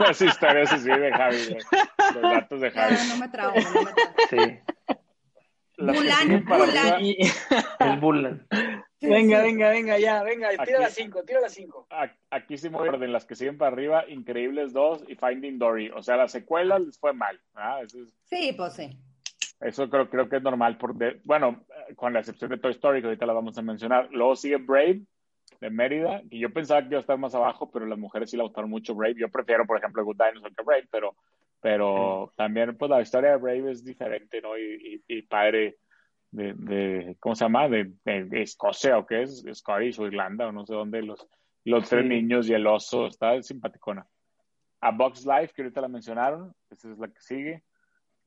[0.00, 2.94] las historias así de Javi, los, los datos de Javi.
[2.94, 4.12] No, no me trago, no me trago.
[4.30, 4.58] Sí,
[5.76, 6.76] Las Mulan, Mulan.
[6.78, 7.16] arriba, Y-
[7.80, 8.46] es Bulan.
[9.00, 9.42] Sí, venga, sí.
[9.46, 11.88] venga, venga, ya, venga, tira las 5, tira las 5.
[11.90, 15.90] a- Aquí sí a orden, las que siguen para arriba, Increíbles 2 y Finding Dory.
[15.90, 17.38] O sea, las secuelas les fue mal.
[18.22, 18.96] Sí, pues sí.
[19.64, 20.76] Eso creo, creo que es normal.
[20.78, 21.64] Por de- bueno,
[21.96, 24.08] con la excepción de Toy Story, que ahorita la vamos a mencionar.
[24.12, 25.02] Luego sigue Brave,
[25.60, 28.36] de Mérida, que yo pensaba que iba a estar más abajo, pero las mujeres sí
[28.36, 29.14] la gustaron mucho Brave.
[29.18, 31.14] Yo prefiero, por ejemplo, Good Dinosaur que Brave, pero,
[31.60, 34.56] pero también, pues la historia de Brave es diferente, ¿no?
[34.58, 35.76] Y, y, y padre
[36.30, 37.68] de, de, ¿cómo se llama?
[37.68, 41.26] De, de- de Escocia o qué es, Scottish o Irlanda o no sé dónde, los,
[41.64, 42.08] los tres Sí.
[42.08, 44.06] niños y el oso, está simpaticona.
[44.80, 47.62] A Box Life, que ahorita la mencionaron, esa es la que sigue.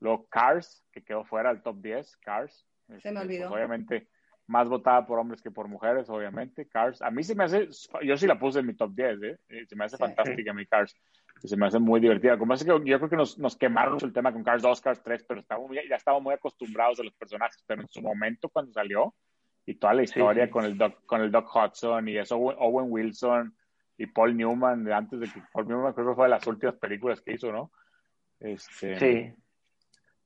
[0.00, 2.66] Luego Cars, que quedó fuera del top 10, Cars.
[2.86, 3.48] Se me Este, olvidó.
[3.48, 4.08] pues, obviamente,
[4.46, 6.66] más votada por hombres que por mujeres, obviamente.
[6.68, 7.02] Cars.
[7.02, 7.68] A mí se me hace,
[8.02, 9.38] yo sí la puse en mi top 10, ¿eh?
[9.48, 10.02] Eh, Se me hace Sí.
[10.02, 10.94] fantástica mi Cars.
[11.42, 12.36] Se me hace muy divertida.
[12.38, 15.02] Como es que yo creo que nos, nos quemaron el tema con Cars 2, Cars
[15.02, 17.62] 3, pero estábamos, muy- ya estábamos muy acostumbrados a los personajes.
[17.66, 19.14] Pero en su momento, cuando salió,
[19.66, 20.50] y toda la historia sí.
[20.50, 23.54] con el Doc, con el Doc Hudson y eso, Owen, Wilson
[23.98, 26.76] y Paul Newman, de antes de que Paul Newman creo que fue de las últimas
[26.76, 27.70] películas que hizo, ¿no?
[28.40, 29.34] Este, Sí,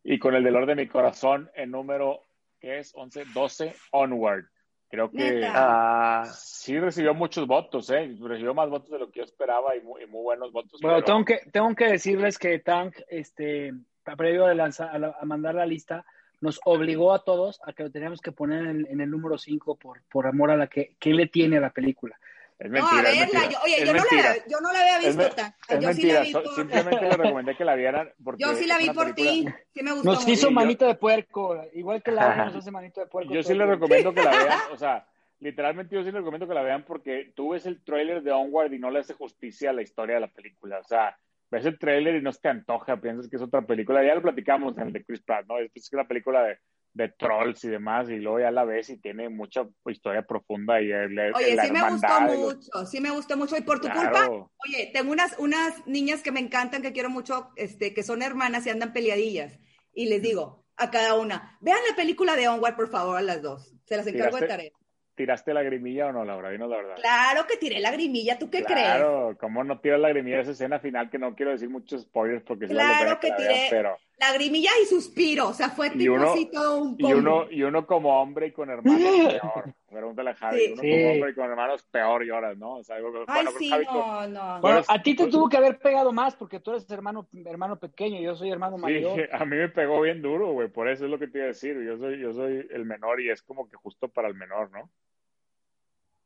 [0.04, 2.20] y con el dolor de mi corazón, el número
[2.60, 4.44] que es 11, 12, Onward.
[4.88, 5.42] Creo que.
[5.46, 8.14] Ah, sí recibió muchos votos, ¿eh?
[8.20, 10.80] Recibió más votos de lo que yo esperaba y muy, y muy buenos votos.
[10.82, 13.72] Bueno, pero- tengo que, tengo que decirles que Tank, este,
[14.18, 16.04] previo a, lanzar, a, la- a mandar la lista,
[16.42, 19.76] nos obligó a todos a que lo teníamos que poner en, en el número 5
[19.76, 22.18] por, por amor a la que, que le tiene a la película.
[22.64, 23.40] Es No, mentira, a es verla.
[23.40, 23.50] mentira.
[23.50, 24.22] Yo, oye, Es yo no, mentira.
[24.30, 25.54] la, yo no la había Es visto me- tan.
[25.68, 28.54] Es Yo sí la mentira, vi por, simplemente les recomendé que la vieran porque yo
[28.54, 29.44] sí la es vi por ti.
[29.74, 32.70] Sí me gustó Nos hizo Sí, yo- manito de puerco, igual que la nos hace
[32.70, 33.32] manito de puerco.
[33.34, 33.66] Yo sí tiempo.
[33.66, 35.06] recomiendo que la vean, o sea,
[35.40, 38.72] literalmente yo sí les recomiendo que la vean porque tú ves el tráiler de Onward
[38.72, 41.16] y no le hace justicia a la historia de la película, o sea,
[41.50, 44.22] ves el tráiler y no se te antoja, piensas que es otra película, ya lo
[44.22, 45.58] platicamos en el de Chris Pratt, ¿no?
[45.58, 46.58] Es, es una película de,
[46.94, 50.90] de trolls y demás, y luego ya la ves y tiene mucha historia profunda y
[50.92, 53.56] el, el- Oye, la sí me gustó los- mucho, sí me gustó mucho.
[53.56, 54.02] Y por tu Claro.
[54.10, 58.20] culpa, oye, tengo unas, unas niñas que me encantan, que quiero mucho, este, que son
[58.22, 59.58] hermanas y andan peleadillas.
[59.94, 63.40] Y les digo a cada una, vean la película de Onward, por favor, a las
[63.40, 63.74] dos.
[63.84, 64.70] Se las encargo de tarea.
[65.14, 66.48] ¿Tiraste lagrimilla o no, Laura?
[66.48, 66.94] Dinos la verdad.
[66.96, 68.82] Claro que tiré lagrimilla, ¿tú qué crees?
[68.86, 71.10] Claro, ¿cómo no tiras lagrimilla esa escena final?
[71.10, 73.48] Que no quiero decir muchos spoilers porque sí vale la Claro pena que la tiré
[73.48, 73.96] vean, pero...
[74.30, 77.16] lagrimilla y suspiro, o sea, fue Y tipo uno- así todo un Y combo.
[77.18, 79.00] uno, y uno como hombre y con hermanos
[79.40, 79.74] peor.
[79.88, 80.58] Pregúntale a Javi.
[80.58, 80.72] Sí.
[80.72, 80.90] Uno Sí.
[80.90, 82.74] como hombre y con hermanos peor lloras, ¿no?
[82.76, 84.60] O sea, bueno, Ay, pues, sí, Javi, no, no.
[84.60, 87.78] Bueno, a ti te pues- tuvo que haber pegado más porque tú eres hermano, hermano
[87.78, 89.28] pequeño, yo soy hermano Sí, mayor.
[89.32, 90.68] a mí me pegó bien duro, güey.
[90.68, 91.76] Por eso es lo que te iba a decir.
[91.84, 94.88] Yo soy, yo soy el menor y es como que justo para el menor, ¿no?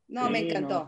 [0.07, 0.85] No, me encantó.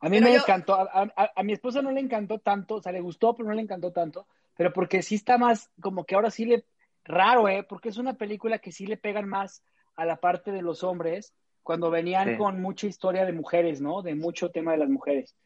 [0.00, 2.76] A mí Pero me yo- encantó, a, a- a mi esposa no le encantó tanto,
[2.76, 4.26] o sea, le gustó, pero no le encantó tanto,
[4.58, 6.64] pero porque sí está más, como que ahora sí le,
[7.04, 7.62] raro, ¿eh?
[7.62, 9.62] Porque es una película que sí le pegan más
[9.94, 11.32] a la parte de los hombres,
[11.62, 12.36] cuando venían Sí.
[12.36, 14.02] con mucha historia de mujeres, ¿no?
[14.02, 15.36] De mucho tema de las mujeres.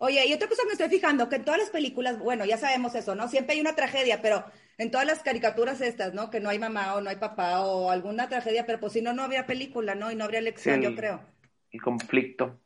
[0.00, 2.56] Oye, y otra cosa que me estoy fijando, que en todas las películas, bueno, ya
[2.56, 3.26] sabemos eso, ¿no?
[3.26, 4.44] Siempre hay una tragedia, pero
[4.76, 6.30] en todas las caricaturas estas, ¿no?
[6.30, 9.12] Que no hay mamá o no hay papá o alguna tragedia, pero pues si no,
[9.12, 10.12] no habría película, ¿no?
[10.12, 10.82] Y no habría lección, Sí.
[10.84, 11.20] yo creo.
[11.72, 12.60] el conflicto.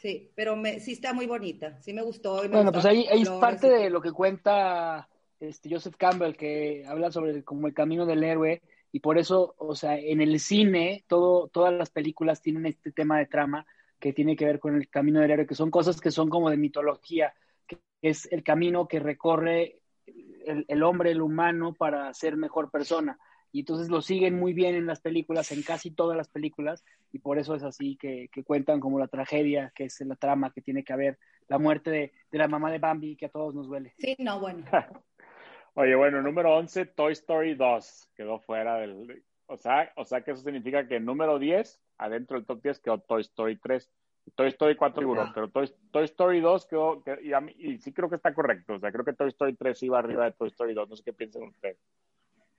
[0.00, 2.42] Sí, pero me, sí está muy bonita, sí me gustó.
[2.42, 5.08] me Bueno, pues ahí, es parte y- de lo que cuenta
[5.38, 8.60] este Joseph Campbell, que habla sobre como el camino del héroe
[8.92, 13.18] Y por eso, o sea, en el cine, todo, todas las películas tienen este tema
[13.18, 13.66] de trama
[14.00, 16.50] que tiene que ver con el camino del héroe, que son cosas que son como
[16.50, 17.32] de mitología,
[17.66, 19.82] que es el camino que recorre
[20.46, 23.18] el, el hombre, el humano, para ser mejor persona.
[23.52, 27.18] Y entonces lo siguen muy bien en las películas, en casi todas las películas, y
[27.18, 30.60] por eso es así que, que cuentan como la tragedia, que es la trama que
[30.62, 31.18] tiene que haber,
[31.48, 33.92] la muerte de, de la mamá de Bambi, que a todos nos duele.
[33.98, 34.64] Sí, no, bueno.
[35.74, 39.22] Oye, bueno, número 11, Toy Story 2, quedó fuera del...
[39.46, 42.78] O sea, o sea que eso significa que el número 10, adentro del top 10,
[42.80, 43.90] quedó Toy Story 3.
[44.36, 45.32] Toy Story 4 figuró, Ah.
[45.34, 48.32] pero Toy, Toy Story 2 quedó, que- y, a mí- y sí creo que está
[48.32, 50.94] correcto, o sea, creo que Toy Story 3 iba arriba de Toy Story 2, no
[50.94, 51.78] sé qué piensan ustedes.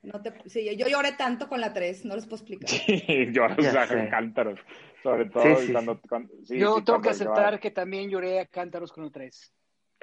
[0.03, 2.69] No te, sí, yo lloré tanto con la 3, no les puedo explicar.
[2.88, 3.28] Sí,
[3.61, 4.10] sea, sé.
[4.10, 4.60] cántaros,
[5.03, 8.10] sobre todo Sí, sí, cuando, cuando- sí, Yo sí, tengo que cuando aceptar que también
[8.10, 9.53] lloré a cántaros con el 3.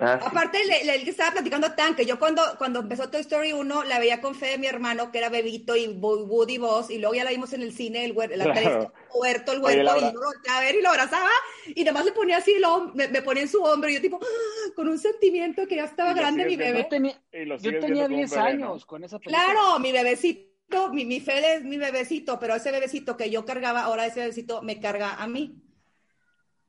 [0.01, 0.27] Ah, sí.
[0.29, 3.83] Aparte, el, el que estaba platicando tan, que yo cuando, cuando empezó Toy Story 1
[3.85, 7.15] la veía con fe de mi hermano, que era Bebito y Woody Boss, y luego
[7.17, 8.93] ya la vimos en el cine, el huer- la Claro.
[9.13, 11.29] huerto, el huerto, y yo lo a ver y lo abrazaba,
[11.67, 14.21] y nomás le ponía así, hom- me, me ponía en su hombro, y yo tipo,
[14.23, 14.73] ¡ah!
[14.77, 16.83] con un sentimiento que ya estaba Y lo grande mi bebé.
[16.83, 18.67] Yo tenía, lo yo tenía viendo como un 10 bebé, ¿no?
[18.71, 19.47] años con esa película.
[19.47, 23.83] Claro, mi bebecito, mi, mi Fede es mi bebecito, pero ese bebecito que yo cargaba,
[23.83, 25.57] ahora ese bebecito me carga a mí.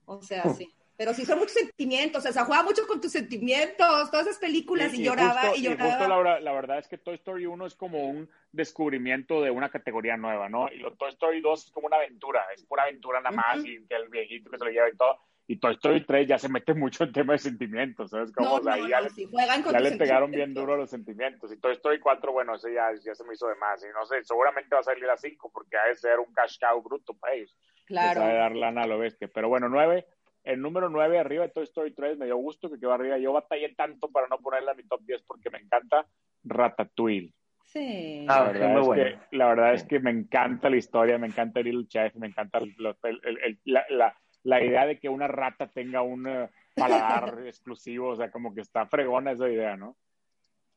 [0.05, 0.67] O sea, sí.
[0.99, 4.93] Pero sí son muchos sentimientos, o sea, juega mucho con tus sentimientos, todas esas películas,
[4.93, 5.91] y, lloraba justo, y lloraba.
[5.91, 9.69] justo, Laura, la verdad es que Toy Story 1 es como un descubrimiento de una
[9.69, 10.69] categoría nueva, ¿no?
[10.69, 13.67] Y lo Toy Story 2 es como una aventura, es pura aventura nada más, Ujú.
[13.67, 15.21] y que el viejito que se lo lleva y todo.
[15.47, 18.33] Y Toy Story 3 ya se mete mucho en tema de sentimientos, ¿sabes?
[18.33, 19.29] Como, No, o sea, no, ya, no, le, sí,
[19.71, 21.49] ya le pegaron bien duro los sentimientos.
[21.53, 23.81] Y Toy Story 4, bueno, ese ya, ya se me hizo de más.
[23.85, 26.57] Y no sé, seguramente va a salir a 5 porque ha de ser un cash
[26.59, 27.57] cow bruto para ellos.
[27.85, 28.19] Claro.
[28.19, 29.27] Les ha de dar lana a lo bestia.
[29.33, 30.05] Pero bueno, 9,
[30.43, 33.17] el número 9 arriba de Toy Story 3 me dio gusto que quedó arriba.
[33.17, 36.05] Yo batallé tanto para no ponerla en mi top 10 porque me encanta
[36.43, 37.33] Ratatouille.
[37.65, 38.25] Sí.
[38.27, 39.03] Ah, La verdad, muy es bueno.
[39.29, 42.57] que, la verdad es que me encanta la historia, me encanta Little Chef, me encanta
[42.59, 46.49] el- el- el- el- la, la- la idea de que una rata tenga un eh,
[46.75, 49.97] paladar exclusivo, o sea, como que está fregona esa idea, ¿no?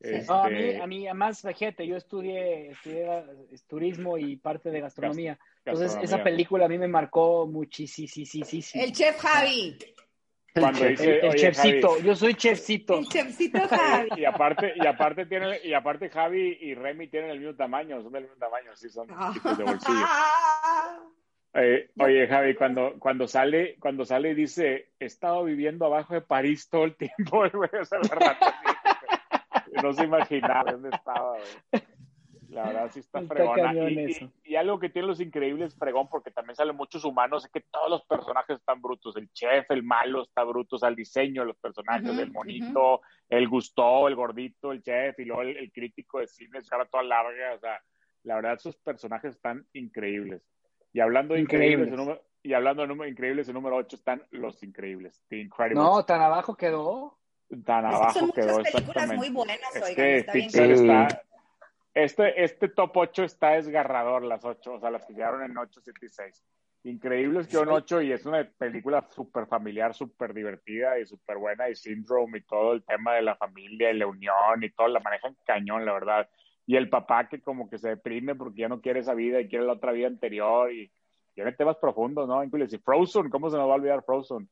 [0.03, 4.69] Este, No, a mí, a mí, además, fíjate, yo estudié, estudié eh, turismo y parte
[4.69, 5.39] de gastronomía.
[5.63, 8.09] Entonces, esa película a mí me marcó muchísimo.
[8.73, 9.77] El chef Javi.
[10.53, 12.99] Cuando El, dice, el "Oye, chefcito, Javi", yo soy chefcito.
[12.99, 14.09] El chefcito Javi.
[14.17, 18.11] y aparte, y aparte tiene, y aparte Javi y Remy tienen el mismo tamaño, son
[18.11, 20.05] del mismo tamaño, sí son chiquitos de bolsillo.
[21.55, 26.21] Eh, oye, Javi, cuando, cuando sale, cuando sale y dice, he estado viviendo abajo de
[26.21, 28.72] París todo el tiempo, güey, o sea, la
[29.81, 31.83] no se imaginaba dónde estaba, güey.
[32.49, 33.73] La verdad sí está, Está fregona.
[33.89, 34.31] Y, y- eso.
[34.43, 37.89] y algo que tiene los increíbles fregón, porque también salen muchos humanos, es que todos
[37.89, 39.15] los personajes están brutos.
[39.17, 43.01] El chef, el malo está bruto, o sea, el diseño de los personajes, el monito,
[43.29, 46.85] el gustó, el gordito, el chef, y luego el, el crítico de cine, su cara
[46.85, 47.81] toda larga, o sea,
[48.21, 50.43] la verdad sus personajes están increíbles.
[50.93, 51.99] Y hablando de increíbles, Increíbles.
[51.99, 55.83] el número- y hablando de número, increíbles, el número 8 están los increíbles, The Incredibles.
[55.83, 57.17] No, tan abajo quedó.
[57.65, 60.45] Tan Es que abajo son muchas quedó películas muy buenas, Es oigan, que está bien
[60.47, 61.21] Pixar está.
[61.93, 65.81] Este, este top 8 está desgarrador, las 8, o sea, las que quedaron en 8,
[65.83, 66.43] 7 y 6.
[66.85, 71.69] Increíbles quedó en 8 y es una película súper familiar, súper divertida y súper buena.
[71.69, 74.99] Y Syndrome y todo el tema de la familia y la unión y todo, la
[74.99, 76.27] manejan cañón, la verdad.
[76.65, 79.47] Y el papá que como que se deprime porque ya no quiere esa vida y
[79.47, 80.91] quiere la otra vida anterior y
[81.35, 82.43] tiene temas profundos, ¿no?
[82.43, 84.49] Incluso Frozen, ¿cómo se nos va a olvidar Frozen?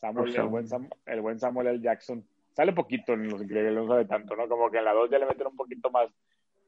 [0.00, 1.80] Samuel, el, buen Sam- el buen Samuel L.
[1.80, 2.24] Jackson.
[2.56, 4.48] Sale poquito en Los Increíbles, no sabe tanto, ¿no?
[4.48, 6.08] Como que en la 2 ya le meten un poquito más.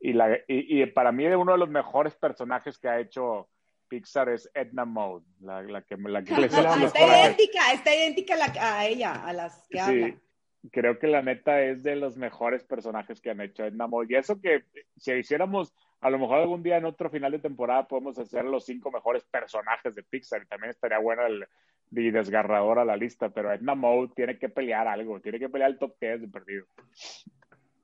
[0.00, 3.48] Y, la, y, y para mí, de uno de los mejores personajes que ha hecho
[3.88, 8.34] Pixar es Edna Mode, la, la que, la que les los Está idéntica, está idéntica
[8.34, 10.06] a, la- a ella, a las que habla.
[10.08, 14.08] Sí, creo que la neta es de los mejores personajes que han hecho Edna Mode.
[14.10, 14.64] Y eso que
[14.98, 18.66] si hiciéramos, a lo mejor algún día en otro final de temporada podemos hacer los
[18.66, 20.42] cinco mejores personajes de Pixar.
[20.42, 21.46] Y también estaría bueno el
[21.90, 25.70] y desgarrador a la lista, pero Edna Mode tiene que pelear algo, tiene que pelear
[25.70, 26.66] el top 10 de perdido.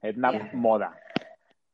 [0.02, 0.50] Edna Yeah.
[0.52, 1.00] Moda.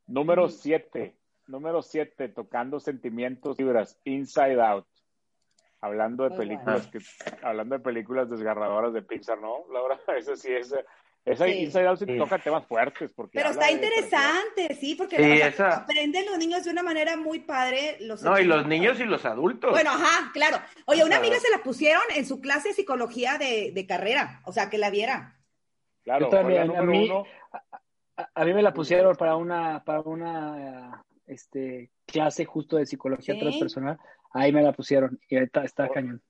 [0.07, 1.16] Número 7.
[1.48, 4.86] Número 7, tocando sentimientos, fibras, Inside Out.
[5.81, 6.98] Hablando de películas que,
[7.43, 9.65] hablando de películas desgarradoras de Pixar, ¿no?
[9.73, 10.73] Laura, esa sí es,
[11.24, 11.52] esa Sí.
[11.52, 12.16] Inside Out sí Sí.
[12.18, 16.24] toca temas fuertes porque Pero está de interesante, sí, porque Sí, o sea, esa- aprenden
[16.26, 17.97] los niños de una manera muy padre.
[18.01, 19.70] Los No, y los niños y los adultos.
[19.70, 20.59] Bueno, ajá, claro.
[20.86, 24.52] Oye, una amiga se la pusieron en su clase de psicología de, de carrera, o
[24.52, 25.36] sea, que la viera.
[26.02, 27.24] Claro, Yo también, a mí- uno.
[28.16, 33.34] A, a mí me la pusieron para una, para una este, clase justo de psicología
[33.34, 33.40] Sí.
[33.40, 33.98] transpersonal.
[34.32, 35.92] Ahí me la pusieron y está Oh.
[35.92, 36.22] cañón.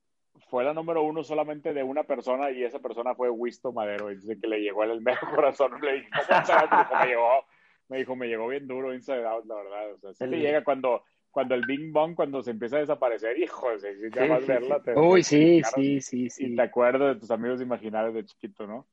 [0.51, 4.11] Fue la número uno solamente de una persona y esa persona fue Wisto Madero.
[4.11, 5.73] Y dice que le llegó en el mero corazón.
[5.81, 7.45] Le dije, ¿cómo me llegó,
[7.89, 9.95] me dijo, me llegó bien duro Inside Out, la verdad.
[9.95, 12.81] O sea, sí El- te llega cuando, cuando el Bing Bong, cuando se empieza a
[12.81, 14.79] desaparecer, hijo, si si te Sí, vas sí, verla.
[14.79, 14.85] sí.
[14.85, 16.57] te- Uy, te- sí, te- sí, sí, Y sí.
[16.57, 18.87] te acuerdas de tus amigos imaginarios de chiquito, ¿no?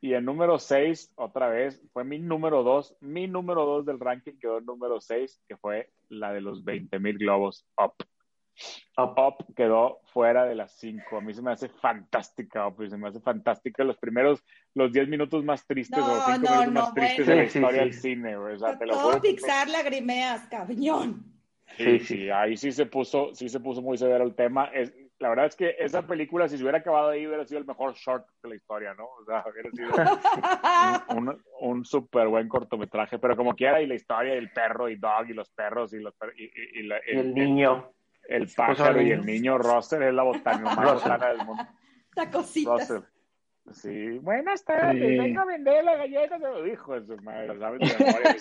[0.00, 2.96] Y el número 6, otra vez, fue mi número 2.
[3.00, 6.98] Mi número 2 del ranking quedó en número 6, que fue la de los 20
[6.98, 7.94] mil globos Up.
[8.96, 9.44] Up.
[9.54, 11.18] quedó fuera de las 5.
[11.18, 14.42] A mí se me hace fantástica Up, se me hace fantástica los primeros,
[14.74, 17.30] los 10 minutos más tristes No, o 5 no, minutos no, más tristes bueno.
[17.32, 17.84] de la Sí, sí, historia sí.
[17.88, 18.36] del cine.
[18.36, 19.20] O sea, te lo Todo juro.
[19.22, 21.24] Pixar lagrimeas, cabrón.
[21.76, 24.66] Sí, sí, ahí sí se puso, sí se puso muy severo el tema.
[24.66, 27.66] Es, la verdad es que esa película, si se hubiera acabado ahí, hubiera sido el
[27.66, 29.04] mejor short de la historia, ¿no?
[29.06, 29.90] O sea, hubiera sido
[31.18, 34.96] un, un, un súper buen cortometraje, pero como quiera, y la historia del perro y
[34.96, 37.90] Dog y los perros y los per- y, y- y la- Y el niño.
[37.90, 37.96] el
[38.28, 41.66] Se puso pájaro y el niño Russell es la botana más botana del mundo.
[42.32, 42.70] Cosita.
[42.72, 43.02] Russell.
[43.72, 45.18] Sí, buenas tardes, Sí.
[45.18, 48.32] vengo a vender la galleta, se lo dijo de su madre, lo saben de memoria.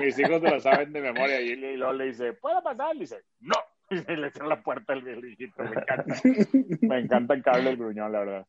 [0.00, 2.94] Mis hijos, hijos se lo saben de memoria y, y luego le dice, ¿puedo pasar?
[2.94, 3.54] Le dice, no,
[3.90, 6.14] y le cierra la puerta al viejito, me encanta,
[6.82, 8.46] me encanta el cable del gruñón, la verdad.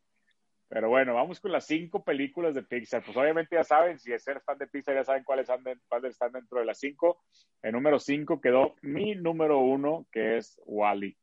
[0.74, 3.04] Pero bueno, vamos con las cinco películas de Pixar.
[3.06, 6.60] Pues obviamente ya saben, si es ser fan de Pixar, ya saben cuáles están, dentro
[6.60, 7.22] de las cinco.
[7.62, 11.16] El número cinco quedó mi número uno, que es Wally.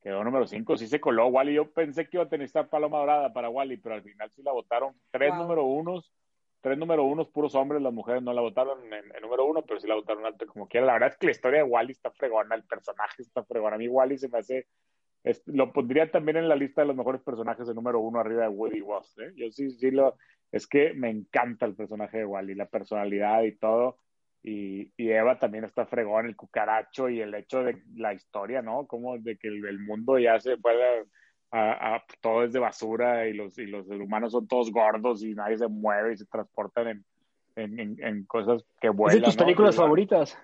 [0.00, 1.54] Quedó número 5, sí se coló Wally.
[1.54, 4.42] Yo pensé que iba a tener esta paloma dorada para Wally, pero al final sí
[4.44, 4.94] la votaron.
[5.10, 5.38] Tres Wow.
[5.42, 6.12] número unos,
[6.60, 9.80] tres número unos, puros hombres, las mujeres no la votaron en, en número uno, pero
[9.80, 10.86] sí la votaron alto como quiera.
[10.86, 13.74] La verdad es que la historia de Wally está fregona, el personaje está fregona.
[13.74, 14.68] A mí Wally se me hace,
[15.24, 18.42] es- lo pondría también en la lista de los mejores personajes de número uno arriba
[18.42, 19.18] de Woody Woz.
[19.18, 19.32] ¿eh?
[19.36, 20.16] Yo sí, sí lo,
[20.52, 23.96] es que me encanta el personaje de Wally, la personalidad y todo.
[24.46, 28.86] Y, y Eva también está fregón, el cucaracho y el hecho de la historia, ¿no?
[28.86, 31.06] Como de que el, el mundo ya se puede,
[31.50, 35.34] a, a- todo es de basura y los, y los humanos son todos gordos y
[35.34, 37.04] nadie se mueve y se transportan en,
[37.56, 39.20] en, en- en cosas que Es vuelan.
[39.20, 40.38] de tus películas favoritas.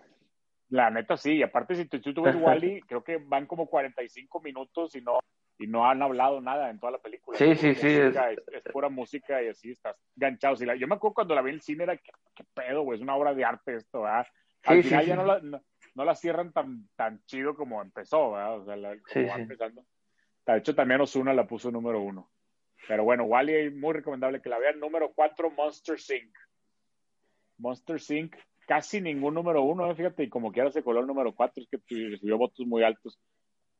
[0.70, 4.40] La neta sí, y aparte si tú, tú ves Wally, creo que van como 45
[4.40, 5.18] minutos y no,
[5.58, 7.36] y no han hablado nada en toda la película.
[7.38, 10.56] Sí, sí, Es sí, música, Es, es pura música y así estás enganchado.
[10.56, 12.82] Si la- yo me acuerdo cuando la vi en el cine era, ¿qué, qué pedo,
[12.82, 12.98] güey?
[12.98, 14.26] Es una obra de arte esto, ¿verdad?
[14.64, 15.20] Al Sí, final sí, ya sí.
[15.20, 15.62] No, la, no,
[15.94, 18.58] no la cierran tan, tan chido como empezó, ¿verdad?
[18.60, 19.84] O sea, la, como va empezando.
[20.46, 22.30] De hecho, también Osuna la puso número uno.
[22.88, 24.78] Pero bueno, Wally, muy recomendable que la vean.
[24.80, 26.34] Número cuatro, Monster Inc.
[27.58, 28.36] Monster Inc.
[28.70, 29.96] Casi ningún número uno, ¿eh?
[29.96, 31.78] fíjate, y como quiera se coló el número cuatro, es que
[32.08, 33.18] recibió votos muy altos.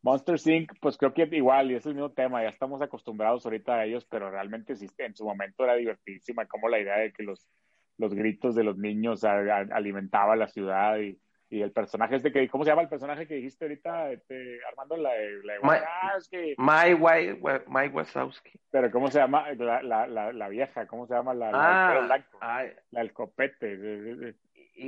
[0.02, 3.72] Monster Inc., pues creo que igual, y es el mismo tema, ya estamos acostumbrados ahorita
[3.76, 7.22] a ellos, pero realmente sí, en su momento era divertidísima, como la idea de que
[7.22, 7.46] los,
[7.98, 12.32] los gritos de los niños a- a- alimentaba la ciudad y, y el personaje este
[12.32, 14.96] que, ¿cómo se llama el personaje que dijiste ahorita, este, Armando?
[14.96, 15.10] La,
[15.44, 15.54] la,
[15.86, 16.94] ah, es que, Mike,
[17.40, 18.58] Wa- Mike Wazowski.
[18.70, 20.86] pero ¿cómo se llama la, la, la, la vieja?
[20.88, 21.58] ¿Cómo se llama la, la
[21.88, 22.38] del Ah, blanco?
[22.90, 24.34] La del copete.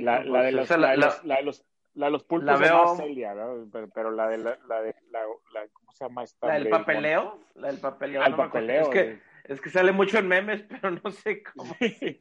[0.01, 1.65] La, la de pues, los, la, la- de los, la de los,
[1.95, 3.67] la de los pulpos la veo- más Celia, ¿no?
[3.71, 5.19] pero, pero la de la, la de la,
[5.53, 6.47] la- ¿cómo se llama esta?
[6.47, 8.21] la del papeleo, la del papeleo.
[8.23, 11.73] Ah, no Es que, es que sale mucho en memes, pero no sé cómo.
[11.79, 12.17] sí.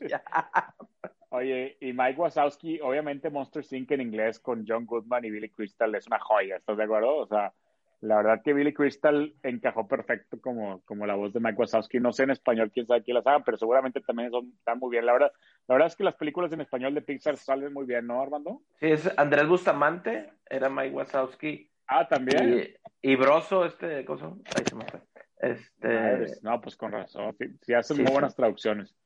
[1.30, 3.90] Oye, y Mike Wazowski, obviamente Monster Inc.
[3.92, 7.16] en inglés con John Goodman y Billy Crystal es una joya, ¿estás de acuerdo?
[7.16, 7.54] O sea,
[8.02, 12.00] la verdad que Billy Crystal encajó perfecto como, como la voz de Mike Wazowski.
[12.00, 14.90] No sé en español quién sabe quién las haga, pero seguramente también son, están muy
[14.90, 15.06] bien.
[15.06, 15.32] La verdad,
[15.68, 18.60] la verdad es que las películas en español de Pixar salen muy bien, ¿no, Armando?
[18.80, 21.70] Sí, es Andrés Bustamante, era Mike Wazowski.
[21.86, 22.74] Ah, también.
[23.02, 24.32] Y, y Broso, este, cosa.
[24.56, 25.00] Ahí se me fue.
[25.38, 26.26] Este.
[26.42, 27.36] No, pues con razón.
[27.38, 28.12] Sí, sí hacen Sí, muy sí.
[28.14, 28.96] buenas traducciones.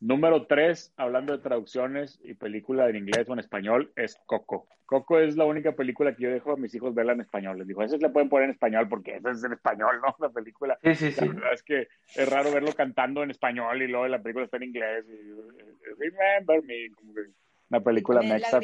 [0.00, 4.68] Número tres, hablando de traducciones y película en inglés o en español, es Coco.
[4.86, 7.58] Coco es la única película que yo dejo a mis hijos verla en español.
[7.58, 10.14] Les digo, esa la pueden poner en español porque esa es en español, ¿no?
[10.26, 10.78] La película.
[10.82, 11.28] Sí, sí, La sí.
[11.28, 14.62] verdad es que es raro verlo cantando en español y luego la película está en
[14.62, 15.04] inglés.
[15.08, 17.20] Y, eh, Remember me, como que
[17.68, 18.60] una película mexa.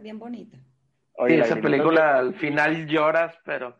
[0.00, 0.56] bien bonita.
[1.18, 3.76] Oye, Sí, la esa película al final lloras, pero.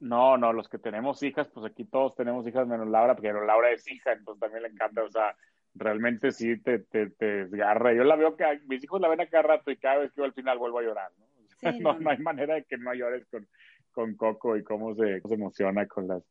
[0.00, 3.70] No, no, los que tenemos hijas, pues aquí todos tenemos hijas menos Laura, pero Laura
[3.70, 5.36] es hija, entonces también le encanta, o sea,
[5.74, 7.92] realmente sí te, te, te desgarra.
[7.94, 10.20] Yo la veo que mis hijos la ven a cada rato y cada vez que
[10.20, 11.24] yo al final vuelvo a llorar, ¿no?
[11.24, 13.46] O sea, Sí, no, no, no hay manera de que no llores con,
[13.92, 16.22] con Coco y cómo se, cómo se emociona con las...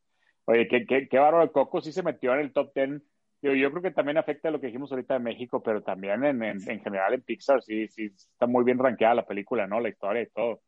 [0.46, 3.02] Oye, qué, qué, qué bárbaro, Coco sí se metió en el top 10.
[3.42, 6.24] Yo, yo creo que también afecta a lo que dijimos ahorita de México, pero también
[6.24, 9.80] en, en, en general en Pixar sí, sí está muy bien rankeada la película, ¿no?
[9.80, 10.60] La historia y todo.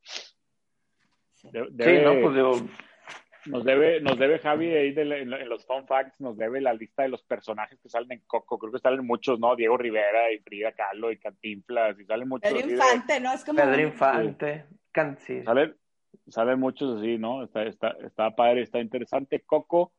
[1.43, 2.53] De- Sí, no, pues digo,
[3.47, 6.73] nos debe, nos debe Javi ahí de la- en, los fun facts, nos debe la
[6.75, 8.59] lista de los personajes que salen en Coco.
[8.59, 9.57] Creo que salen muchos, ¿no?
[9.57, 12.51] Diego Rivera y Frida Kahlo y Cantinflas y salen muchos.
[12.53, 13.33] Pedro así de- Infante, ¿no?
[13.33, 13.59] Es como...
[13.59, 14.65] Pedro Infante,
[15.27, 15.43] sí.
[15.43, 15.77] salen,
[16.29, 17.43] salen muchos así, ¿no?
[17.43, 19.41] Está, está, está padre, está interesante.
[19.41, 19.93] Coco.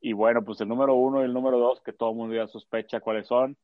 [0.00, 2.46] Y bueno, pues el número uno y el número dos, que todo el mundo ya
[2.46, 3.56] sospecha cuáles son.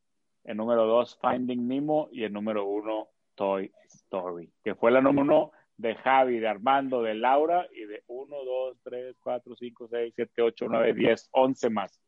[0.45, 5.23] el número dos Finding Nemo y el número uno Toy Story, que fue la número
[5.23, 10.13] uno de Javi, de Armando, de Laura y de 1, 2, 3, 4, 5, 6,
[10.15, 12.01] 7, 8, 9, 10, 11 más.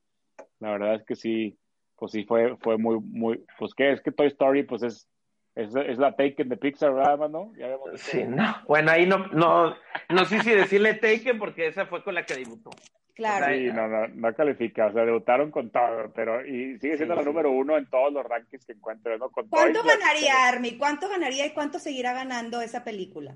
[0.60, 1.58] La verdad es que sí,
[1.96, 5.08] pues sí fue, fue muy, muy, pues qué, es que Toy Story pues es,
[5.54, 7.52] es, es la Taken de Pixar, ¿verdad, Armando?
[7.56, 7.96] Ya dicho.
[7.96, 8.56] Sí, no.
[8.66, 9.74] Bueno, ahí no, no,
[10.10, 12.70] no sé si decirle Taken porque esa fue con la que debutó.
[13.14, 13.46] Claro.
[13.46, 17.18] Sí, no, no, no califica, o sea, debutaron con todo, pero y sigue siendo Sí,
[17.18, 17.28] la sí.
[17.28, 19.30] número uno en todos los rankings que encuentres, ¿no?
[19.30, 20.76] Con ¿Cuánto ganaría, Army?
[20.76, 23.34] ¿Cuánto ganaría y cuánto seguirá ganando esa película?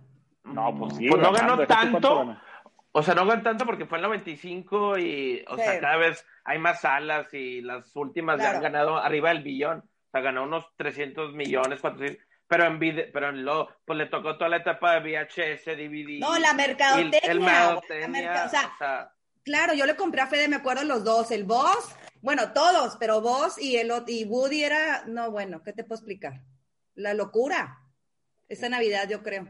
[0.54, 1.08] No, pues sí.
[1.08, 2.18] Pues no ganó tanto.
[2.18, 2.40] ganó.
[2.92, 5.62] O sea, no ganó tanto porque fue el 95 y, o Sí.
[5.62, 9.78] sea, cada vez hay más salas y las últimas ya han ganado arriba del billón.
[9.78, 12.24] O sea, ganó unos 300 millones, 400.
[12.48, 16.18] Pero en video, pero en lo, pues le tocó toda la etapa de VHS, DVD.
[16.18, 17.20] No, la mercadotecnia.
[17.30, 19.12] el la merca- o sea, o sea,
[19.44, 23.20] Claro, yo le compré a Fede, me acuerdo los dos, el Boss, bueno, todos, pero
[23.22, 26.40] Boss y el y Woody era, no, bueno, ¿qué te puedo explicar?
[26.94, 27.78] La locura.
[28.48, 29.46] Esa Navidad, yo creo.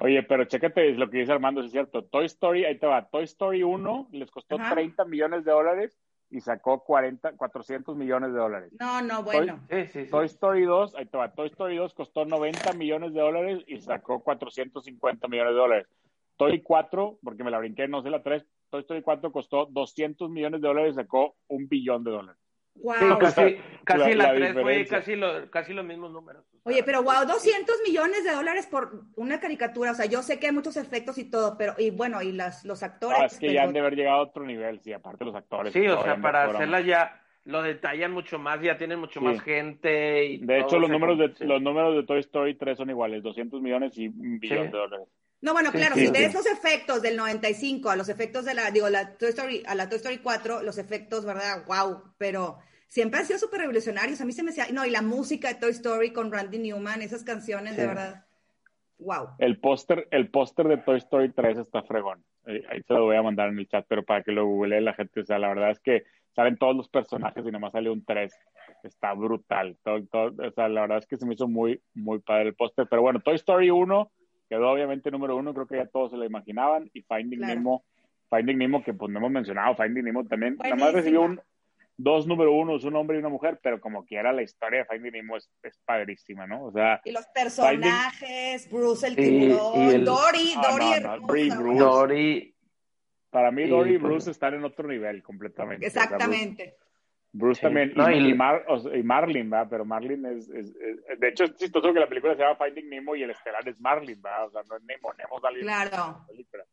[0.00, 2.04] Oye, pero chécate lo que dice Armando, es cierto.
[2.04, 3.08] Toy Story, ahí te va.
[3.08, 4.74] Toy Story 1 les costó Ajá.
[4.74, 5.98] 30 millones de dólares
[6.30, 8.72] y sacó 40, 400 millones de dólares.
[8.80, 9.60] No, no, bueno.
[9.68, 10.10] sí, sí, sí.
[10.10, 11.32] Toy Story 2, ahí te va.
[11.32, 15.86] Toy Story 2 costó 90 millones de dólares y sacó 450 millones de dólares.
[16.36, 20.30] Toy 4, porque me la brinqué, no sé la 3, Toy Story 4 costó 200
[20.30, 22.40] millones de dólares y sacó un billón de dólares.
[22.76, 22.94] Wow.
[22.98, 26.44] Sí, casi, casi la- la, la 3 fue casi, lo- casi los mismos números.
[26.64, 29.90] Oye, pero wow, 200 millones de dólares por una caricatura.
[29.90, 32.64] O sea, yo sé que hay muchos efectos y todo, pero, y bueno, y las,
[32.64, 33.18] los actores.
[33.20, 35.72] Ah, es que ya han de haber llegado a otro nivel, sí, aparte los actores.
[35.72, 39.26] Sí, o sea, para hacerla ya lo detallan mucho más, ya tienen mucho Sí.
[39.26, 40.24] más gente.
[40.26, 41.44] Y De hecho, los números de, sí.
[41.44, 44.72] los números de Toy Story 3 son iguales, 200 millones y un billón Sí.
[44.72, 45.08] de dólares.
[45.42, 48.54] No, bueno, Sí, claro, sí, si ves los efectos del 95 a los efectos de
[48.54, 51.64] la, digo, la Toy Story, a la Toy Story 4, los efectos, ¿verdad?
[51.66, 52.58] Wow, pero
[52.88, 54.20] siempre han sido súper revolucionarios.
[54.20, 57.00] A mí se me hacía, no, y la música de Toy Story con Randy Newman,
[57.00, 57.88] esas canciones, de Sí.
[57.88, 58.26] verdad.
[58.98, 59.28] Wow.
[59.38, 62.22] El póster, el póster de Toy Story 3 está fregón.
[62.46, 64.92] Ahí se lo voy a mandar en el chat, pero para que lo googlee la
[64.92, 65.20] gente.
[65.20, 66.04] O sea, la verdad es que
[66.36, 68.30] salen todos los personajes y nada más sale un 3.
[68.84, 69.78] Está brutal.
[69.82, 72.54] Todo- todo- o sea, la verdad es que se me hizo muy, muy padre el
[72.54, 72.86] póster.
[72.90, 74.10] Pero bueno, Toy Story 1
[74.50, 75.54] quedó obviamente número uno.
[75.54, 76.90] Creo que ya todos se lo imaginaban.
[76.92, 77.54] Y Finding Claro.
[77.54, 77.84] Nemo,
[78.28, 80.56] Finding Nemo, que pues no hemos mencionado, Finding Nemo también.
[80.62, 81.40] Nada más recibió un,
[81.96, 85.12] dos número unos, un hombre y una mujer, pero como quiera la historia de Finding
[85.12, 86.64] Nemo es, es padrísima, ¿no?
[86.64, 91.26] O sea, Y los personajes, Bruce el tiburón, y el- Dory, Ah, Dory no, no.
[91.26, 91.78] Bruce.
[91.78, 92.54] Dory,
[93.30, 95.86] Para mí, Dory y pues, Bruce están en otro nivel completamente.
[95.86, 96.76] O sea, Exactamente.
[97.32, 97.66] Bruce, Sí.
[97.66, 97.92] también.
[97.94, 99.68] No, y, y- y Mar- o sea, y Marlin, ¿va?
[99.68, 102.88] Pero Marlin es, es- es- De hecho, es chistoso que la película se llama Finding
[102.90, 104.44] Nemo y el estelar es Marlin, ¿va?
[104.46, 105.12] O sea, no es Nemo.
[105.16, 105.90] Nemo sale en Claro.
[105.96, 106.64] la película.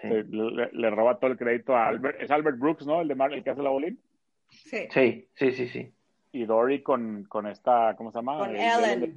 [0.00, 0.08] sí,
[0.72, 2.20] Le, roba todo el crédito a Albert.
[2.22, 3.00] Es Albert Brooks, ¿no?
[3.00, 3.98] El de Mar el que hace la bolín.
[4.48, 4.86] Sí.
[4.90, 5.92] sí, sí, sí, sí.
[6.32, 8.38] Y Dory con, con esta, ¿cómo se llama?
[8.38, 8.56] Con El-
[9.04, 9.16] Ellen.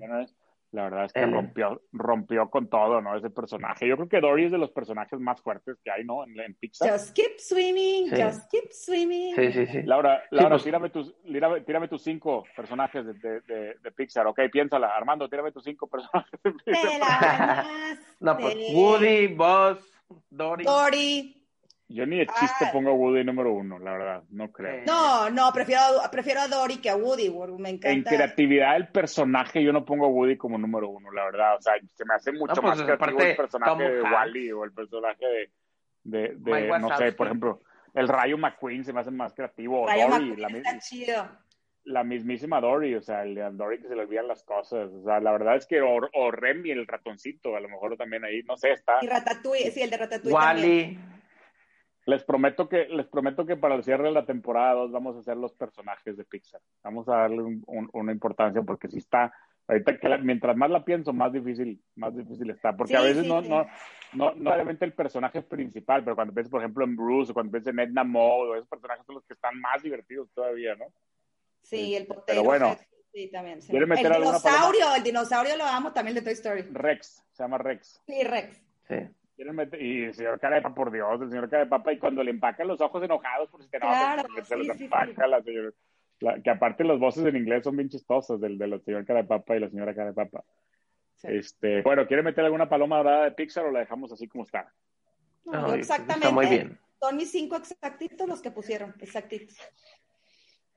[0.72, 1.34] La verdad es que Ellen.
[1.34, 3.18] rompió, rompió con todo, ¿no?
[3.18, 3.88] Ese personaje.
[3.88, 6.24] Yo creo que Dory es de los personajes más fuertes que hay, ¿no?
[6.24, 6.92] En, en Pixar.
[6.92, 8.22] Just keep swimming, Sí.
[8.22, 9.36] just keep swimming.
[9.36, 9.82] Sí, sí, sí.
[9.84, 14.28] Laura, Laura pues- tírame, tus, tírame, tírame tus cinco personajes de, de, de, de Pixar.
[14.28, 14.90] Ok, piénsala.
[14.96, 17.00] Armando, tírame tus cinco personajes de Te Pixar.
[17.00, 17.68] la
[18.20, 18.56] No, pues.
[18.74, 19.80] Woody, Buzz,
[20.30, 20.66] Dory.
[20.66, 21.39] Dory.
[21.92, 22.70] Yo ni de chiste Ah.
[22.72, 24.24] pongo a Woody número uno, la verdad.
[24.30, 24.84] No creo.
[24.86, 27.30] No, no, prefiero, prefiero a Dory que a Woody.
[27.30, 28.12] güey, Me En encanta.
[28.12, 31.56] creatividad del personaje, yo no pongo a Woody como número uno, la verdad.
[31.58, 34.12] O sea, se me hace mucho No, pues, más creativo el personaje Tom de Hanks.
[34.14, 35.26] Wally o el personaje
[36.04, 37.62] de, de, no sé, por ejemplo,
[37.96, 39.82] el Rayo McQueen se me hace más creativo.
[39.82, 41.28] o Rayo Dory, McQueen la, está chido.
[41.86, 44.92] la mismísima Dory, o sea, el de Dory que se le olvidan las cosas.
[44.92, 48.24] O sea, la verdad es que, o, o Remy, el ratoncito, a lo mejor también
[48.24, 49.00] ahí, no sé, está.
[49.02, 51.19] Y Ratatouille, sí, el de Ratatouille también.
[52.10, 55.20] Les prometo que, les prometo que para el cierre de la temporada 2 vamos a
[55.20, 56.60] hacer los personajes de Pixar.
[56.84, 59.32] Vamos a darle un- un- una importancia porque si está,
[59.68, 62.76] ahorita que la- mientras más la pienso, más difícil, más difícil está.
[62.76, 63.50] Porque a veces sí, no, sí.
[63.50, 63.68] no,
[64.14, 67.52] no, no realmente el personaje principal, pero cuando piensas, por ejemplo, en Bruce o cuando
[67.52, 70.86] piensas en Edna Mode, o esos personajes son los que están más divertidos todavía, ¿no?
[71.62, 72.44] Sí, el Pero potero.
[72.44, 72.76] bueno.
[73.14, 73.62] Sí, también.
[73.62, 73.70] sí.
[73.72, 76.62] ¿Quiere El dinosaurio, el dinosaurio lo amo también de Toy Story.
[76.72, 78.02] Rex, se llama Rex.
[78.08, 78.62] Sí, Rex.
[78.88, 78.96] Sí.
[79.80, 82.22] Y el señor cara de papa, por Dios, el señor cara de papa, y cuando
[82.24, 84.84] le empacan los ojos enojados por si te enojas, Claro, porque se sí, los sí,
[84.84, 85.72] empaca la señora.
[86.20, 89.22] la- que aparte las voces en inglés son bien chistosas, del de la señora cara
[89.22, 90.44] de papa y la señora cara de papa.
[91.16, 91.28] Sí.
[91.32, 94.74] Este, bueno, ¿quiere meter alguna paloma dorada de Pixar o la dejamos así como está?
[95.46, 96.26] No, No, exactamente.
[96.28, 96.78] está muy bien.
[97.00, 99.58] Son mis cinco exactitos los que pusieron, exactitos.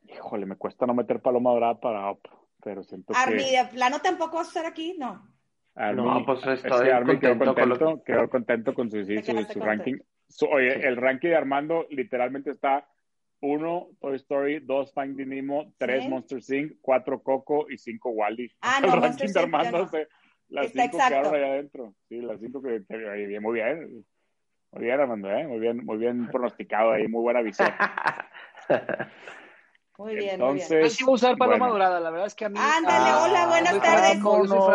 [0.05, 2.21] Híjole, me cuesta no meter paloma dorada para Up,
[2.63, 3.57] pero siento Army, que...
[3.59, 4.95] ¿de plano tampoco vas a estar aquí?
[4.99, 5.29] No.
[5.75, 8.91] Army, No, pues es estoy que Army quedó contento con lo contento, quedó contento con
[8.91, 9.85] su, sí, Te su, quedaste su contento.
[9.85, 10.05] ranking.
[10.29, 10.81] Su- oye, Sí.
[10.87, 12.87] el ranking de Armando literalmente está
[13.41, 16.09] 1 Toy Story, 2 Finding Nemo, 3 Sí.
[16.09, 18.53] Monster Inc., 4 Coco y 5 Wally.
[18.61, 19.89] Ah, El no, ranking Monster de Armando, no.
[19.89, 20.09] se-
[20.49, 21.09] las Está 5 exacto.
[21.23, 21.95] quedaron ahí adentro.
[22.09, 24.05] Sí, las 5 que, bien, muy bien.
[24.73, 25.47] Muy bien, Armando, ¿eh?
[25.47, 27.69] Muy bien, muy bien pronosticado ahí, muy buena visión.
[30.03, 30.91] Muy bien, Entonces, muy Yo bien.
[30.91, 31.73] sí voy a usar paloma bueno.
[31.75, 32.59] dorada, la verdad es que a mí...
[32.59, 34.19] Ándale, Ah, hola, buenas tardes.
[34.21, 34.31] yo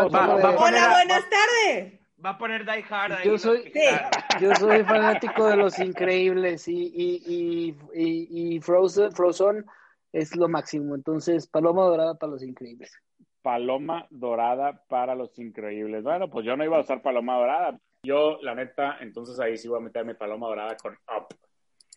[0.10, 2.00] Va- de- Hola, buenas tardes.
[2.26, 3.28] Va a poner Die Hard ahí.
[3.28, 3.74] Yo soy,
[4.40, 9.66] yo soy fanático de los increíbles y, y, y, y, y Frozen, Frozen
[10.14, 10.96] es lo máximo.
[10.96, 12.94] Entonces, paloma dorada para los increíbles.
[13.42, 16.04] Paloma dorada para los increíbles.
[16.04, 17.78] Bueno, pues yo no iba a usar paloma dorada.
[18.04, 21.28] Yo, la neta, entonces ahí sí voy a meter mi paloma dorada con Up.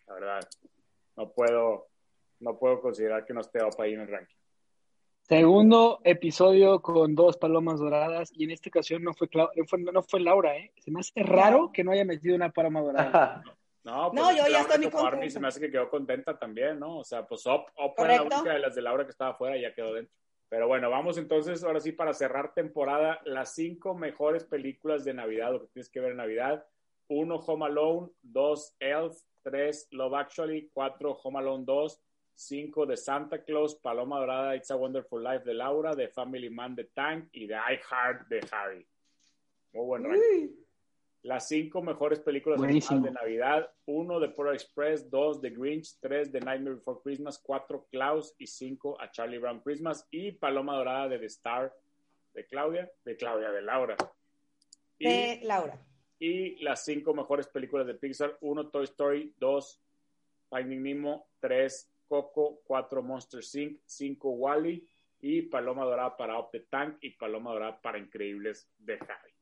[0.08, 0.40] La verdad.
[1.16, 1.89] No puedo,
[2.40, 4.34] no puedo considerar que no esté Up ahí en el ranking.
[5.22, 9.78] Segundo episodio con dos palomas doradas y en esta ocasión no fue, Clau- no fue,
[9.78, 10.72] no fue Laura, ¿eh?
[10.78, 13.42] Se me hace raro que no haya metido una paloma dorada.
[13.82, 16.98] No, No, yo ya estoy muy se me hace que quedó contenta también, ¿no?
[16.98, 19.56] O sea, pues Up, Up fue la única de las de Laura que estaba afuera
[19.56, 20.14] y ya quedó dentro.
[20.50, 25.52] Pero bueno, vamos entonces, ahora sí, para cerrar temporada, las cinco mejores películas de Navidad,
[25.52, 26.66] lo que tienes que ver en Navidad.
[27.08, 28.10] Uno, Home Alone.
[28.20, 29.16] Dos, Elf.
[29.42, 30.68] Tres, Love Actually.
[30.74, 32.00] Cuatro, Home Alone 2.
[32.40, 33.74] Cinco, de Santa Claus.
[33.76, 35.94] Paloma Dorada, It's a Wonderful Life de Laura.
[35.94, 37.28] The Family Man de Tank.
[37.32, 38.86] Y de I Heart de Harry.
[39.72, 40.48] Muy buen ranking.
[41.22, 43.04] Las cinco mejores películas Buenísimo.
[43.04, 43.70] de Navidad.
[43.86, 45.10] Uno, The Polar Express.
[45.10, 45.98] Dos, The Grinch.
[46.00, 47.38] Tres, The Nightmare Before Christmas.
[47.38, 48.34] Cuatro, Klaus.
[48.38, 50.06] Y cinco, A Charlie Brown Christmas.
[50.10, 51.74] Y Paloma Dorada de The Star
[52.32, 52.90] de Claudia.
[53.04, 53.96] De Claudia, de Laura.
[54.98, 55.78] Y, De Laura.
[56.18, 58.38] y las cinco mejores películas de Pixar.
[58.40, 59.34] Uno, Toy Story.
[59.38, 59.78] Dos,
[60.48, 61.26] Finding Nemo.
[61.38, 62.60] Tres, Coco.
[62.64, 63.78] Cuatro, Monster Inc.
[63.86, 64.84] Cinco, Wally.
[65.20, 66.96] Y Paloma Dorada para Up the Tank.
[67.00, 69.32] Y Paloma Dorada para Increíbles de Harry.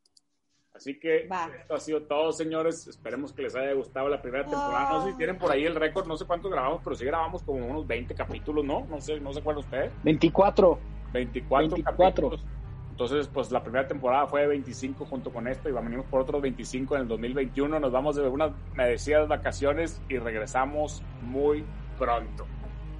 [0.74, 1.50] Así que Va.
[1.58, 2.86] esto ha sido todo, señores.
[2.86, 4.92] Esperemos que les haya gustado la primera temporada.
[4.92, 7.42] No sé si tienen por ahí el récord, no sé cuántos grabamos, pero sí grabamos
[7.42, 8.84] como unos 20 capítulos, ¿no?
[8.84, 9.90] No sé, no sé cuál ustedes.
[10.04, 10.78] 24.
[11.12, 12.04] 24, 24.
[12.04, 12.44] capítulos.
[12.90, 16.42] Entonces, pues la primera temporada fue de 25 junto con esto y venimos por otros
[16.42, 17.80] 25 en el 2021.
[17.80, 21.64] Nos vamos de unas merecidas vacaciones y regresamos muy
[21.98, 22.46] pronto.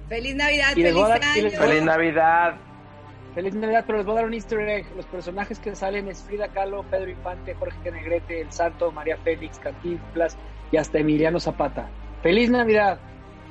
[0.09, 1.49] Feliz Navidad, feliz dar- año.
[1.51, 2.55] Feliz Navidad.
[3.35, 4.85] Feliz Navidad, pero les voy a dar un easter egg.
[4.95, 9.59] Los personajes que salen es Frida Kahlo, Pedro Infante, Jorge Negrete, El Santo, María Félix,
[9.59, 10.35] Cantinflas
[10.71, 11.89] y hasta Emiliano Zapata.
[12.23, 12.99] ¡Feliz Navidad!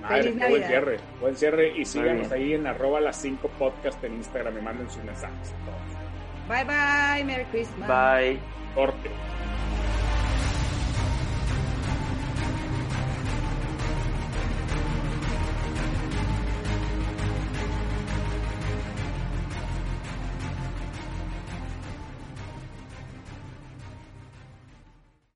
[0.03, 4.15] Madre, Feliz buen cierre, buen cierre y síganos ahí en arroba las 5 podcast en
[4.17, 5.53] Instagram y manden sus mensajes.
[5.53, 6.49] a todos.
[6.49, 7.89] Bye bye, Merry Christmas.
[7.89, 8.39] Bye.
[8.75, 9.11] Corte.